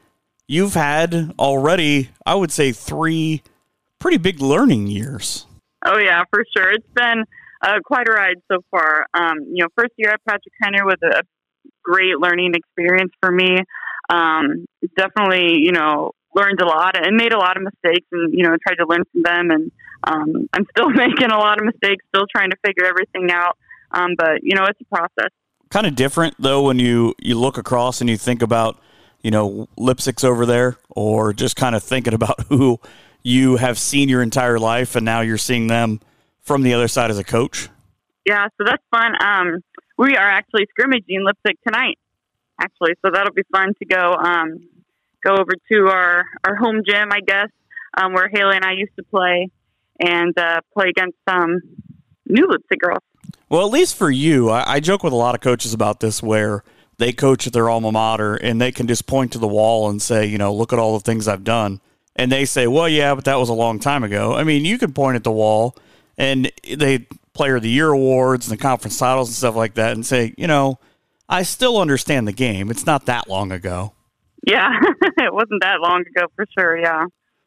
you've 0.47 0.75
had 0.75 1.35
already, 1.39 2.11
I 2.27 2.35
would 2.35 2.53
say, 2.53 2.73
three 2.73 3.43
pretty 3.99 4.19
big 4.19 4.41
learning 4.41 4.87
years. 4.87 5.47
Oh 5.85 5.99
yeah, 5.99 6.25
for 6.31 6.45
sure. 6.57 6.71
It's 6.73 6.87
been 6.95 7.25
uh, 7.63 7.79
quite 7.85 8.09
a 8.09 8.13
ride 8.13 8.37
so 8.51 8.59
far. 8.71 9.07
Um, 9.15 9.47
you 9.53 9.63
know, 9.63 9.69
first 9.77 9.93
year 9.97 10.11
at 10.11 10.21
Patrick 10.27 10.55
Henry 10.63 10.83
was 10.83 10.99
a 11.03 11.23
great 11.83 12.19
learning 12.19 12.55
experience 12.55 13.13
for 13.21 13.31
me. 13.31 13.59
Um, 14.11 14.67
definitely, 14.97 15.59
you 15.59 15.73
know, 15.73 16.13
learned 16.35 16.61
a 16.61 16.67
lot 16.67 16.97
and 16.97 17.17
made 17.17 17.33
a 17.33 17.39
lot 17.39 17.57
of 17.57 17.63
mistakes, 17.63 18.07
and 18.13 18.33
you 18.33 18.45
know, 18.45 18.57
tried 18.67 18.77
to 18.77 18.87
learn 18.87 19.03
from 19.13 19.23
them. 19.23 19.51
And 19.51 19.73
um, 20.05 20.49
I'm 20.53 20.67
still 20.71 20.91
making 21.05 21.31
a 21.31 21.39
lot 21.39 21.59
of 21.59 21.65
mistakes, 21.65 22.05
still 22.15 22.27
trying 22.35 22.51
to 22.51 22.57
figure 22.65 22.85
everything 22.85 23.31
out. 23.31 23.57
Um, 23.91 24.15
but 24.17 24.43
you 24.43 24.55
know, 24.57 24.65
it's 24.65 24.81
a 24.81 24.97
process. 24.97 25.31
Kind 25.71 25.87
of 25.87 25.95
different 25.95 26.35
though 26.39 26.63
when 26.63 26.79
you 26.79 27.15
you 27.19 27.39
look 27.39 27.59
across 27.59 28.01
and 28.01 28.09
you 28.09 28.17
think 28.17 28.43
about 28.43 28.79
you 29.23 29.31
know, 29.31 29.69
Leipsic's 29.77 30.25
over 30.25 30.47
there, 30.47 30.79
or 30.91 31.33
just 31.33 31.57
kind 31.57 31.75
of 31.75 31.83
thinking 31.83 32.15
about 32.15 32.41
who 32.49 32.81
you 33.23 33.57
have 33.57 33.79
seen 33.79 34.09
your 34.09 34.23
entire 34.23 34.59
life 34.59 34.97
and 34.97 35.05
now 35.05 35.21
you're 35.21 35.39
seeing 35.39 35.67
them 35.67 36.01
from 36.41 36.63
the 36.63 36.73
other 36.73 36.89
side 36.89 37.11
as 37.11 37.19
a 37.19 37.25
coach? 37.25 37.69
Yeah, 38.25 38.47
so 38.57 38.65
that's 38.65 38.83
fun. 38.91 39.13
Um, 39.21 39.63
we 39.97 40.17
are 40.17 40.29
actually 40.29 40.67
scrimmaging 40.71 41.25
Leipsic 41.25 41.57
tonight, 41.67 41.99
actually, 42.61 42.95
so 43.05 43.11
that'll 43.13 43.35
be 43.35 43.43
fun 43.51 43.75
to 43.81 43.85
go 43.85 44.13
um, 44.13 44.69
go 45.25 45.35
over 45.35 45.53
to 45.73 45.89
our, 45.89 46.25
our 46.47 46.57
home 46.57 46.83
gym, 46.87 47.09
I 47.13 47.21
guess, 47.21 47.49
um, 47.97 48.13
where 48.13 48.29
Haley 48.33 48.57
and 48.57 48.65
I 48.65 48.73
used 48.73 48.95
to 48.97 49.05
play, 49.05 49.49
and 50.01 50.37
uh, 50.39 50.61
play 50.73 50.89
against 50.89 51.17
some 51.29 51.61
new 52.27 52.47
Leipsic 52.47 52.79
girls. 52.79 53.03
Well, 53.49 53.67
at 53.67 53.73
least 53.73 53.97
for 53.97 54.11
you, 54.11 54.51
I, 54.51 54.75
I 54.75 54.81
joke 54.81 55.03
with 55.03 55.13
a 55.13 55.17
lot 55.17 55.35
of 55.35 55.41
coaches 55.41 55.75
about 55.75 56.01
this 56.01 56.23
where– 56.23 56.63
they 56.99 57.13
coach 57.13 57.47
at 57.47 57.53
their 57.53 57.71
alma 57.71 57.91
mater 57.91 58.35
and 58.35 58.61
they 58.61 58.73
can 58.73 58.87
just 58.87 59.07
point 59.07 59.33
to 59.33 59.39
the 59.39 59.49
wall 59.49 59.89
and 59.89 60.03
say, 60.03 60.27
you 60.27 60.37
know, 60.37 60.53
look 60.53 60.73
at 60.73 60.79
all 60.79 60.95
the 60.95 61.05
things 61.05 61.27
I've 61.27 61.45
done. 61.45 61.81
And 62.17 62.31
they 62.31 62.45
say, 62.45 62.67
well, 62.67 62.89
yeah, 62.89 63.15
but 63.15 63.25
that 63.25 63.39
was 63.39 63.49
a 63.49 63.55
long 63.55 63.79
time 63.79 64.03
ago. 64.03 64.35
I 64.35 64.43
mean, 64.43 64.65
you 64.65 64.79
can 64.79 64.93
point 64.93 65.17
at 65.17 65.25
the 65.25 65.33
wall 65.33 65.77
and 66.17 66.51
they 66.69 67.07
player 67.33 67.57
of 67.57 67.63
the 67.63 67.71
year 67.71 67.91
awards 67.91 68.49
and 68.49 68.59
the 68.59 68.61
conference 68.61 68.99
titles 68.99 69.29
and 69.29 69.37
stuff 69.37 69.55
like 69.55 69.75
that 69.75 69.93
and 69.93 70.05
say, 70.05 70.35
you 70.37 70.49
know, 70.49 70.81
I 71.29 71.45
still 71.45 71.81
understand 71.81 72.27
the 72.27 72.33
game. 72.33 72.69
It's 72.71 72.85
not 72.87 73.07
that 73.07 73.29
long 73.29 73.53
ago. 73.53 73.93
Yeah, 74.49 74.71
it 75.19 75.33
wasn't 75.33 75.63
that 75.63 75.81
long 75.81 76.01
ago 76.01 76.27
for 76.35 76.47
sure. 76.59 76.79
Yeah. 76.79 77.05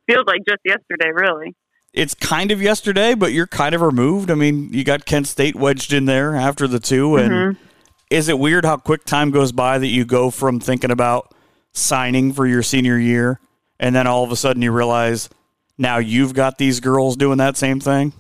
Feels 0.07 0.25
like 0.27 0.41
just 0.47 0.61
yesterday, 0.63 1.11
really. 1.13 1.55
It's 1.93 2.13
kind 2.13 2.51
of 2.51 2.61
yesterday, 2.61 3.15
but 3.15 3.33
you're 3.33 3.47
kind 3.47 3.75
of 3.75 3.81
removed. 3.81 4.31
I 4.31 4.35
mean, 4.35 4.71
you 4.71 4.83
got 4.83 5.05
Kent 5.05 5.27
State 5.27 5.55
wedged 5.55 5.91
in 5.91 6.05
there 6.05 6.35
after 6.35 6.67
the 6.67 6.79
two, 6.79 7.17
and 7.17 7.31
mm-hmm 7.31 7.67
is 8.11 8.27
it 8.27 8.37
weird 8.37 8.65
how 8.65 8.75
quick 8.75 9.05
time 9.05 9.31
goes 9.31 9.53
by 9.53 9.79
that 9.79 9.87
you 9.87 10.03
go 10.05 10.29
from 10.29 10.59
thinking 10.59 10.91
about 10.91 11.33
signing 11.71 12.33
for 12.33 12.45
your 12.45 12.61
senior 12.61 12.99
year 12.99 13.39
and 13.79 13.95
then 13.95 14.05
all 14.05 14.23
of 14.23 14.31
a 14.31 14.35
sudden 14.35 14.61
you 14.61 14.71
realize 14.71 15.29
now 15.77 15.97
you've 15.97 16.33
got 16.33 16.57
these 16.57 16.81
girls 16.81 17.15
doing 17.15 17.37
that 17.37 17.55
same 17.55 17.79
thing? 17.79 18.11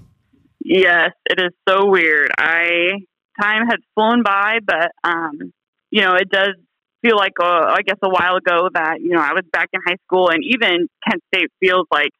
Yes, 0.63 1.11
it 1.25 1.39
is 1.39 1.51
so 1.67 1.87
weird. 1.87 2.31
I 2.37 2.91
time 3.39 3.67
has 3.67 3.79
flown 3.93 4.23
by, 4.23 4.59
but 4.65 4.91
um, 5.03 5.51
you 5.89 6.01
know, 6.01 6.15
it 6.15 6.29
does 6.29 6.55
feel 7.01 7.17
like 7.17 7.33
uh, 7.41 7.45
I 7.45 7.81
guess 7.85 7.97
a 8.01 8.09
while 8.09 8.35
ago 8.35 8.69
that 8.73 9.01
you 9.01 9.09
know 9.09 9.21
I 9.21 9.33
was 9.33 9.43
back 9.51 9.69
in 9.73 9.81
high 9.85 9.97
school, 10.05 10.29
and 10.29 10.43
even 10.43 10.87
Kent 11.07 11.23
State 11.33 11.51
feels 11.59 11.87
like 11.91 12.11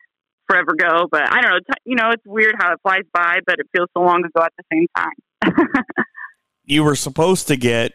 forever 0.48 0.72
ago. 0.72 1.08
But 1.12 1.32
I 1.32 1.42
don't 1.42 1.52
know, 1.52 1.60
t- 1.60 1.82
you 1.86 1.96
know, 1.96 2.10
it's 2.12 2.26
weird 2.26 2.56
how 2.58 2.74
it 2.74 2.80
flies 2.84 3.04
by, 3.14 3.40
but 3.46 3.60
it 3.60 3.68
feels 3.76 3.90
so 3.96 4.04
long 4.04 4.24
ago 4.26 4.44
at 4.44 4.54
the 4.58 4.64
same 4.72 4.88
time. 4.96 5.68
you 6.66 6.84
were 6.84 6.96
supposed 6.96 7.48
to 7.48 7.56
get 7.56 7.94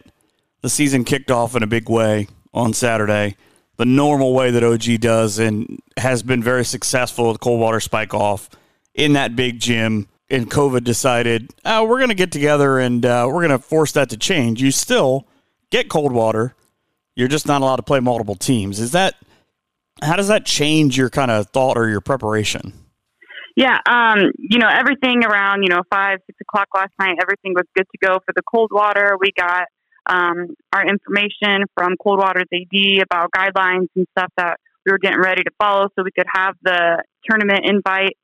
the 0.62 0.68
season 0.68 1.04
kicked 1.04 1.30
off 1.30 1.54
in 1.54 1.62
a 1.62 1.66
big 1.66 1.88
way 1.88 2.28
on 2.52 2.72
Saturday, 2.72 3.36
the 3.76 3.84
normal 3.84 4.34
way 4.34 4.50
that 4.50 4.64
OG 4.64 5.00
does, 5.00 5.38
and 5.38 5.80
has 5.96 6.22
been 6.22 6.42
very 6.42 6.64
successful 6.64 7.28
with 7.28 7.40
Coldwater 7.40 7.80
Spike 7.80 8.14
Off 8.14 8.48
in 8.94 9.12
that 9.12 9.36
big 9.36 9.60
gym. 9.60 10.08
And 10.28 10.50
COVID 10.50 10.82
decided, 10.82 11.54
oh, 11.64 11.84
we're 11.84 11.98
going 11.98 12.08
to 12.08 12.16
get 12.16 12.32
together 12.32 12.80
and 12.80 13.06
uh, 13.06 13.26
we're 13.28 13.46
going 13.46 13.50
to 13.50 13.60
force 13.60 13.92
that 13.92 14.10
to 14.10 14.16
change. 14.16 14.60
You 14.60 14.72
still 14.72 15.24
get 15.70 15.88
Coldwater. 15.88 16.56
You're 17.16 17.28
just 17.28 17.46
not 17.46 17.62
allowed 17.62 17.76
to 17.76 17.82
play 17.82 17.98
multiple 18.00 18.36
teams. 18.36 18.78
Is 18.78 18.92
that 18.92 19.14
how 20.02 20.16
does 20.16 20.28
that 20.28 20.44
change 20.44 20.96
your 20.96 21.10
kind 21.10 21.30
of 21.30 21.48
thought 21.48 21.76
or 21.76 21.88
your 21.88 22.02
preparation? 22.02 22.74
Yeah, 23.56 23.78
um, 23.88 24.32
you 24.38 24.58
know, 24.58 24.68
everything 24.68 25.24
around, 25.24 25.62
you 25.62 25.70
know, 25.70 25.80
five, 25.90 26.18
six 26.26 26.38
o'clock 26.42 26.68
last 26.74 26.92
night, 27.00 27.16
everything 27.22 27.54
was 27.54 27.64
good 27.74 27.86
to 27.90 28.06
go 28.06 28.18
for 28.26 28.34
the 28.36 28.42
Coldwater. 28.42 29.16
We 29.18 29.32
got 29.34 29.64
um, 30.08 30.54
our 30.74 30.86
information 30.86 31.64
from 31.74 31.94
Coldwater's 32.02 32.48
AD 32.52 33.02
about 33.02 33.30
guidelines 33.34 33.88
and 33.96 34.06
stuff 34.16 34.30
that 34.36 34.60
we 34.84 34.92
were 34.92 34.98
getting 34.98 35.20
ready 35.20 35.42
to 35.42 35.50
follow 35.58 35.88
so 35.96 36.04
we 36.04 36.12
could 36.12 36.26
have 36.32 36.54
the 36.62 37.02
tournament 37.28 37.60
invite. 37.64 38.18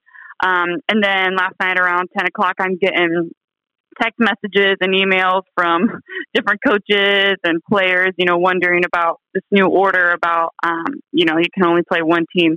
Um, 0.44 0.80
and 0.88 1.02
then 1.02 1.34
last 1.36 1.54
night 1.58 1.78
around 1.78 2.08
10 2.16 2.26
o'clock, 2.26 2.56
I'm 2.60 2.76
getting 2.76 3.30
text 4.00 4.18
messages 4.18 4.76
and 4.80 4.94
emails 4.94 5.42
from 5.56 6.00
different 6.34 6.60
coaches 6.66 7.36
and 7.44 7.60
players, 7.68 8.10
you 8.16 8.24
know, 8.24 8.38
wondering 8.38 8.84
about 8.84 9.20
this 9.34 9.42
new 9.50 9.66
order 9.66 10.10
about, 10.10 10.54
um, 10.62 11.00
you 11.12 11.24
know, 11.24 11.38
you 11.38 11.46
can 11.54 11.64
only 11.64 11.82
play 11.82 12.02
one 12.02 12.24
team 12.36 12.56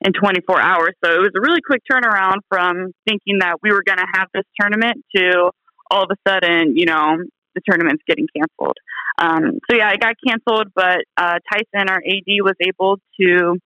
in 0.00 0.12
24 0.12 0.60
hours. 0.60 0.92
So 1.04 1.10
it 1.12 1.18
was 1.18 1.30
a 1.36 1.40
really 1.40 1.60
quick 1.66 1.82
turnaround 1.90 2.38
from 2.48 2.92
thinking 3.06 3.38
that 3.40 3.56
we 3.62 3.70
were 3.72 3.82
going 3.86 3.98
to 3.98 4.06
have 4.14 4.28
this 4.34 4.44
tournament 4.60 5.04
to 5.16 5.50
all 5.90 6.04
of 6.04 6.10
a 6.10 6.28
sudden, 6.28 6.76
you 6.76 6.86
know, 6.86 7.16
the 7.54 7.60
tournament's 7.68 8.02
getting 8.06 8.26
canceled. 8.36 8.76
Um, 9.18 9.58
so 9.70 9.76
yeah, 9.76 9.90
it 9.92 10.00
got 10.00 10.16
canceled, 10.26 10.68
but 10.74 10.98
uh, 11.16 11.38
Tyson, 11.50 11.88
our 11.88 11.98
AD, 11.98 12.26
was 12.40 12.54
able 12.60 12.98
to 13.20 13.56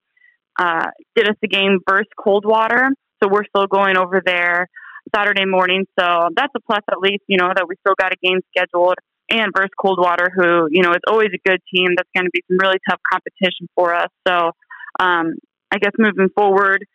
uh, 0.58 0.86
get 1.16 1.28
us 1.28 1.36
a 1.42 1.48
game 1.48 1.78
versus 1.88 2.06
Coldwater. 2.18 2.90
so 3.22 3.28
we're 3.30 3.44
still 3.44 3.66
going 3.66 3.96
over 3.96 4.20
there 4.24 4.68
Saturday 5.14 5.44
morning. 5.44 5.86
So 5.98 6.28
that's 6.36 6.52
a 6.56 6.60
plus, 6.60 6.82
at 6.90 6.98
least, 6.98 7.22
you 7.26 7.38
know, 7.38 7.48
that 7.54 7.66
we 7.68 7.76
still 7.80 7.94
got 7.98 8.12
a 8.12 8.16
game 8.22 8.40
scheduled. 8.54 8.96
And 9.30 9.52
versus 9.54 9.70
Coldwater, 9.78 10.30
who, 10.34 10.68
you 10.70 10.82
know, 10.82 10.92
is 10.92 11.04
always 11.06 11.28
a 11.34 11.48
good 11.48 11.60
team. 11.72 11.88
That's 11.96 12.08
going 12.16 12.24
to 12.24 12.30
be 12.32 12.42
some 12.48 12.56
really 12.60 12.78
tough 12.88 13.00
competition 13.12 13.68
for 13.74 13.94
us. 13.94 14.08
So 14.26 14.52
um, 14.98 15.34
I 15.70 15.78
guess 15.78 15.92
moving 15.98 16.28
forward, 16.34 16.86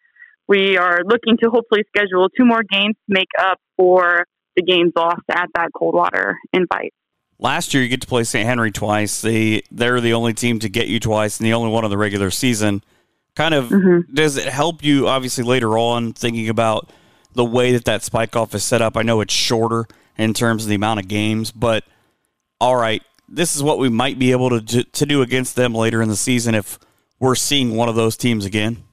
we 0.47 0.78
are 0.78 1.01
looking 1.05 1.38
to 1.43 1.49
hopefully 1.49 1.84
schedule 1.95 2.30
two 2.30 2.45
more 2.45 2.64
games 2.64 2.95
to 2.95 3.14
make 3.14 3.30
up 3.39 3.59
for 3.78 4.26
the 4.55 4.64
games 4.64 4.91
lost 4.95 5.22
at 5.30 5.49
that 5.55 5.70
Coldwater 5.78 6.38
invite. 6.51 6.93
Last 7.39 7.74
year, 7.74 7.84
you 7.84 7.89
get 7.89 8.01
to 8.01 8.07
play 8.07 8.24
St. 8.24 8.45
Henry 8.45 8.72
twice. 8.72 9.22
They 9.22 9.64
they're 9.72 9.99
the 9.99 10.14
only 10.14 10.34
team 10.34 10.59
to 10.59 10.70
get 10.70 10.88
you 10.88 10.99
twice, 10.99 11.39
and 11.39 11.45
the 11.45 11.53
only 11.53 11.72
one 11.72 11.84
in 11.84 11.91
the 11.91 11.97
regular 11.97 12.32
season. 12.32 12.84
Kind 13.36 13.53
of 13.53 13.70
mm-hmm. 13.70 14.14
does 14.14 14.38
it 14.38 14.45
help 14.45 14.84
you? 14.84 15.07
Obviously, 15.07 15.43
later 15.43 15.78
on, 15.78 16.14
thinking 16.14 16.49
about 16.49 16.91
the 17.34 17.46
way 17.46 17.72
that 17.72 17.86
that 17.86 18.04
spike 18.04 18.36
off 18.36 18.54
is 18.54 18.64
set 18.64 18.82
up. 18.82 18.98
I 18.98 19.04
know 19.04 19.22
it's 19.22 19.34
shorter 19.34 19.86
in 20.18 20.34
terms 20.34 20.64
of 20.64 20.70
the 20.70 20.76
amount 20.76 21.00
of 21.00 21.08
games, 21.08 21.52
but 21.52 21.84
all 22.60 22.76
right, 22.76 23.02
this 23.28 23.56
is 23.56 23.64
what 23.64 23.80
we 23.80 23.90
might 23.90 24.20
be 24.20 24.32
able 24.32 24.62
to 24.62 24.84
to 24.84 25.06
do 25.06 25.22
against 25.22 25.56
them 25.56 25.74
later 25.74 26.02
in 26.02 26.10
the 26.10 26.16
season 26.16 26.56
if 26.56 26.80
we're 27.20 27.36
seeing 27.36 27.76
one 27.76 27.90
of 27.90 27.96
those 27.96 28.18
teams 28.18 28.46
again. 28.46 28.84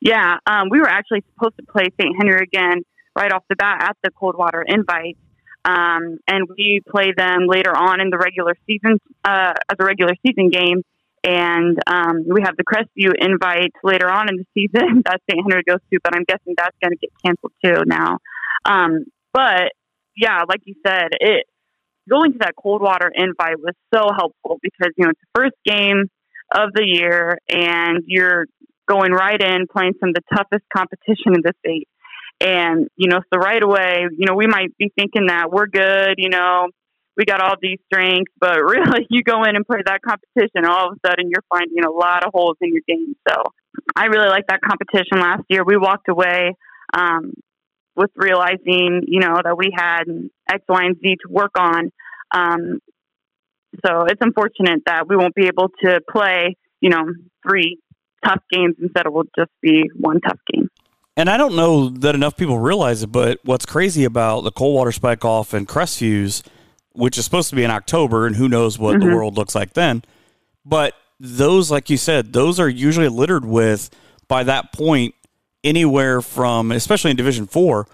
Yeah, 0.00 0.38
um, 0.46 0.68
we 0.70 0.80
were 0.80 0.88
actually 0.88 1.22
supposed 1.34 1.56
to 1.58 1.62
play 1.64 1.88
St. 2.00 2.16
Henry 2.16 2.42
again 2.42 2.82
right 3.14 3.30
off 3.32 3.44
the 3.48 3.56
bat 3.56 3.82
at 3.82 3.96
the 4.02 4.10
Coldwater 4.10 4.62
Invite, 4.66 5.18
um, 5.64 6.18
and 6.26 6.48
we 6.56 6.80
play 6.90 7.12
them 7.14 7.46
later 7.46 7.76
on 7.76 8.00
in 8.00 8.08
the 8.08 8.16
regular 8.16 8.56
season 8.66 8.98
uh, 9.24 9.52
as 9.70 9.76
a 9.78 9.84
regular 9.84 10.14
season 10.26 10.48
game. 10.48 10.82
And 11.22 11.78
um, 11.86 12.24
we 12.26 12.40
have 12.44 12.56
the 12.56 12.64
Crestview 12.64 13.12
invite 13.18 13.72
later 13.84 14.10
on 14.10 14.28
in 14.28 14.36
the 14.36 14.46
season 14.54 15.02
that 15.04 15.20
St. 15.30 15.42
Henry 15.46 15.62
goes 15.66 15.80
to, 15.92 15.98
but 16.02 16.14
I'm 16.14 16.24
guessing 16.24 16.54
that's 16.56 16.76
going 16.82 16.92
to 16.92 16.98
get 16.98 17.10
canceled 17.24 17.52
too 17.64 17.84
now. 17.86 18.18
Um, 18.64 19.04
but 19.32 19.72
yeah, 20.16 20.42
like 20.48 20.62
you 20.64 20.74
said, 20.86 21.08
it 21.20 21.46
going 22.08 22.32
to 22.32 22.38
that 22.40 22.54
Coldwater 22.60 23.10
invite 23.14 23.58
was 23.58 23.74
so 23.94 24.08
helpful 24.16 24.58
because 24.62 24.92
you 24.96 25.04
know 25.04 25.10
it's 25.10 25.20
the 25.20 25.40
first 25.40 25.54
game 25.64 26.10
of 26.52 26.72
the 26.74 26.84
year, 26.84 27.38
and 27.48 28.02
you're 28.06 28.46
going 28.88 29.12
right 29.12 29.40
in 29.40 29.66
playing 29.70 29.92
some 30.00 30.08
of 30.10 30.14
the 30.16 30.36
toughest 30.36 30.64
competition 30.74 31.34
in 31.34 31.42
the 31.44 31.52
state. 31.64 31.88
And, 32.40 32.88
you 32.96 33.08
know, 33.08 33.20
so 33.32 33.38
right 33.38 33.62
away, 33.62 34.06
you 34.16 34.26
know, 34.26 34.34
we 34.34 34.46
might 34.46 34.76
be 34.78 34.90
thinking 34.96 35.26
that 35.26 35.52
we're 35.52 35.66
good, 35.66 36.14
you 36.16 36.30
know, 36.30 36.68
we 37.20 37.26
got 37.26 37.42
all 37.42 37.54
these 37.60 37.78
strengths, 37.84 38.32
but 38.40 38.56
really 38.64 39.06
you 39.10 39.22
go 39.22 39.44
in 39.44 39.54
and 39.54 39.66
play 39.66 39.80
that 39.84 40.00
competition, 40.00 40.64
all 40.64 40.88
of 40.88 40.96
a 40.96 41.08
sudden 41.08 41.28
you're 41.28 41.44
finding 41.50 41.84
a 41.84 41.90
lot 41.90 42.24
of 42.24 42.32
holes 42.32 42.56
in 42.62 42.72
your 42.72 42.82
game. 42.88 43.14
So 43.28 43.42
I 43.94 44.06
really 44.06 44.28
like 44.28 44.46
that 44.48 44.60
competition 44.62 45.20
last 45.20 45.42
year. 45.50 45.62
We 45.62 45.76
walked 45.76 46.08
away 46.08 46.56
um, 46.94 47.34
with 47.94 48.10
realizing, 48.16 49.02
you 49.06 49.20
know, 49.20 49.36
that 49.44 49.56
we 49.58 49.70
had 49.76 50.04
X, 50.50 50.64
Y, 50.66 50.82
and 50.82 50.96
Z 50.96 51.16
to 51.26 51.28
work 51.28 51.52
on. 51.58 51.92
Um, 52.32 52.80
so 53.84 54.04
it's 54.04 54.20
unfortunate 54.20 54.80
that 54.86 55.06
we 55.06 55.16
won't 55.16 55.34
be 55.34 55.46
able 55.46 55.68
to 55.84 56.00
play, 56.10 56.56
you 56.80 56.88
know, 56.88 57.04
three 57.46 57.78
tough 58.24 58.42
games 58.50 58.76
instead 58.80 59.06
of 59.06 59.12
will 59.12 59.24
just 59.38 59.50
be 59.60 59.84
one 59.98 60.20
tough 60.20 60.38
game. 60.52 60.68
And 61.16 61.28
I 61.28 61.36
don't 61.36 61.54
know 61.54 61.90
that 61.90 62.14
enough 62.14 62.36
people 62.36 62.58
realize 62.58 63.02
it, 63.02 63.08
but 63.08 63.40
what's 63.44 63.66
crazy 63.66 64.04
about 64.04 64.40
the 64.42 64.50
Coldwater 64.50 64.92
Spike 64.92 65.24
Off 65.24 65.52
and 65.52 65.68
Crestviews, 65.68 66.42
which 66.92 67.18
is 67.18 67.24
supposed 67.24 67.50
to 67.50 67.56
be 67.56 67.64
in 67.64 67.70
October, 67.70 68.26
and 68.26 68.36
who 68.36 68.48
knows 68.48 68.78
what 68.78 68.96
mm-hmm. 68.96 69.08
the 69.08 69.14
world 69.14 69.36
looks 69.36 69.54
like 69.54 69.74
then. 69.74 70.02
But 70.64 70.94
those, 71.18 71.70
like 71.70 71.90
you 71.90 71.96
said, 71.96 72.32
those 72.32 72.58
are 72.58 72.68
usually 72.68 73.08
littered 73.08 73.44
with, 73.44 73.90
by 74.28 74.44
that 74.44 74.72
point, 74.72 75.14
anywhere 75.62 76.20
from, 76.22 76.72
especially 76.72 77.10
in 77.10 77.16
Division 77.16 77.46
Four, 77.46 77.86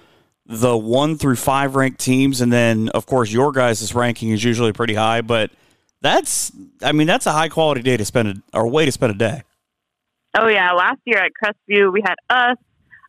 the 0.47 0.77
one 0.77 1.19
through 1.19 1.37
five 1.37 1.75
ranked 1.75 2.01
teams, 2.01 2.41
and 2.41 2.53
then 2.53 2.89
of 2.91 3.07
course 3.07 3.33
your 3.33 3.53
guys' 3.53 3.95
ranking 3.95 4.31
is 4.31 4.45
usually 4.45 4.73
pretty 4.73 4.95
high. 4.95 5.21
But 5.21 5.51
that's, 6.01 6.53
I 6.83 6.93
mean, 6.93 7.07
that's 7.07 7.27
a 7.27 7.33
high 7.33 7.49
quality 7.49 7.83
day 7.83 7.97
to 7.97 8.05
spend 8.05 8.29
a, 8.29 8.59
or 8.59 8.69
way 8.69 8.85
to 8.85 8.93
spend 8.93 9.13
a 9.13 9.19
day. 9.19 9.43
Oh 10.39 10.49
yeah, 10.49 10.73
last 10.73 11.01
year 11.05 11.19
at 11.19 11.33
Crestview 11.33 11.93
we 11.93 12.03
had 12.05 12.17
us, 12.29 12.59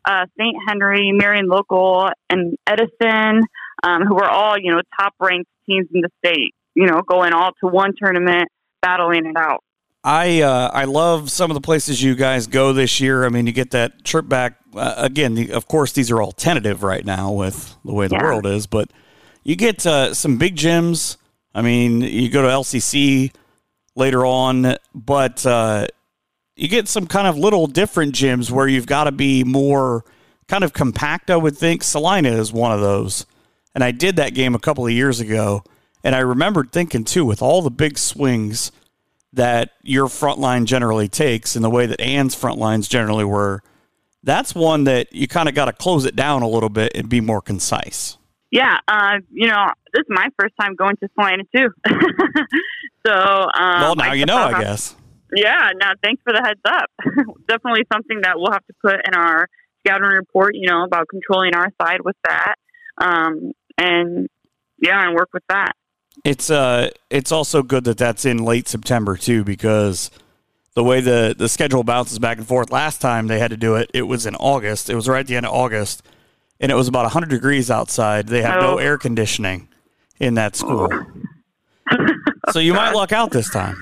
uh, 0.06 0.26
St. 0.40 0.56
Henry, 0.68 1.12
Marion 1.12 1.48
Local, 1.48 2.10
and 2.30 2.58
Edison, 2.66 3.44
um, 3.84 4.04
who 4.04 4.16
were 4.16 4.30
all 4.30 4.58
you 4.58 4.72
know 4.72 4.82
top 5.00 5.14
ranked 5.20 5.50
teams 5.68 5.88
in 5.94 6.02
the 6.02 6.10
state. 6.26 6.54
You 6.76 6.86
know, 6.86 7.02
going 7.02 7.34
all 7.34 7.52
to 7.64 7.68
one 7.68 7.92
tournament, 7.98 8.50
battling 8.82 9.26
it 9.26 9.38
out. 9.38 9.64
I 10.04 10.42
uh, 10.42 10.70
I 10.74 10.86
love 10.86 11.32
some 11.32 11.52
of 11.52 11.56
the 11.56 11.62
places 11.62 12.02
you 12.02 12.16
guys 12.16 12.48
go 12.48 12.72
this 12.72 13.00
year. 13.00 13.26
I 13.26 13.30
mean, 13.30 13.48
you 13.48 13.54
get 13.54 13.72
that 13.72 14.04
trip 14.06 14.30
back 14.30 14.58
uh, 14.76 14.94
again. 14.98 15.36
The, 15.36 15.52
of 15.52 15.68
course, 15.68 15.92
these 15.92 16.12
are 16.12 16.22
all 16.22 16.32
tentative 16.32 16.84
right 16.84 17.04
now 17.04 17.32
with 17.32 17.76
the 17.84 17.94
way 17.94 18.08
the 18.08 18.16
yeah. 18.16 18.24
world 18.24 18.46
is, 18.46 18.68
but 18.68 18.92
you 19.44 19.56
get 19.56 19.86
uh, 19.86 20.14
some 20.14 20.38
big 20.38 20.56
gyms. 20.56 21.18
I 21.54 21.62
mean, 21.62 22.02
you 22.02 22.30
go 22.30 22.42
to 22.44 22.48
LCC 22.48 23.34
later 23.96 24.26
on, 24.26 24.76
but 24.94 25.46
uh, 25.46 25.88
you 26.56 26.68
get 26.68 26.88
some 26.88 27.08
kind 27.08 27.28
of 27.28 27.38
little 27.38 27.68
different 27.68 28.14
gyms 28.14 28.52
where 28.52 28.68
you've 28.68 28.86
got 28.86 29.06
to 29.06 29.12
be 29.12 29.44
more 29.44 30.06
kind 30.48 30.64
of 30.64 30.74
compact, 30.74 31.30
I 31.30 31.36
would 31.36 31.58
think. 31.58 31.84
Celina 31.84 32.30
is 32.30 32.54
one 32.54 32.72
of 32.72 32.80
those. 32.80 33.26
And 33.76 33.84
I 33.84 33.92
did 33.92 34.16
that 34.16 34.34
game 34.34 34.56
a 34.56 34.60
couple 34.60 34.86
of 34.86 34.92
years 34.92 35.20
ago. 35.20 35.64
And 36.04 36.16
I 36.16 36.20
remembered 36.20 36.72
thinking, 36.72 37.04
too, 37.04 37.26
with 37.26 37.42
all 37.42 37.62
the 37.62 37.72
big 37.72 37.98
swings 37.98 38.72
that 39.34 39.72
your 39.84 40.08
front 40.08 40.40
line 40.40 40.66
generally 40.66 41.08
takes 41.08 41.56
and 41.56 41.64
the 41.64 41.70
way 41.70 41.86
that 41.86 42.00
Ann's 42.02 42.34
front 42.34 42.58
lines 42.58 42.88
generally 42.88 43.26
were, 43.26 43.62
that's 44.24 44.56
one 44.56 44.86
that 44.86 45.14
you 45.14 45.28
kind 45.28 45.50
of 45.50 45.56
got 45.56 45.66
to 45.66 45.74
close 45.74 46.06
it 46.06 46.16
down 46.16 46.44
a 46.44 46.48
little 46.48 46.70
bit 46.70 46.92
and 46.96 47.10
be 47.10 47.22
more 47.22 47.42
concise. 47.42 48.18
Yeah, 48.52 48.78
uh, 48.88 49.18
you 49.32 49.48
know, 49.48 49.68
this 49.94 50.02
is 50.02 50.08
my 50.10 50.30
first 50.40 50.54
time 50.60 50.76
going 50.76 50.96
to 50.98 51.10
Celina, 51.20 51.44
too. 51.54 51.70
so, 53.06 53.14
um, 53.14 53.82
well, 53.82 53.96
now 53.96 54.12
I 54.12 54.14
you 54.14 54.26
know, 54.26 54.38
I 54.38 54.62
guess. 54.62 54.96
Yeah, 55.36 55.72
now 55.76 55.92
thanks 56.02 56.22
for 56.24 56.32
the 56.32 56.42
heads 56.42 56.62
up. 56.66 56.90
Definitely 57.48 57.84
something 57.92 58.22
that 58.22 58.38
we'll 58.38 58.52
have 58.52 58.66
to 58.68 58.74
put 58.82 58.96
in 59.06 59.14
our 59.14 59.50
scouting 59.80 60.08
report, 60.08 60.56
you 60.56 60.70
know, 60.70 60.84
about 60.84 61.08
controlling 61.10 61.54
our 61.56 61.70
side 61.82 62.00
with 62.04 62.16
that. 62.28 62.56
Um, 62.98 63.52
and 63.78 64.28
yeah, 64.80 65.06
and 65.06 65.16
work 65.16 65.30
with 65.34 65.44
that. 65.50 65.74
It's 66.24 66.50
uh 66.50 66.90
it's 67.10 67.32
also 67.32 67.62
good 67.62 67.84
that 67.84 67.98
that's 67.98 68.26
in 68.26 68.44
late 68.44 68.68
September 68.68 69.16
too 69.16 69.44
because 69.44 70.10
the 70.74 70.84
way 70.84 71.00
the 71.00 71.36
the 71.38 71.48
schedule 71.48 71.84
bounces 71.84 72.20
back 72.20 72.38
and 72.38 72.48
forth. 72.48 72.72
Last 72.72 73.02
time 73.02 73.28
they 73.28 73.40
had 73.40 73.52
to 73.52 73.58
do 73.58 73.76
it, 73.76 73.92
it 73.94 74.04
was 74.04 74.26
in 74.26 74.36
August. 74.36 74.90
It 74.90 74.96
was 74.96 75.08
right 75.08 75.20
at 75.20 75.28
the 75.28 75.36
end 75.36 75.46
of 75.46 75.54
August, 75.54 76.04
and 76.60 76.72
it 76.72 76.76
was 76.76 76.88
about 76.88 77.04
100 77.04 77.30
degrees 77.30 77.70
outside. 77.70 78.28
They 78.28 78.42
have 78.42 78.58
oh. 78.58 78.74
no 78.74 78.78
air 78.78 78.98
conditioning 78.98 79.70
in 80.20 80.34
that 80.36 80.56
school. 80.56 80.90
so 82.52 82.60
you 82.60 82.74
might 82.74 82.94
luck 82.94 83.12
out 83.12 83.32
this 83.32 83.50
time 83.50 83.78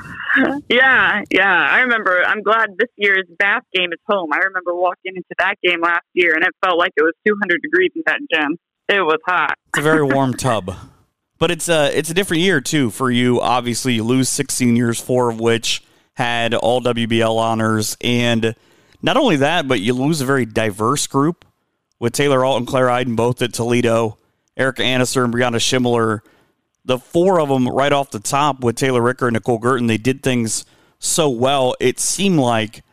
yeah, 0.70 1.22
yeah. 1.32 1.68
I 1.72 1.82
remember. 1.82 2.24
I'm 2.26 2.41
glad 2.41 2.72
this 2.78 2.89
year's 2.95 3.28
Bath 3.38 3.63
game 3.74 3.91
is 3.91 3.99
home. 4.07 4.30
I 4.34 4.39
remember 4.39 4.76
walking 4.76 5.13
into 5.16 5.36
that 5.39 5.55
game 5.63 5.82
last 5.82 6.05
year, 6.13 6.34
and 6.34 6.43
it 6.43 6.53
felt 6.63 6.78
like 6.78 6.91
it 6.97 7.03
was 7.03 7.13
200 7.28 7.61
degrees 7.61 7.91
in 7.95 8.03
that 8.05 8.20
gym. 8.34 8.57
It 8.88 9.02
was 9.02 9.20
hot. 9.26 9.58
It's 9.70 9.80
a 9.80 9.82
very 9.82 10.04
warm 10.04 10.34
tub, 10.38 10.76
but 11.38 11.52
it's 11.52 11.70
a 11.70 11.98
it's 11.98 12.10
a 12.10 12.14
different 12.14 12.44
year 12.44 12.62
too 12.62 12.90
for 12.90 13.10
you. 13.10 13.42
Obviously, 13.42 13.94
you 13.94 14.04
lose 14.04 14.30
six 14.30 14.54
seniors, 14.54 15.00
four 15.00 15.30
of 15.30 15.40
which 15.40 15.84
had 16.14 16.54
all 16.54 16.82
WBL 16.82 17.38
honors, 17.38 17.98
and 18.02 18.56
not 19.02 19.18
only 19.18 19.38
that, 19.38 19.68
but 19.68 19.82
you 19.82 19.94
lose 19.94 20.22
a 20.22 20.26
very 20.26 20.46
diverse 20.46 21.08
group 21.08 21.46
with 22.00 22.14
Taylor 22.14 22.46
Alt 22.46 22.58
and 22.58 22.68
Claire 22.68 22.90
Iden 22.90 23.16
both 23.16 23.42
at 23.42 23.54
Toledo, 23.54 24.18
Erica 24.56 24.84
Annister 24.84 25.24
and 25.24 25.34
Brianna 25.34 25.56
Schimmoeller 25.56 26.22
the 26.86 27.00
four 27.00 27.42
of 27.42 27.50
them 27.50 27.68
right 27.68 27.92
off 27.92 28.12
the 28.12 28.20
top 28.20 28.62
with 28.62 28.76
Taylor 28.76 29.02
Ricker 29.02 29.28
and 29.28 29.34
Nicole 29.34 29.60
Gurton, 29.60 29.88
they 29.88 29.98
did 29.98 30.22
things 30.22 30.66
so 31.00 31.28
well. 31.28 31.76
It 31.80 32.00
seemed 32.00 32.40
like 32.40 32.84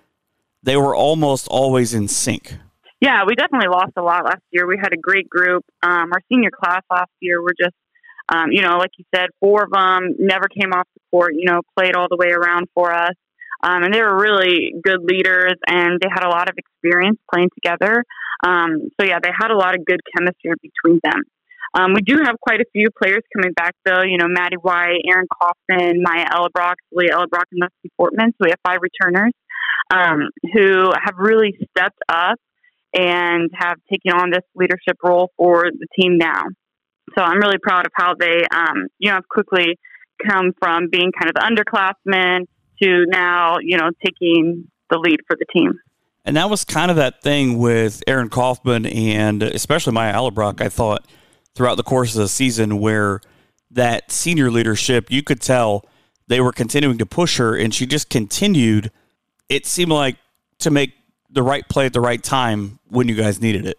they 0.63 0.77
were 0.77 0.97
almost 0.97 1.47
always 1.49 1.93
in 1.93 2.09
sync. 2.09 2.57
Yeah, 3.03 3.25
we 3.27 3.35
definitely 3.35 3.67
lost 3.69 3.91
a 3.97 4.03
lot 4.03 4.25
last 4.25 4.43
year. 4.53 4.65
We 4.65 4.79
had 4.81 4.93
a 4.93 4.97
great 4.97 5.29
group. 5.29 5.65
Um, 5.83 6.13
our 6.13 6.23
senior 6.31 6.51
class 6.55 6.83
last 6.89 7.11
year 7.19 7.43
were 7.43 7.55
just, 7.61 7.75
um, 8.33 8.53
you 8.53 8.63
know, 8.63 8.79
like 8.79 8.93
you 8.97 9.05
said, 9.13 9.27
four 9.41 9.65
of 9.65 9.73
them 9.73 10.15
never 10.21 10.47
came 10.47 10.73
off 10.73 10.87
the 10.95 11.01
court, 11.11 11.35
you 11.35 11.51
know, 11.51 11.63
played 11.77 11.97
all 11.97 12.07
the 12.09 12.17
way 12.17 12.31
around 12.31 12.69
for 12.77 12.95
us. 12.95 13.17
Um, 13.65 13.83
and 13.83 13.93
they 13.93 14.01
were 14.01 14.17
really 14.17 14.73
good 14.85 15.01
leaders 15.03 15.55
and 15.67 15.99
they 16.01 16.07
had 16.15 16.25
a 16.25 16.29
lot 16.29 16.49
of 16.49 16.55
experience 16.57 17.19
playing 17.33 17.51
together. 17.59 18.05
Um, 18.47 18.87
so, 18.95 19.05
yeah, 19.05 19.19
they 19.21 19.31
had 19.37 19.51
a 19.51 19.57
lot 19.57 19.75
of 19.75 19.85
good 19.85 20.01
chemistry 20.17 20.53
between 20.63 21.01
them. 21.03 21.23
Um, 21.75 21.95
we 21.95 22.03
do 22.03 22.19
have 22.23 22.37
quite 22.41 22.61
a 22.61 22.67
few 22.73 22.87
players 23.03 23.23
coming 23.37 23.53
back, 23.53 23.75
though. 23.85 24.03
You 24.03 24.19
know, 24.19 24.29
Maddie 24.29 24.63
White, 24.63 25.03
Aaron 25.11 25.27
Kaufman, 25.27 26.03
Maya 26.03 26.27
Ellerbrock, 26.27 26.75
Leah 26.93 27.15
Ellerbrock, 27.15 27.51
and 27.51 27.63
Leslie 27.63 27.91
Fortman. 27.99 28.29
So 28.29 28.47
we 28.47 28.51
have 28.51 28.61
five 28.65 28.79
returners 28.81 29.33
um, 29.91 30.29
who 30.55 30.93
have 31.03 31.17
really 31.19 31.59
stepped 31.71 31.99
up 32.09 32.39
and 32.95 33.51
have 33.55 33.77
taken 33.91 34.13
on 34.13 34.31
this 34.31 34.45
leadership 34.55 34.99
role 35.03 35.31
for 35.37 35.65
the 35.71 35.87
team 35.99 36.19
now. 36.19 36.43
So 37.17 37.23
I'm 37.23 37.39
really 37.39 37.59
proud 37.63 37.87
of 37.87 37.93
how 37.95 38.15
they, 38.19 38.45
um, 38.55 38.87
you 38.99 39.09
know, 39.11 39.17
have 39.17 39.29
quickly 39.29 39.79
come 40.27 40.53
from 40.59 40.89
being 40.91 41.11
kind 41.19 41.31
of 41.31 41.43
underclassmen 41.43 42.47
to 42.83 43.05
now, 43.09 43.57
you 43.61 43.77
know, 43.77 43.91
taking 44.05 44.69
the 44.91 44.99
lead 44.99 45.21
for 45.27 45.37
the 45.39 45.47
team. 45.53 45.73
And 46.25 46.37
that 46.37 46.49
was 46.49 46.65
kind 46.65 46.91
of 46.91 46.97
that 46.99 47.23
thing 47.23 47.59
with 47.59 48.03
Aaron 48.07 48.29
Kaufman 48.29 48.87
and 48.87 49.43
especially 49.43 49.93
Maya 49.93 50.15
Ellerbrock, 50.15 50.61
I 50.61 50.69
thought, 50.69 51.07
throughout 51.55 51.77
the 51.77 51.83
course 51.83 52.15
of 52.15 52.23
the 52.23 52.29
season, 52.29 52.79
where 52.79 53.21
that 53.71 54.13
senior 54.13 54.51
leadership, 54.51 55.11
you 55.11 55.23
could 55.23 55.41
tell 55.41 55.85
they 56.29 56.41
were 56.41 56.53
continuing 56.53 56.99
to 56.99 57.07
push 57.07 57.39
her, 57.39 57.57
and 57.57 57.75
she 57.75 57.87
just 57.87 58.09
continued. 58.09 58.91
It 59.49 59.67
seemed 59.67 59.91
like 59.91 60.17
to 60.61 60.71
make 60.71 60.95
the 61.33 61.43
right 61.43 61.67
play 61.69 61.87
at 61.87 61.93
the 61.93 62.01
right 62.01 62.23
time 62.23 62.79
when 62.89 63.09
you 63.09 63.15
guys 63.15 63.41
needed 63.41 63.67
it. 63.67 63.79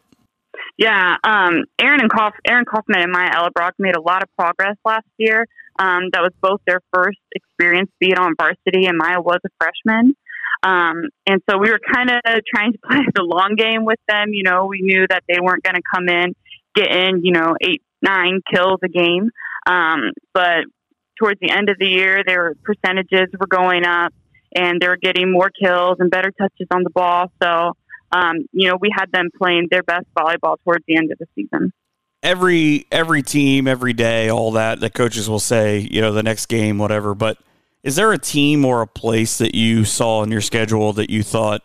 Yeah, 0.77 1.17
um, 1.23 1.65
Aaron 1.79 2.01
and 2.01 2.11
Kauf- 2.11 2.31
Aaron 2.47 2.65
Kaufman 2.65 3.01
and 3.01 3.11
Maya 3.11 3.29
Ellerbrock 3.29 3.73
made 3.77 3.95
a 3.95 4.01
lot 4.01 4.23
of 4.23 4.29
progress 4.37 4.75
last 4.83 5.05
year. 5.17 5.45
Um, 5.77 6.09
that 6.13 6.21
was 6.21 6.31
both 6.41 6.61
their 6.65 6.81
first 6.93 7.19
experience 7.35 7.91
being 7.99 8.17
on 8.17 8.33
varsity, 8.37 8.85
and 8.85 8.97
Maya 8.97 9.21
was 9.21 9.39
a 9.45 9.49
freshman. 9.59 10.15
Um, 10.63 11.09
and 11.27 11.41
so 11.49 11.57
we 11.57 11.69
were 11.69 11.79
kind 11.93 12.09
of 12.09 12.21
trying 12.53 12.73
to 12.73 12.79
play 12.87 13.05
the 13.13 13.23
long 13.23 13.55
game 13.55 13.85
with 13.85 13.99
them. 14.07 14.29
You 14.31 14.43
know, 14.43 14.65
we 14.65 14.81
knew 14.81 15.05
that 15.09 15.23
they 15.27 15.39
weren't 15.39 15.63
going 15.63 15.75
to 15.75 15.81
come 15.93 16.09
in, 16.09 16.35
get 16.75 16.91
in, 16.91 17.23
you 17.23 17.31
know, 17.31 17.55
eight, 17.61 17.83
nine 18.01 18.41
kills 18.51 18.79
a 18.83 18.89
game. 18.89 19.29
Um, 19.67 20.11
but 20.33 20.65
towards 21.19 21.39
the 21.39 21.51
end 21.51 21.69
of 21.69 21.77
the 21.79 21.87
year, 21.87 22.23
their 22.25 22.53
percentages 22.63 23.29
were 23.39 23.47
going 23.47 23.85
up 23.85 24.13
and 24.55 24.79
they 24.81 24.87
were 24.87 24.97
getting 24.97 25.31
more 25.31 25.49
kills 25.49 25.97
and 25.99 26.09
better 26.09 26.31
touches 26.31 26.67
on 26.71 26.83
the 26.83 26.89
ball. 26.89 27.31
So, 27.41 27.73
um, 28.11 28.37
you 28.51 28.69
know, 28.69 28.77
we 28.79 28.89
had 28.95 29.11
them 29.11 29.29
playing 29.37 29.67
their 29.71 29.83
best 29.83 30.05
volleyball 30.17 30.57
towards 30.63 30.83
the 30.87 30.97
end 30.97 31.11
of 31.11 31.17
the 31.17 31.25
season. 31.35 31.71
Every 32.21 32.85
every 32.91 33.21
team, 33.21 33.67
every 33.67 33.93
day, 33.93 34.29
all 34.29 34.51
that 34.51 34.79
the 34.79 34.89
coaches 34.89 35.29
will 35.29 35.39
say, 35.39 35.79
you 35.79 35.99
know, 35.99 36.13
the 36.13 36.23
next 36.23 36.45
game, 36.45 36.77
whatever. 36.77 37.13
But 37.13 37.37
is 37.83 37.97
there 37.97 38.13
a 38.13 38.17
team 38.17 38.63
or 38.63 38.81
a 38.81 38.87
place 38.87 39.37
that 39.39 39.55
you 39.55 39.83
saw 39.83 40.23
in 40.23 40.31
your 40.31 40.41
schedule 40.41 40.93
that 40.93 41.09
you 41.09 41.21
thought, 41.21 41.63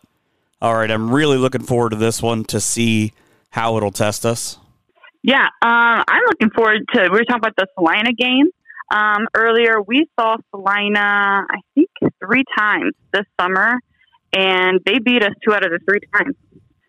all 0.61 0.74
right, 0.74 0.91
I'm 0.91 1.14
really 1.14 1.36
looking 1.36 1.62
forward 1.62 1.91
to 1.91 1.97
this 1.97 2.20
one 2.20 2.45
to 2.47 2.61
see 2.61 3.12
how 3.51 3.76
it'll 3.76 3.93
test 3.93 4.26
us? 4.26 4.59
Yeah, 5.22 5.47
um, 5.62 6.05
I'm 6.09 6.22
looking 6.26 6.51
forward 6.51 6.82
to. 6.95 7.03
We 7.03 7.09
were 7.11 7.24
talking 7.24 7.36
about 7.36 7.55
the 7.57 7.66
Celina 7.76 8.12
game 8.12 8.49
um, 8.91 9.26
earlier. 9.34 9.80
We 9.80 10.07
saw 10.18 10.36
Celina, 10.51 11.45
I 11.51 11.61
think, 11.74 11.89
three 12.24 12.45
times 12.57 12.95
this 13.12 13.24
summer, 13.41 13.78
and 14.32 14.80
they 14.84 14.99
beat 14.99 15.22
us 15.22 15.32
two 15.45 15.55
out 15.55 15.64
of 15.64 15.70
the 15.70 15.80
three 15.89 16.01
times. 16.14 16.36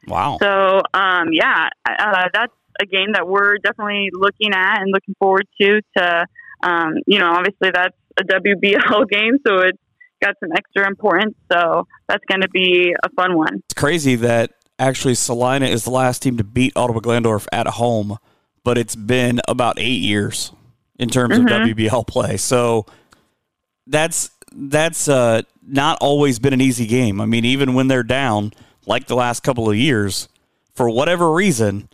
Wow. 0.08 0.38
So, 0.42 0.82
um, 0.94 1.30
yeah, 1.32 1.70
uh, 1.88 2.30
that's 2.34 2.54
a 2.82 2.86
game 2.86 3.14
that 3.14 3.28
we're 3.28 3.58
definitely 3.58 4.10
looking 4.14 4.54
at 4.54 4.82
and 4.82 4.92
looking 4.92 5.16
forward 5.20 5.48
to. 5.62 5.82
To 5.98 6.26
um, 6.64 6.96
you 7.06 7.20
know, 7.20 7.32
obviously 7.32 7.72
that's 7.74 7.96
a 8.20 8.24
WBL 8.24 9.10
game, 9.12 9.38
so 9.46 9.60
it's 9.60 9.80
got 10.22 10.36
some 10.40 10.50
extra 10.56 10.88
importance. 10.88 11.36
So 11.52 11.88
that's 12.08 12.24
going 12.26 12.42
to 12.42 12.50
be 12.50 12.94
a 13.04 13.10
fun 13.12 13.38
one. 13.38 13.62
It's 13.66 13.74
crazy 13.74 14.16
that 14.18 14.52
actually 14.78 15.16
Celina 15.16 15.68
is 15.68 15.84
the 15.84 15.92
last 15.92 16.22
team 16.22 16.38
to 16.38 16.44
beat 16.44 16.74
Ottawa 16.76 17.00
Glandorf 17.00 17.48
at 17.52 17.68
home, 17.68 18.18
but 18.64 18.78
it's 18.78 18.96
been 18.96 19.40
about 19.48 19.78
eight 19.78 20.02
years 20.02 20.52
in 21.00 21.10
terms 21.10 21.38
mm-hmm. 21.38 21.48
of 21.48 21.78
WBL 21.78 22.06
play. 22.06 22.38
So 22.38 22.86
that's 23.88 24.30
that's 24.52 25.08
uh, 25.08 25.42
not 25.66 25.98
always 26.02 26.38
been 26.38 26.54
an 26.54 26.62
easy 26.62 26.86
game. 26.86 27.22
I 27.22 27.26
mean, 27.26 27.46
even 27.46 27.74
when 27.74 27.88
they're 27.88 28.04
down, 28.04 28.52
like 28.86 29.08
the 29.08 29.16
last 29.16 29.42
couple 29.42 29.70
of 29.70 29.76
years, 29.76 30.28
for 30.76 30.90
whatever 30.90 31.32
reason, 31.32 31.90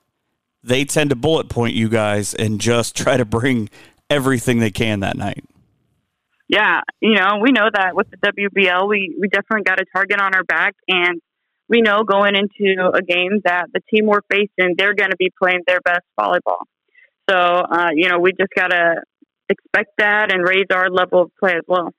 they 0.63 0.83
tend 0.83 1.11
to 1.11 1.15
bullet 1.15 1.47
point 1.47 1.75
you 1.75 1.87
guys 1.87 2.33
and 2.33 2.59
just 2.59 2.95
try 3.01 3.15
to 3.15 3.25
bring 3.25 3.69
everything 4.09 4.59
they 4.59 4.71
can 4.71 4.99
that 5.01 5.15
night. 5.15 5.43
Yeah, 6.47 6.81
you 7.01 7.15
know, 7.15 7.39
we 7.41 7.51
know 7.51 7.69
that 7.73 7.95
with 7.95 8.07
the 8.11 8.17
WBL, 8.17 8.87
we, 8.87 9.15
we 9.19 9.27
definitely 9.29 9.63
got 9.63 9.79
a 9.79 9.85
target 9.91 10.21
on 10.21 10.35
our 10.35 10.43
back, 10.43 10.75
and 10.87 11.19
we 11.67 11.81
know 11.81 12.03
going 12.03 12.35
into 12.35 12.91
a 12.93 13.01
game 13.01 13.41
that 13.45 13.65
the 13.73 13.79
team 13.91 14.05
we're 14.05 14.21
facing, 14.29 14.75
they're 14.77 14.93
going 14.93 15.09
to 15.09 15.17
be 15.17 15.31
playing 15.41 15.61
their 15.65 15.81
best 15.81 16.05
volleyball. 16.19 16.61
So, 17.30 17.36
uh, 17.36 17.89
you 17.93 18.09
know, 18.09 18.19
we 18.19 18.32
just 18.32 18.53
got 18.55 18.67
to 18.67 19.01
expect 19.49 19.91
that 19.97 20.32
and 20.32 20.47
raise 20.47 20.67
our 20.71 20.89
level 20.89 21.21
of 21.21 21.32
play 21.39 21.53
as 21.53 21.63
well. 21.67 21.93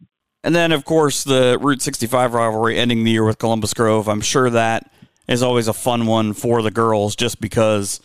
And 0.44 0.54
then, 0.54 0.70
of 0.72 0.84
course, 0.84 1.24
the 1.24 1.58
Route 1.60 1.82
65 1.82 2.34
rivalry 2.34 2.78
ending 2.78 3.04
the 3.04 3.10
year 3.10 3.24
with 3.24 3.38
Columbus 3.38 3.74
Grove. 3.74 4.08
I'm 4.08 4.20
sure 4.20 4.48
that 4.50 4.90
is 5.28 5.42
always 5.42 5.66
a 5.66 5.72
fun 5.72 6.06
one 6.06 6.32
for 6.32 6.62
the 6.62 6.70
girls 6.70 7.16
just 7.16 7.40
because 7.40 8.00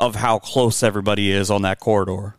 of 0.00 0.16
how 0.16 0.38
close 0.38 0.82
everybody 0.82 1.30
is 1.30 1.50
on 1.50 1.62
that 1.62 1.80
corridor. 1.80 2.36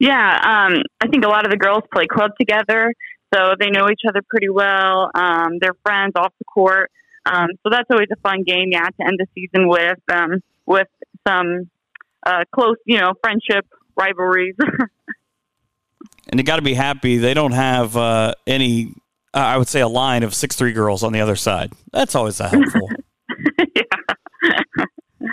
Yeah, 0.00 0.16
um, 0.16 0.82
I 1.00 1.08
think 1.08 1.24
a 1.24 1.28
lot 1.28 1.44
of 1.44 1.50
the 1.50 1.56
girls 1.56 1.82
play 1.92 2.06
club 2.06 2.32
together, 2.38 2.92
so 3.32 3.54
they 3.58 3.70
know 3.70 3.88
each 3.90 4.02
other 4.08 4.22
pretty 4.28 4.48
well. 4.48 5.10
Um, 5.14 5.58
they're 5.60 5.76
friends 5.84 6.12
off 6.16 6.32
the 6.38 6.44
court, 6.44 6.90
um, 7.26 7.48
so 7.62 7.70
that's 7.70 7.88
always 7.90 8.08
a 8.12 8.16
fun 8.16 8.42
game. 8.42 8.70
Yeah, 8.72 8.86
to 8.86 9.06
end 9.06 9.18
the 9.18 9.26
season 9.34 9.68
with 9.68 9.98
um, 10.12 10.40
with 10.66 10.88
some 11.26 11.70
uh, 12.24 12.44
close, 12.54 12.76
you 12.86 12.98
know, 12.98 13.12
friendship 13.22 13.66
rivalries. 13.96 14.54
and 16.28 16.40
you 16.40 16.44
got 16.44 16.56
to 16.56 16.62
be 16.62 16.74
happy 16.74 17.18
they 17.18 17.34
don't 17.34 17.52
have 17.52 17.96
uh, 17.96 18.34
any. 18.46 18.94
Uh, 19.32 19.38
I 19.38 19.56
would 19.56 19.68
say 19.68 19.80
a 19.80 19.88
line 19.88 20.22
of 20.22 20.34
six 20.34 20.56
three 20.56 20.72
girls 20.72 21.02
on 21.02 21.12
the 21.12 21.20
other 21.20 21.36
side. 21.36 21.72
That's 21.92 22.14
always 22.14 22.40
a 22.40 22.48
helpful. 22.48 22.88
yeah. 23.74 24.84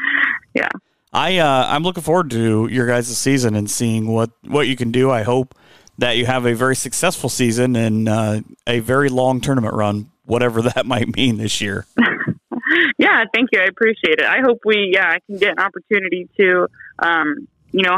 yeah. 0.53 0.69
I 1.13 1.37
uh, 1.37 1.65
I'm 1.67 1.83
looking 1.83 2.03
forward 2.03 2.31
to 2.31 2.67
your 2.71 2.87
guys' 2.87 3.15
season 3.17 3.55
and 3.55 3.69
seeing 3.69 4.07
what 4.07 4.31
what 4.43 4.67
you 4.67 4.75
can 4.75 4.91
do. 4.91 5.11
I 5.11 5.23
hope 5.23 5.55
that 5.97 6.17
you 6.17 6.25
have 6.25 6.45
a 6.45 6.55
very 6.55 6.75
successful 6.75 7.29
season 7.29 7.75
and 7.75 8.09
uh, 8.09 8.41
a 8.65 8.79
very 8.79 9.09
long 9.09 9.39
tournament 9.41 9.75
run, 9.75 10.09
whatever 10.25 10.61
that 10.61 10.85
might 10.85 11.15
mean 11.15 11.37
this 11.37 11.61
year. 11.61 11.85
Yeah, 13.01 13.23
thank 13.33 13.49
you. 13.51 13.59
I 13.59 13.65
appreciate 13.65 14.19
it. 14.19 14.25
I 14.25 14.41
hope 14.41 14.59
we 14.63 14.91
yeah 14.93 15.09
I 15.09 15.19
can 15.25 15.37
get 15.37 15.53
an 15.53 15.59
opportunity 15.59 16.29
to 16.39 16.67
um, 16.99 17.47
you 17.71 17.81
know 17.83 17.97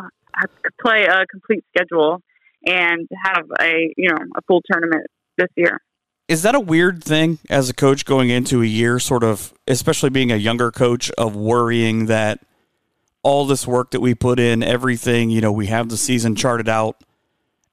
play 0.81 1.05
a 1.05 1.25
complete 1.25 1.63
schedule 1.75 2.21
and 2.65 3.07
have 3.21 3.43
a 3.59 3.93
you 3.97 4.09
know 4.09 4.17
a 4.37 4.41
full 4.47 4.61
tournament 4.71 5.05
this 5.37 5.49
year. 5.55 5.81
Is 6.29 6.43
that 6.43 6.55
a 6.55 6.59
weird 6.59 7.03
thing 7.03 7.39
as 7.49 7.69
a 7.69 7.73
coach 7.73 8.05
going 8.05 8.29
into 8.29 8.61
a 8.61 8.65
year, 8.65 8.97
sort 8.97 9.25
of, 9.25 9.53
especially 9.67 10.09
being 10.09 10.31
a 10.31 10.37
younger 10.37 10.71
coach, 10.71 11.11
of 11.17 11.35
worrying 11.35 12.05
that 12.05 12.39
all 13.23 13.45
this 13.45 13.67
work 13.67 13.91
that 13.91 13.99
we 13.99 14.15
put 14.15 14.39
in, 14.39 14.63
everything, 14.63 15.29
you 15.29 15.41
know, 15.41 15.51
we 15.51 15.67
have 15.67 15.89
the 15.89 15.97
season 15.97 16.35
charted 16.35 16.69
out. 16.69 17.03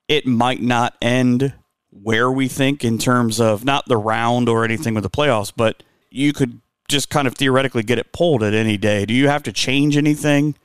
It 0.08 0.26
might 0.26 0.60
not 0.60 0.96
end 1.00 1.54
where 1.90 2.30
we 2.30 2.48
think 2.48 2.84
in 2.84 2.98
terms 2.98 3.40
of 3.40 3.64
not 3.64 3.86
the 3.86 3.96
round 3.96 4.48
or 4.48 4.64
anything 4.64 4.94
with 4.94 5.04
the 5.04 5.10
playoffs, 5.10 5.52
but 5.54 5.84
you 6.10 6.32
could 6.32 6.60
just 6.90 7.08
kind 7.08 7.26
of 7.26 7.34
theoretically 7.34 7.82
get 7.82 7.98
it 7.98 8.12
pulled 8.12 8.42
at 8.42 8.52
any 8.52 8.76
day. 8.76 9.06
Do 9.06 9.14
you 9.14 9.28
have 9.28 9.42
to 9.44 9.52
change 9.52 9.96
anything 9.96 10.56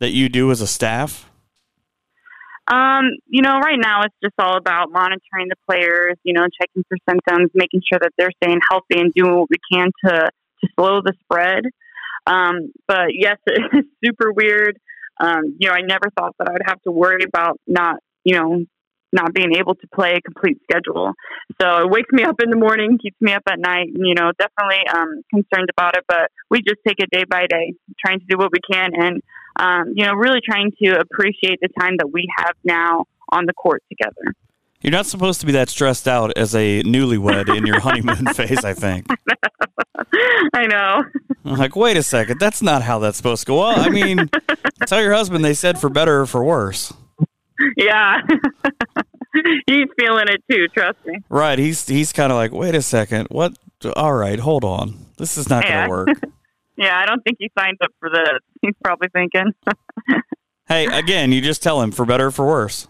that 0.00 0.10
you 0.10 0.28
do 0.28 0.50
as 0.50 0.60
a 0.60 0.66
staff? 0.66 1.30
Um, 2.66 3.10
you 3.26 3.42
know, 3.42 3.58
right 3.58 3.78
now 3.78 4.02
it's 4.04 4.14
just 4.22 4.34
all 4.38 4.56
about 4.56 4.90
monitoring 4.90 5.48
the 5.48 5.56
players, 5.68 6.16
you 6.22 6.32
know, 6.32 6.46
checking 6.60 6.82
for 6.88 6.96
symptoms, 7.08 7.50
making 7.54 7.82
sure 7.86 7.98
that 8.00 8.12
they're 8.16 8.32
staying 8.42 8.60
healthy 8.70 8.98
and 8.98 9.12
doing 9.12 9.36
what 9.36 9.48
we 9.50 9.56
can 9.70 9.90
to 10.06 10.30
to 10.62 10.68
slow 10.78 11.02
the 11.02 11.12
spread. 11.24 11.64
Um, 12.26 12.72
but 12.88 13.08
yes, 13.12 13.36
it's 13.46 13.88
super 14.02 14.32
weird. 14.32 14.78
Um, 15.20 15.56
you 15.58 15.68
know, 15.68 15.74
I 15.74 15.82
never 15.82 16.10
thought 16.18 16.34
that 16.38 16.48
I 16.48 16.52
would 16.52 16.62
have 16.66 16.80
to 16.82 16.90
worry 16.90 17.24
about 17.24 17.60
not, 17.66 17.96
you 18.24 18.34
know, 18.34 18.64
not 19.14 19.32
being 19.32 19.54
able 19.56 19.74
to 19.76 19.86
play 19.94 20.14
a 20.14 20.20
complete 20.20 20.58
schedule. 20.68 21.12
So 21.60 21.82
it 21.82 21.90
wakes 21.90 22.10
me 22.12 22.24
up 22.24 22.36
in 22.42 22.50
the 22.50 22.56
morning, 22.56 22.98
keeps 23.00 23.20
me 23.20 23.32
up 23.32 23.44
at 23.48 23.58
night. 23.58 23.88
And, 23.94 24.06
you 24.06 24.14
know, 24.14 24.32
definitely 24.38 24.84
um, 24.92 25.22
concerned 25.30 25.70
about 25.76 25.96
it, 25.96 26.04
but 26.08 26.30
we 26.50 26.58
just 26.58 26.80
take 26.86 26.98
it 26.98 27.08
day 27.10 27.24
by 27.24 27.46
day, 27.48 27.74
trying 28.04 28.18
to 28.18 28.26
do 28.28 28.36
what 28.36 28.50
we 28.52 28.58
can, 28.70 28.90
and 28.94 29.22
um, 29.56 29.92
you 29.94 30.04
know, 30.04 30.14
really 30.14 30.40
trying 30.44 30.72
to 30.82 30.98
appreciate 30.98 31.60
the 31.60 31.68
time 31.80 31.96
that 31.98 32.12
we 32.12 32.28
have 32.38 32.54
now 32.64 33.06
on 33.30 33.46
the 33.46 33.52
court 33.52 33.82
together. 33.88 34.34
You're 34.80 34.90
not 34.90 35.06
supposed 35.06 35.40
to 35.40 35.46
be 35.46 35.52
that 35.52 35.70
stressed 35.70 36.06
out 36.06 36.36
as 36.36 36.54
a 36.54 36.82
newlywed 36.82 37.56
in 37.56 37.64
your 37.64 37.80
honeymoon 37.86 38.26
phase, 38.34 38.64
I 38.64 38.74
think. 38.74 39.06
I 40.54 40.66
know. 40.66 41.04
I'm 41.44 41.56
like, 41.56 41.76
wait 41.76 41.96
a 41.96 42.02
second, 42.02 42.38
that's 42.38 42.62
not 42.62 42.82
how 42.82 42.98
that's 42.98 43.16
supposed 43.16 43.42
to 43.42 43.46
go. 43.46 43.60
Well, 43.60 43.80
I 43.80 43.88
mean, 43.88 44.28
tell 44.86 45.00
your 45.00 45.14
husband 45.14 45.44
they 45.44 45.54
said 45.54 45.78
for 45.78 45.88
better 45.88 46.20
or 46.20 46.26
for 46.26 46.44
worse. 46.44 46.92
Yeah. 47.76 48.20
he's 49.66 49.88
feeling 49.98 50.26
it 50.28 50.42
too, 50.50 50.68
trust 50.68 50.98
me. 51.04 51.18
Right. 51.28 51.58
He's 51.58 51.86
he's 51.86 52.12
kind 52.12 52.32
of 52.32 52.36
like, 52.36 52.52
wait 52.52 52.74
a 52.74 52.82
second, 52.82 53.28
what? 53.30 53.56
All 53.96 54.14
right, 54.14 54.38
hold 54.38 54.64
on. 54.64 55.06
This 55.18 55.36
is 55.36 55.48
not 55.48 55.64
yeah. 55.64 55.86
going 55.86 56.06
to 56.06 56.12
work. 56.12 56.32
yeah, 56.76 56.98
I 56.98 57.06
don't 57.06 57.22
think 57.22 57.36
he 57.38 57.50
signed 57.58 57.78
up 57.82 57.90
for 58.00 58.08
this. 58.08 58.40
He's 58.62 58.74
probably 58.82 59.08
thinking. 59.12 59.52
hey, 60.68 60.86
again, 60.86 61.32
you 61.32 61.40
just 61.40 61.62
tell 61.62 61.82
him 61.82 61.92
for 61.92 62.04
better 62.04 62.26
or 62.26 62.30
for 62.30 62.46
worse. 62.46 62.88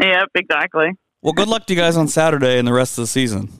Yep, 0.00 0.28
exactly. 0.34 0.90
Well, 1.22 1.32
good 1.32 1.48
luck 1.48 1.66
to 1.66 1.74
you 1.74 1.80
guys 1.80 1.96
on 1.96 2.06
Saturday 2.06 2.58
and 2.58 2.68
the 2.68 2.72
rest 2.72 2.96
of 2.98 3.02
the 3.02 3.08
season. 3.08 3.50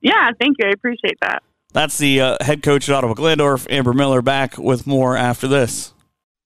Yeah, 0.00 0.30
thank 0.40 0.56
you. 0.58 0.68
I 0.68 0.70
appreciate 0.70 1.18
that. 1.20 1.42
That's 1.72 1.98
the 1.98 2.20
uh, 2.20 2.36
head 2.40 2.62
coach 2.62 2.88
at 2.88 2.94
Ottawa 2.94 3.14
Glandorf, 3.14 3.66
Amber 3.68 3.92
Miller, 3.92 4.22
back 4.22 4.56
with 4.56 4.86
more 4.86 5.16
after 5.16 5.46
this. 5.46 5.92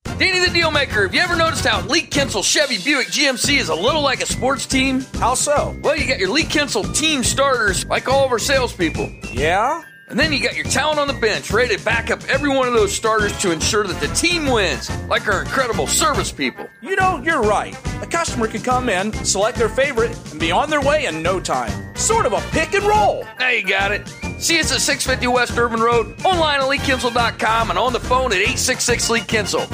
Danny 0.05 0.39
the 0.39 0.47
Dealmaker, 0.47 1.05
have 1.05 1.15
you 1.15 1.21
ever 1.23 1.35
noticed 1.35 1.65
how 1.65 1.81
Lee 1.87 2.03
Kinstle 2.03 2.43
Chevy 2.43 2.77
Buick 2.85 3.07
GMC 3.07 3.59
is 3.59 3.71
a 3.71 3.75
little 3.75 4.03
like 4.03 4.23
a 4.23 4.27
sports 4.27 4.67
team? 4.67 5.01
How 5.15 5.35
so? 5.35 5.75
Well, 5.83 5.97
you 5.97 6.07
got 6.07 6.19
your 6.19 6.29
Lee 6.29 6.43
Kinstle 6.43 6.95
team 6.95 7.25
starters, 7.25 7.87
like 7.87 8.07
all 8.07 8.27
of 8.27 8.31
our 8.31 8.39
salespeople. 8.39 9.11
Yeah? 9.33 9.83
And 10.09 10.21
then 10.21 10.33
you 10.33 10.43
got 10.43 10.57
your 10.57 10.67
talent 10.67 10.99
on 10.99 11.07
the 11.07 11.15
bench 11.15 11.51
ready 11.51 11.75
to 11.75 11.85
back 11.85 12.11
up 12.11 12.23
every 12.29 12.51
one 12.51 12.67
of 12.67 12.75
those 12.75 12.95
starters 12.95 13.33
to 13.41 13.51
ensure 13.51 13.87
that 13.87 13.99
the 14.01 14.09
team 14.15 14.47
wins, 14.47 14.91
like 15.07 15.27
our 15.27 15.41
incredible 15.41 15.87
service 15.87 16.33
people. 16.33 16.69
You 16.83 16.97
know, 16.97 17.23
you're 17.25 17.43
right. 17.43 17.75
A 18.03 18.07
customer 18.07 18.47
can 18.47 18.61
come 18.61 18.89
in, 18.89 19.13
select 19.25 19.57
their 19.57 19.69
favorite, 19.69 20.19
and 20.33 20.39
be 20.39 20.51
on 20.51 20.69
their 20.69 20.83
way 20.83 21.07
in 21.07 21.23
no 21.23 21.41
time. 21.41 21.95
Sort 21.97 22.27
of 22.27 22.33
a 22.33 22.41
pick 22.51 22.75
and 22.75 22.85
roll. 22.85 23.27
Now 23.39 23.51
you 23.51 23.65
got 23.65 23.93
it. 23.93 24.07
See 24.41 24.59
us 24.59 24.73
at 24.73 24.81
650 24.81 25.27
West 25.27 25.59
Urban 25.59 25.81
Road, 25.81 26.15
online 26.25 26.61
at 26.61 26.67
leekinstle.com, 26.67 27.69
and 27.69 27.79
on 27.79 27.93
the 27.93 28.01
phone 28.01 28.33
at 28.33 28.39
866 28.39 29.11
Lee 29.11 29.21
Kinstle. 29.21 29.69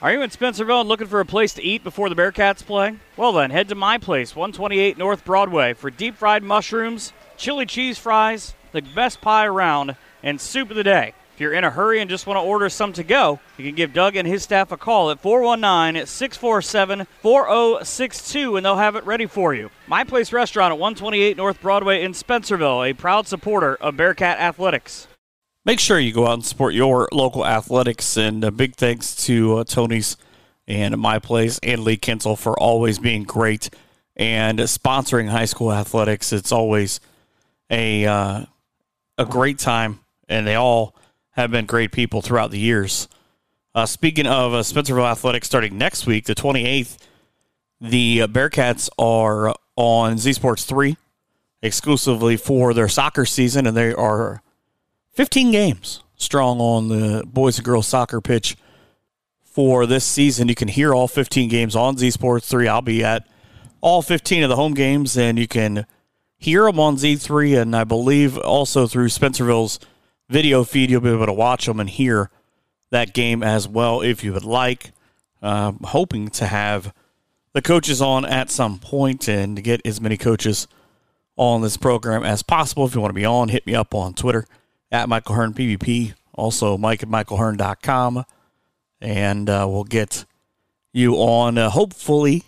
Are 0.00 0.12
you 0.12 0.22
in 0.22 0.30
Spencerville 0.30 0.80
and 0.80 0.88
looking 0.88 1.08
for 1.08 1.18
a 1.18 1.26
place 1.26 1.52
to 1.54 1.62
eat 1.64 1.82
before 1.82 2.08
the 2.08 2.14
Bearcats 2.14 2.64
play? 2.64 2.96
Well, 3.16 3.32
then, 3.32 3.50
head 3.50 3.68
to 3.70 3.74
my 3.74 3.98
place, 3.98 4.36
128 4.36 4.96
North 4.96 5.24
Broadway, 5.24 5.74
for 5.74 5.90
deep 5.90 6.14
fried 6.14 6.44
mushrooms, 6.44 7.12
chili 7.36 7.66
cheese 7.66 7.98
fries, 7.98 8.54
the 8.70 8.82
best 8.82 9.20
pie 9.20 9.46
around, 9.46 9.96
and 10.22 10.40
soup 10.40 10.70
of 10.70 10.76
the 10.76 10.84
day. 10.84 11.14
If 11.38 11.42
you're 11.42 11.52
in 11.52 11.62
a 11.62 11.70
hurry 11.70 12.00
and 12.00 12.10
just 12.10 12.26
want 12.26 12.38
to 12.38 12.40
order 12.40 12.68
some 12.68 12.92
to 12.94 13.04
go, 13.04 13.38
you 13.56 13.64
can 13.64 13.76
give 13.76 13.92
Doug 13.92 14.16
and 14.16 14.26
his 14.26 14.42
staff 14.42 14.72
a 14.72 14.76
call 14.76 15.12
at 15.12 15.20
419 15.20 16.04
647 16.04 17.06
4062 17.22 18.56
and 18.56 18.66
they'll 18.66 18.74
have 18.74 18.96
it 18.96 19.06
ready 19.06 19.26
for 19.26 19.54
you. 19.54 19.70
My 19.86 20.02
Place 20.02 20.32
Restaurant 20.32 20.72
at 20.72 20.80
128 20.80 21.36
North 21.36 21.62
Broadway 21.62 22.02
in 22.02 22.10
Spencerville, 22.10 22.90
a 22.90 22.92
proud 22.92 23.28
supporter 23.28 23.76
of 23.76 23.96
Bearcat 23.96 24.40
Athletics. 24.40 25.06
Make 25.64 25.78
sure 25.78 26.00
you 26.00 26.12
go 26.12 26.26
out 26.26 26.32
and 26.32 26.44
support 26.44 26.74
your 26.74 27.08
local 27.12 27.46
athletics, 27.46 28.16
and 28.16 28.42
a 28.42 28.50
big 28.50 28.74
thanks 28.74 29.14
to 29.26 29.58
uh, 29.58 29.64
Tony's 29.64 30.16
and 30.66 30.98
My 30.98 31.20
Place 31.20 31.60
and 31.62 31.84
Lee 31.84 31.98
Kinstle 31.98 32.36
for 32.36 32.58
always 32.58 32.98
being 32.98 33.22
great 33.22 33.70
and 34.16 34.58
sponsoring 34.58 35.28
high 35.28 35.44
school 35.44 35.72
athletics. 35.72 36.32
It's 36.32 36.50
always 36.50 36.98
a 37.70 38.06
uh, 38.06 38.46
a 39.16 39.24
great 39.24 39.60
time, 39.60 40.00
and 40.28 40.44
they 40.44 40.56
all 40.56 40.96
have 41.38 41.52
been 41.52 41.66
great 41.66 41.92
people 41.92 42.20
throughout 42.20 42.50
the 42.50 42.58
years. 42.58 43.06
Uh, 43.72 43.86
speaking 43.86 44.26
of 44.26 44.52
uh, 44.52 44.58
Spencerville 44.58 45.08
Athletics, 45.08 45.46
starting 45.46 45.78
next 45.78 46.04
week, 46.04 46.24
the 46.24 46.34
28th, 46.34 46.98
the 47.80 48.22
Bearcats 48.22 48.88
are 48.98 49.54
on 49.76 50.18
Z 50.18 50.32
Sports 50.32 50.64
3 50.64 50.96
exclusively 51.62 52.36
for 52.36 52.74
their 52.74 52.88
soccer 52.88 53.24
season, 53.24 53.68
and 53.68 53.76
they 53.76 53.94
are 53.94 54.42
15 55.12 55.52
games 55.52 56.02
strong 56.16 56.58
on 56.58 56.88
the 56.88 57.22
boys 57.24 57.56
and 57.58 57.64
girls 57.64 57.86
soccer 57.86 58.20
pitch 58.20 58.56
for 59.44 59.86
this 59.86 60.04
season. 60.04 60.48
You 60.48 60.56
can 60.56 60.66
hear 60.66 60.92
all 60.92 61.06
15 61.06 61.48
games 61.48 61.76
on 61.76 61.96
Z 61.96 62.10
Sports 62.10 62.48
3. 62.48 62.66
I'll 62.66 62.82
be 62.82 63.04
at 63.04 63.28
all 63.80 64.02
15 64.02 64.42
of 64.42 64.48
the 64.48 64.56
home 64.56 64.74
games, 64.74 65.16
and 65.16 65.38
you 65.38 65.46
can 65.46 65.86
hear 66.36 66.64
them 66.64 66.80
on 66.80 66.96
Z3, 66.96 67.62
and 67.62 67.76
I 67.76 67.84
believe 67.84 68.36
also 68.36 68.88
through 68.88 69.08
Spencerville's 69.08 69.78
video 70.28 70.64
feed, 70.64 70.90
you'll 70.90 71.00
be 71.00 71.10
able 71.10 71.26
to 71.26 71.32
watch 71.32 71.66
them 71.66 71.80
and 71.80 71.88
hear 71.88 72.30
that 72.90 73.14
game 73.14 73.42
as 73.42 73.68
well 73.68 74.00
if 74.00 74.22
you 74.24 74.32
would 74.32 74.44
like. 74.44 74.92
Uh, 75.42 75.72
hoping 75.84 76.28
to 76.28 76.46
have 76.46 76.92
the 77.52 77.62
coaches 77.62 78.02
on 78.02 78.24
at 78.24 78.50
some 78.50 78.78
point 78.78 79.28
and 79.28 79.56
to 79.56 79.62
get 79.62 79.80
as 79.86 80.00
many 80.00 80.16
coaches 80.16 80.66
on 81.36 81.62
this 81.62 81.76
program 81.76 82.24
as 82.24 82.42
possible. 82.42 82.84
If 82.84 82.94
you 82.94 83.00
want 83.00 83.10
to 83.10 83.20
be 83.20 83.24
on, 83.24 83.48
hit 83.48 83.66
me 83.66 83.74
up 83.74 83.94
on 83.94 84.14
Twitter 84.14 84.46
at 84.90 85.08
Michael 85.08 85.36
Hearn 85.36 85.54
PBP. 85.54 86.14
Also, 86.34 86.76
Mike 86.76 87.02
at 87.02 87.08
MichaelHearn.com. 87.08 88.24
And 89.00 89.48
uh, 89.48 89.66
we'll 89.68 89.84
get 89.84 90.24
you 90.92 91.14
on, 91.14 91.56
uh, 91.56 91.70
hopefully, 91.70 92.42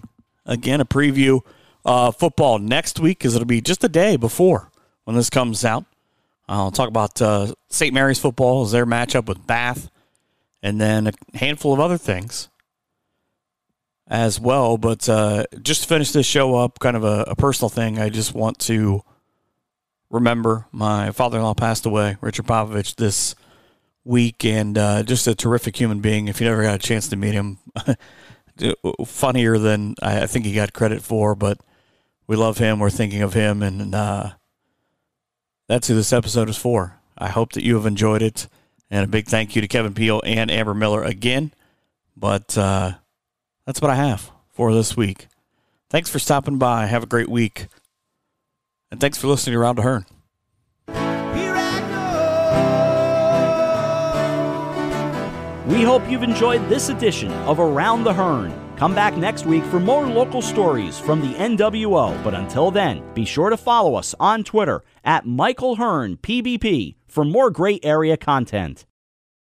again, 0.44 0.80
a 0.80 0.84
preview 0.84 1.40
uh, 1.84 2.10
football 2.10 2.58
next 2.58 2.98
week 2.98 3.18
because 3.18 3.34
it'll 3.34 3.46
be 3.46 3.60
just 3.60 3.84
a 3.84 3.88
day 3.88 4.16
before 4.16 4.70
when 5.04 5.16
this 5.16 5.30
comes 5.30 5.64
out. 5.64 5.84
I'll 6.50 6.72
talk 6.72 6.88
about 6.88 7.22
uh, 7.22 7.54
St. 7.68 7.94
Mary's 7.94 8.18
football 8.18 8.64
as 8.64 8.72
their 8.72 8.84
matchup 8.84 9.26
with 9.26 9.46
Bath, 9.46 9.88
and 10.62 10.80
then 10.80 11.06
a 11.06 11.12
handful 11.34 11.72
of 11.72 11.78
other 11.78 11.96
things 11.96 12.48
as 14.08 14.40
well. 14.40 14.76
But 14.76 15.08
uh, 15.08 15.44
just 15.62 15.82
to 15.82 15.88
finish 15.88 16.10
this 16.10 16.26
show 16.26 16.56
up, 16.56 16.80
kind 16.80 16.96
of 16.96 17.04
a, 17.04 17.24
a 17.28 17.36
personal 17.36 17.68
thing, 17.68 18.00
I 18.00 18.08
just 18.08 18.34
want 18.34 18.58
to 18.60 19.02
remember 20.10 20.66
my 20.72 21.12
father 21.12 21.38
in 21.38 21.44
law 21.44 21.54
passed 21.54 21.86
away, 21.86 22.16
Richard 22.20 22.46
Popovich, 22.46 22.96
this 22.96 23.36
week, 24.04 24.44
and 24.44 24.76
uh, 24.76 25.04
just 25.04 25.28
a 25.28 25.36
terrific 25.36 25.76
human 25.76 26.00
being. 26.00 26.26
If 26.26 26.40
you 26.40 26.48
never 26.48 26.64
got 26.64 26.74
a 26.74 26.78
chance 26.78 27.08
to 27.10 27.16
meet 27.16 27.34
him, 27.34 27.58
funnier 29.06 29.56
than 29.56 29.94
I 30.02 30.26
think 30.26 30.44
he 30.46 30.52
got 30.52 30.72
credit 30.72 31.00
for, 31.00 31.36
but 31.36 31.58
we 32.26 32.34
love 32.34 32.58
him. 32.58 32.80
We're 32.80 32.90
thinking 32.90 33.22
of 33.22 33.34
him, 33.34 33.62
and 33.62 33.94
uh, 33.94 34.30
that's 35.70 35.86
who 35.86 35.94
this 35.94 36.12
episode 36.12 36.48
is 36.48 36.56
for. 36.56 36.96
I 37.16 37.28
hope 37.28 37.52
that 37.52 37.62
you 37.62 37.76
have 37.76 37.86
enjoyed 37.86 38.22
it, 38.22 38.48
and 38.90 39.04
a 39.04 39.06
big 39.06 39.26
thank 39.26 39.54
you 39.54 39.62
to 39.62 39.68
Kevin 39.68 39.94
Peel 39.94 40.20
and 40.26 40.50
Amber 40.50 40.74
Miller 40.74 41.04
again. 41.04 41.52
But 42.16 42.58
uh, 42.58 42.94
that's 43.66 43.80
what 43.80 43.92
I 43.92 43.94
have 43.94 44.32
for 44.52 44.74
this 44.74 44.96
week. 44.96 45.28
Thanks 45.88 46.10
for 46.10 46.18
stopping 46.18 46.58
by. 46.58 46.86
Have 46.86 47.04
a 47.04 47.06
great 47.06 47.28
week. 47.28 47.68
And 48.90 49.00
thanks 49.00 49.16
for 49.16 49.28
listening 49.28 49.54
to 49.54 49.60
Around 49.60 49.76
the 49.76 49.82
Hearn. 49.82 50.06
We 55.68 55.82
hope 55.84 56.10
you've 56.10 56.24
enjoyed 56.24 56.68
this 56.68 56.88
edition 56.88 57.30
of 57.30 57.60
Around 57.60 58.02
the 58.02 58.12
Hearn. 58.12 58.69
Come 58.80 58.94
back 58.94 59.14
next 59.18 59.44
week 59.44 59.62
for 59.64 59.78
more 59.78 60.06
local 60.06 60.40
stories 60.40 60.98
from 60.98 61.20
the 61.20 61.34
NWO. 61.34 62.24
But 62.24 62.32
until 62.32 62.70
then, 62.70 63.02
be 63.12 63.26
sure 63.26 63.50
to 63.50 63.56
follow 63.58 63.94
us 63.94 64.14
on 64.18 64.42
Twitter 64.42 64.82
at 65.04 65.26
Michael 65.26 65.76
Hearn 65.76 66.16
PBP 66.16 66.94
for 67.06 67.22
more 67.22 67.50
great 67.50 67.84
area 67.84 68.16
content. 68.16 68.86